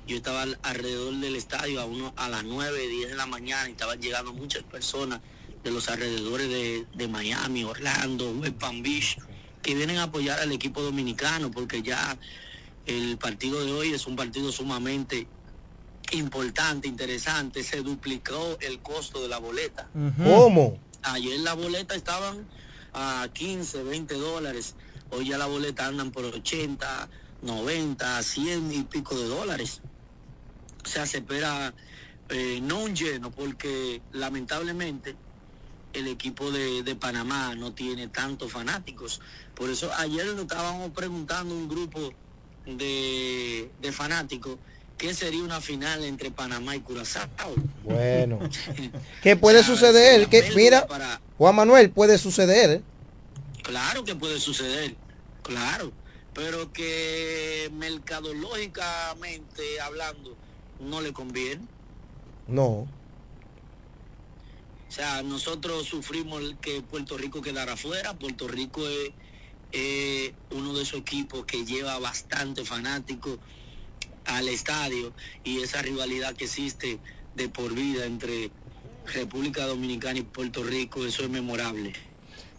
yo 0.07 0.17
estaba 0.17 0.43
al- 0.43 0.59
alrededor 0.63 1.15
del 1.17 1.37
estadio 1.37 1.81
a, 1.81 1.85
uno, 1.85 2.13
a 2.17 2.29
las 2.29 2.45
9, 2.45 2.87
10 2.89 3.11
de 3.11 3.17
la 3.17 3.27
mañana 3.27 3.69
y 3.69 3.73
estaban 3.73 4.01
llegando 4.01 4.33
muchas 4.33 4.63
personas 4.65 5.21
de 5.63 5.71
los 5.71 5.89
alrededores 5.89 6.49
de, 6.49 6.87
de 6.95 7.09
Miami, 7.09 7.65
Orlando, 7.65 8.31
West 8.33 8.55
Palm 8.57 8.83
Beach, 8.83 9.19
que 9.63 9.75
vienen 9.75 9.99
a 9.99 10.05
apoyar 10.05 10.41
al 10.41 10.53
equipo 10.53 10.83
dominicano 10.83 11.51
porque 11.51 11.83
ya 11.83 12.19
el 12.87 13.19
partido 13.19 13.65
de 13.65 13.73
hoy 13.73 13.93
es 13.93 14.07
un 14.07 14.17
partido 14.17 14.51
sumamente 14.53 15.27
importante, 16.13 16.89
interesante. 16.89 17.63
Se 17.63 17.83
duplicó 17.83 18.59
el 18.61 18.81
costo 18.81 19.23
de 19.23 19.29
la 19.29 19.39
boleta. 19.39 19.89
¿Cómo? 20.25 20.79
Ayer 21.03 21.39
la 21.41 21.55
boleta 21.55 21.95
estaban 21.95 22.47
a 22.93 23.29
15, 23.33 23.83
20 23.85 24.15
dólares. 24.15 24.75
Hoy 25.11 25.29
ya 25.29 25.39
la 25.39 25.47
boleta 25.47 25.87
andan 25.87 26.11
por 26.11 26.25
80, 26.25 27.09
90, 27.43 28.23
100 28.23 28.73
y 28.73 28.83
pico 28.85 29.19
de 29.19 29.27
dólares. 29.27 29.81
O 30.85 30.89
sea, 30.89 31.07
se 31.07 31.19
espera 31.19 31.75
eh, 32.29 32.61
no 32.63 32.81
un 32.81 32.95
lleno 32.95 33.31
porque 33.31 34.03
lamentablemente 34.13 35.17
el 35.93 36.07
equipo 36.07 36.51
de, 36.51 36.83
de 36.83 36.95
Panamá 36.95 37.55
no 37.55 37.73
tiene 37.73 38.09
tantos 38.09 38.53
fanáticos. 38.53 39.21
Por 39.55 39.71
eso 39.71 39.91
ayer 39.99 40.27
nos 40.27 40.43
estábamos 40.43 40.91
preguntando 40.91 41.55
un 41.55 41.69
grupo 41.69 42.13
de, 42.67 43.71
de 43.81 43.93
fanáticos 43.93 44.59
qué 45.01 45.15
sería 45.15 45.43
una 45.43 45.63
final 45.63 46.05
entre 46.05 46.31
Panamá 46.31 46.77
y 46.77 46.81
Curazao. 46.81 47.29
Bueno. 47.83 48.39
¿Qué 49.23 49.35
puede 49.35 49.65
suceder? 49.65 50.29
Que, 50.29 50.53
mira, 50.55 50.87
Juan 51.39 51.57
Manuel, 51.57 51.91
puede 51.91 52.19
suceder. 52.19 52.83
Claro 53.63 54.05
que 54.05 54.15
puede 54.15 54.39
suceder, 54.39 54.95
claro, 55.43 55.93
pero 56.35 56.73
que 56.73 57.71
mercadológicamente 57.73 59.81
hablando 59.81 60.37
no 60.81 61.01
le 61.01 61.13
conviene. 61.13 61.67
No. 62.47 62.87
O 64.91 64.93
sea, 64.93 65.23
nosotros 65.23 65.87
sufrimos 65.87 66.43
el 66.43 66.59
que 66.59 66.83
Puerto 66.83 67.17
Rico 67.17 67.43
quedara 67.43 67.77
fuera. 67.77 68.15
Puerto 68.15 68.49
Rico 68.49 68.89
es 68.89 69.13
eh, 69.73 70.35
uno 70.51 70.75
de 70.75 70.83
esos 70.83 71.01
equipos 71.01 71.45
que 71.45 71.65
lleva 71.65 71.99
bastante 72.01 72.65
fanáticos 72.65 73.39
al 74.25 74.49
estadio 74.49 75.13
y 75.45 75.61
esa 75.61 75.83
rivalidad 75.83 76.35
que 76.35 76.45
existe 76.45 76.99
de 77.37 77.49
por 77.49 77.75
vida 77.75 78.05
entre 78.05 78.51
República 79.07 79.67
Dominicana 79.67 80.19
y 80.19 80.23
Puerto 80.23 80.63
Rico, 80.63 81.07
eso 81.07 81.23
es 81.23 81.31
memorable. 81.31 81.93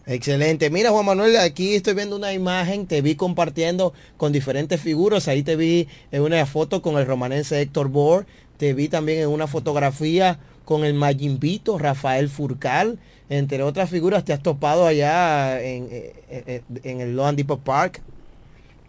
Excelente. 0.06 0.68
Mira, 0.70 0.90
Juan 0.90 1.06
Manuel, 1.06 1.36
aquí 1.36 1.74
estoy 1.74 1.94
viendo 1.94 2.16
una 2.16 2.32
imagen, 2.32 2.86
te 2.86 3.02
vi 3.02 3.14
compartiendo 3.14 3.92
con 4.16 4.32
diferentes 4.32 4.80
figuras. 4.80 5.28
Ahí 5.28 5.42
te 5.42 5.54
vi 5.54 5.88
en 6.10 6.22
una 6.22 6.44
foto 6.46 6.82
con 6.82 6.98
el 6.98 7.06
romanense 7.06 7.60
Héctor 7.60 7.88
Bohr. 7.88 8.26
Te 8.56 8.74
vi 8.74 8.88
también 8.88 9.20
en 9.20 9.28
una 9.28 9.46
fotografía 9.46 10.40
con 10.64 10.84
el 10.84 10.94
Mayimbito, 10.94 11.78
Rafael 11.78 12.28
Furcal. 12.28 12.98
Entre 13.28 13.62
otras 13.62 13.90
figuras, 13.90 14.24
te 14.24 14.32
has 14.32 14.42
topado 14.42 14.86
allá 14.86 15.62
en, 15.62 15.88
eh, 15.90 16.12
eh, 16.28 16.62
en 16.82 17.00
el 17.00 17.14
Loan 17.14 17.36
Depot 17.36 17.60
Park. 17.60 18.02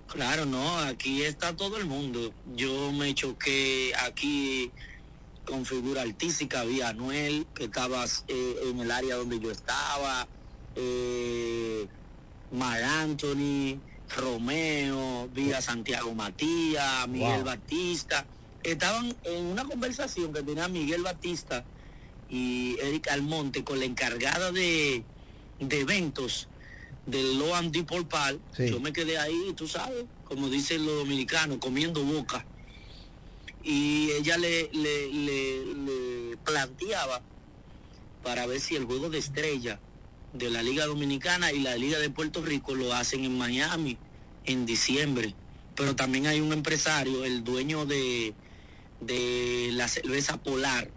Claro, 0.07 0.45
no, 0.45 0.77
aquí 0.79 1.23
está 1.23 1.55
todo 1.55 1.77
el 1.77 1.85
mundo. 1.85 2.33
Yo 2.55 2.91
me 2.91 3.13
choqué 3.15 3.93
aquí 4.05 4.71
con 5.45 5.65
figura 5.65 6.01
artística, 6.01 6.63
vi 6.63 6.81
a 6.81 6.89
Anuel, 6.89 7.45
que 7.53 7.65
estaba 7.65 8.05
eh, 8.27 8.55
en 8.69 8.79
el 8.79 8.91
área 8.91 9.15
donde 9.15 9.39
yo 9.39 9.51
estaba, 9.51 10.27
eh, 10.75 11.87
Mar 12.51 12.83
Anthony, 12.83 13.79
Romeo, 14.15 15.27
vi 15.33 15.51
a 15.53 15.61
Santiago 15.61 16.13
Matías, 16.13 17.07
Miguel 17.07 17.37
Wow. 17.37 17.45
Batista. 17.45 18.25
Estaban 18.63 19.15
en 19.23 19.45
una 19.45 19.65
conversación 19.65 20.31
que 20.33 20.43
tenía 20.43 20.67
Miguel 20.67 21.01
Batista 21.01 21.65
y 22.29 22.77
Eric 22.79 23.09
Almonte 23.09 23.63
con 23.63 23.79
la 23.79 23.85
encargada 23.85 24.51
de, 24.51 25.03
de 25.59 25.79
eventos 25.81 26.47
del 27.05 27.37
Loan 27.37 27.71
Depot 27.71 28.07
Park. 28.07 28.39
Sí. 28.55 28.69
Yo 28.69 28.79
me 28.79 28.93
quedé 28.93 29.17
ahí, 29.17 29.53
tú 29.55 29.67
sabes, 29.67 30.05
como 30.25 30.47
dicen 30.49 30.85
los 30.85 30.95
dominicanos, 30.99 31.57
comiendo 31.57 32.03
boca. 32.03 32.45
Y 33.63 34.11
ella 34.11 34.37
le, 34.37 34.69
le, 34.73 35.11
le, 35.11 35.65
le 35.65 36.37
planteaba 36.37 37.21
para 38.23 38.45
ver 38.45 38.59
si 38.59 38.75
el 38.75 38.85
juego 38.85 39.09
de 39.09 39.17
estrella 39.19 39.79
de 40.33 40.49
la 40.49 40.61
Liga 40.63 40.85
Dominicana 40.85 41.51
y 41.51 41.59
la 41.59 41.75
Liga 41.75 41.99
de 41.99 42.09
Puerto 42.09 42.41
Rico 42.41 42.75
lo 42.75 42.93
hacen 42.93 43.23
en 43.23 43.37
Miami 43.37 43.97
en 44.45 44.65
diciembre. 44.65 45.33
Pero 45.75 45.95
también 45.95 46.27
hay 46.27 46.39
un 46.39 46.53
empresario, 46.53 47.23
el 47.25 47.43
dueño 47.43 47.85
de, 47.85 48.33
de 49.01 49.69
la 49.73 49.87
cerveza 49.87 50.37
Polar, 50.37 50.89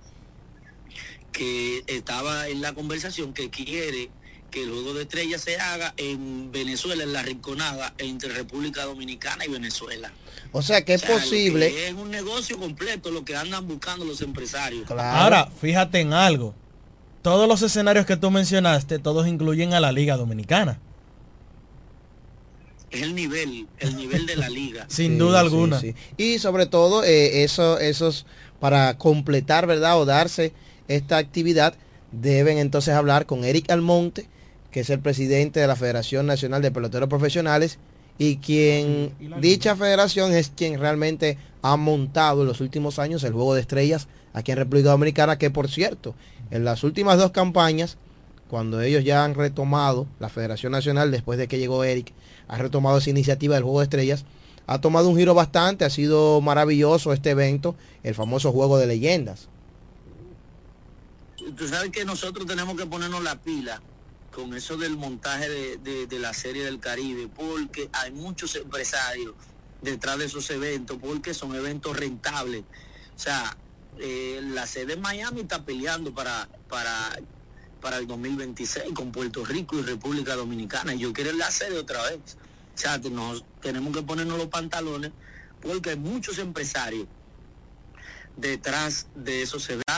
que 1.33 1.85
estaba 1.87 2.49
en 2.49 2.61
la 2.63 2.73
conversación 2.75 3.33
que 3.35 3.51
quiere 3.51 4.11
que 4.51 4.63
el 4.63 4.71
juego 4.71 4.95
de 4.95 5.03
estrella 5.03 5.39
se 5.39 5.59
haga 5.59 5.93
en 5.97 6.51
Venezuela, 6.53 7.03
en 7.03 7.13
la 7.13 7.23
rinconada 7.23 7.95
entre 7.99 8.31
República 8.31 8.85
Dominicana 8.85 9.45
y 9.45 9.49
Venezuela. 9.51 10.13
O 10.53 10.63
sea 10.63 10.85
que 10.85 10.95
es 10.95 11.03
O 11.03 11.07
sea, 11.07 11.17
lo 11.17 11.21
posible. 11.21 11.71
que 11.71 11.89
es 11.89 11.95
un 11.95 12.11
negocio 12.11 12.57
completo 12.59 13.11
lo 13.11 13.25
que 13.25 13.37
andan 13.37 13.67
buscando 13.67 14.05
los 14.05 14.23
empresarios. 14.23 14.91
Ahora, 14.91 15.51
fíjate 15.61 16.01
en 16.01 16.13
algo. 16.13 16.55
Todos 17.27 17.49
los 17.49 17.61
escenarios 17.61 18.07
que 18.07 18.17
tú 18.17 18.31
mencionaste, 18.31 19.01
todos 19.01 19.27
incluyen 19.27 19.75
a 19.75 19.81
la 19.81 19.91
Liga 19.91 20.17
Dominicana. 20.17 20.79
Es 22.93 23.03
el 23.03 23.17
nivel, 23.17 23.67
el 23.81 23.97
nivel 23.97 24.27
de 24.27 24.37
la 24.37 24.49
liga. 24.49 24.85
Sin 24.89 25.15
Sí, 25.15 25.19
duda 25.19 25.41
alguna. 25.41 25.81
sí. 25.81 25.97
Y 26.17 26.39
sobre 26.39 26.67
todo, 26.67 27.03
eh, 27.03 27.43
eso, 27.43 27.81
esos, 27.81 28.27
para 28.61 28.97
completar, 28.97 29.67
¿verdad? 29.67 29.99
O 29.99 30.05
darse 30.05 30.53
esta 30.87 31.17
actividad, 31.17 31.75
deben 32.13 32.59
entonces 32.59 32.95
hablar 32.95 33.27
con 33.27 33.43
Eric 33.43 33.73
Almonte, 33.73 34.29
que 34.71 34.79
es 34.79 34.91
el 34.91 35.01
presidente 35.01 35.59
de 35.59 35.67
la 35.67 35.75
Federación 35.75 36.27
Nacional 36.27 36.63
de 36.63 36.71
Peloteros 36.71 37.09
Profesionales, 37.09 37.81
y 38.19 38.37
quien, 38.37 39.13
dicha 39.41 39.75
federación 39.75 40.33
es 40.33 40.53
quien 40.55 40.79
realmente 40.79 41.39
ha 41.63 41.77
montado 41.77 42.43
en 42.43 42.47
los 42.47 42.61
últimos 42.61 43.01
años 43.01 43.25
el 43.25 43.33
juego 43.33 43.57
de 43.57 43.63
estrellas 43.63 44.07
aquí 44.33 44.53
en 44.53 44.59
República 44.59 44.91
Dominicana, 44.91 45.39
que 45.39 45.51
por 45.51 45.69
cierto, 45.69 46.15
en 46.51 46.65
las 46.65 46.85
últimas 46.85 47.19
dos 47.19 47.31
campañas, 47.31 47.97
cuando 48.49 48.81
ellos 48.81 49.05
ya 49.05 49.25
han 49.25 49.35
retomado, 49.35 50.07
la 50.21 50.29
Federación 50.29 50.73
Nacional, 50.73 51.11
después 51.11 51.39
de 51.39 51.49
que 51.49 51.59
llegó 51.59 51.85
Eric, 51.85 52.13
ha 52.49 52.59
retomado 52.59 52.99
esa 52.99 53.11
iniciativa 53.11 53.55
del 53.55 53.65
Juego 53.65 53.81
de 53.81 53.85
Estrellas, 53.85 54.25
ha 54.67 54.81
tomado 54.81 55.09
un 55.09 55.17
giro 55.17 55.35
bastante, 55.35 55.85
ha 55.85 55.91
sido 55.91 56.41
maravilloso 56.41 57.13
este 57.13 57.31
evento, 57.31 57.77
el 58.03 58.15
famoso 58.15 58.53
Juego 58.53 58.79
de 58.79 58.87
Leyendas. 58.87 59.49
Tú 61.57 61.69
sabes 61.69 61.91
que 61.91 62.05
nosotros 62.05 62.47
tenemos 62.47 62.77
que 62.77 62.87
ponernos 62.87 63.23
la 63.23 63.37
pila 63.37 63.81
con 64.35 64.55
eso 64.55 64.77
del 64.77 64.97
montaje 64.97 65.49
de, 65.79 66.19
la 66.19 66.35
serie 66.35 66.65
del 66.65 66.79
Caribe, 66.79 67.29
porque 67.29 67.89
hay 67.93 68.11
muchos 68.11 68.55
empresarios 68.57 69.35
detrás 69.81 70.19
de 70.19 70.27
esos 70.27 70.51
eventos, 70.51 70.99
porque 71.01 71.33
son 71.33 71.55
eventos 71.55 71.97
rentables. 71.97 72.63
O 73.15 73.19
sea, 73.19 73.57
eh, 73.99 74.41
la 74.43 74.67
sede 74.67 74.95
en 74.95 75.01
Miami 75.01 75.43
está 75.43 75.65
peleando 75.65 76.15
para, 76.15 76.49
para, 76.69 77.19
para 77.81 77.99
el 77.99 78.07
2026 78.07 78.93
con 78.95 79.13
Puerto 79.13 79.45
Rico 79.45 79.79
y 79.79 79.83
República 79.83 80.35
Dominicana. 80.35 80.95
Y 80.95 80.99
yo 80.99 81.13
quiero 81.13 81.33
la 81.33 81.51
sede 81.51 81.79
otra 81.79 82.03
vez. 82.03 82.37
O 82.75 82.79
sea, 82.79 83.01
que 83.01 83.11
tenemos 83.63 83.97
que 83.97 84.03
ponernos 84.03 84.37
los 84.37 84.49
pantalones 84.49 85.13
porque 85.63 85.91
hay 85.91 85.97
muchos 85.97 86.39
empresarios 86.39 87.07
detrás 88.37 89.07
de 89.15 89.43
esos 89.43 89.69
eventos. 89.69 89.97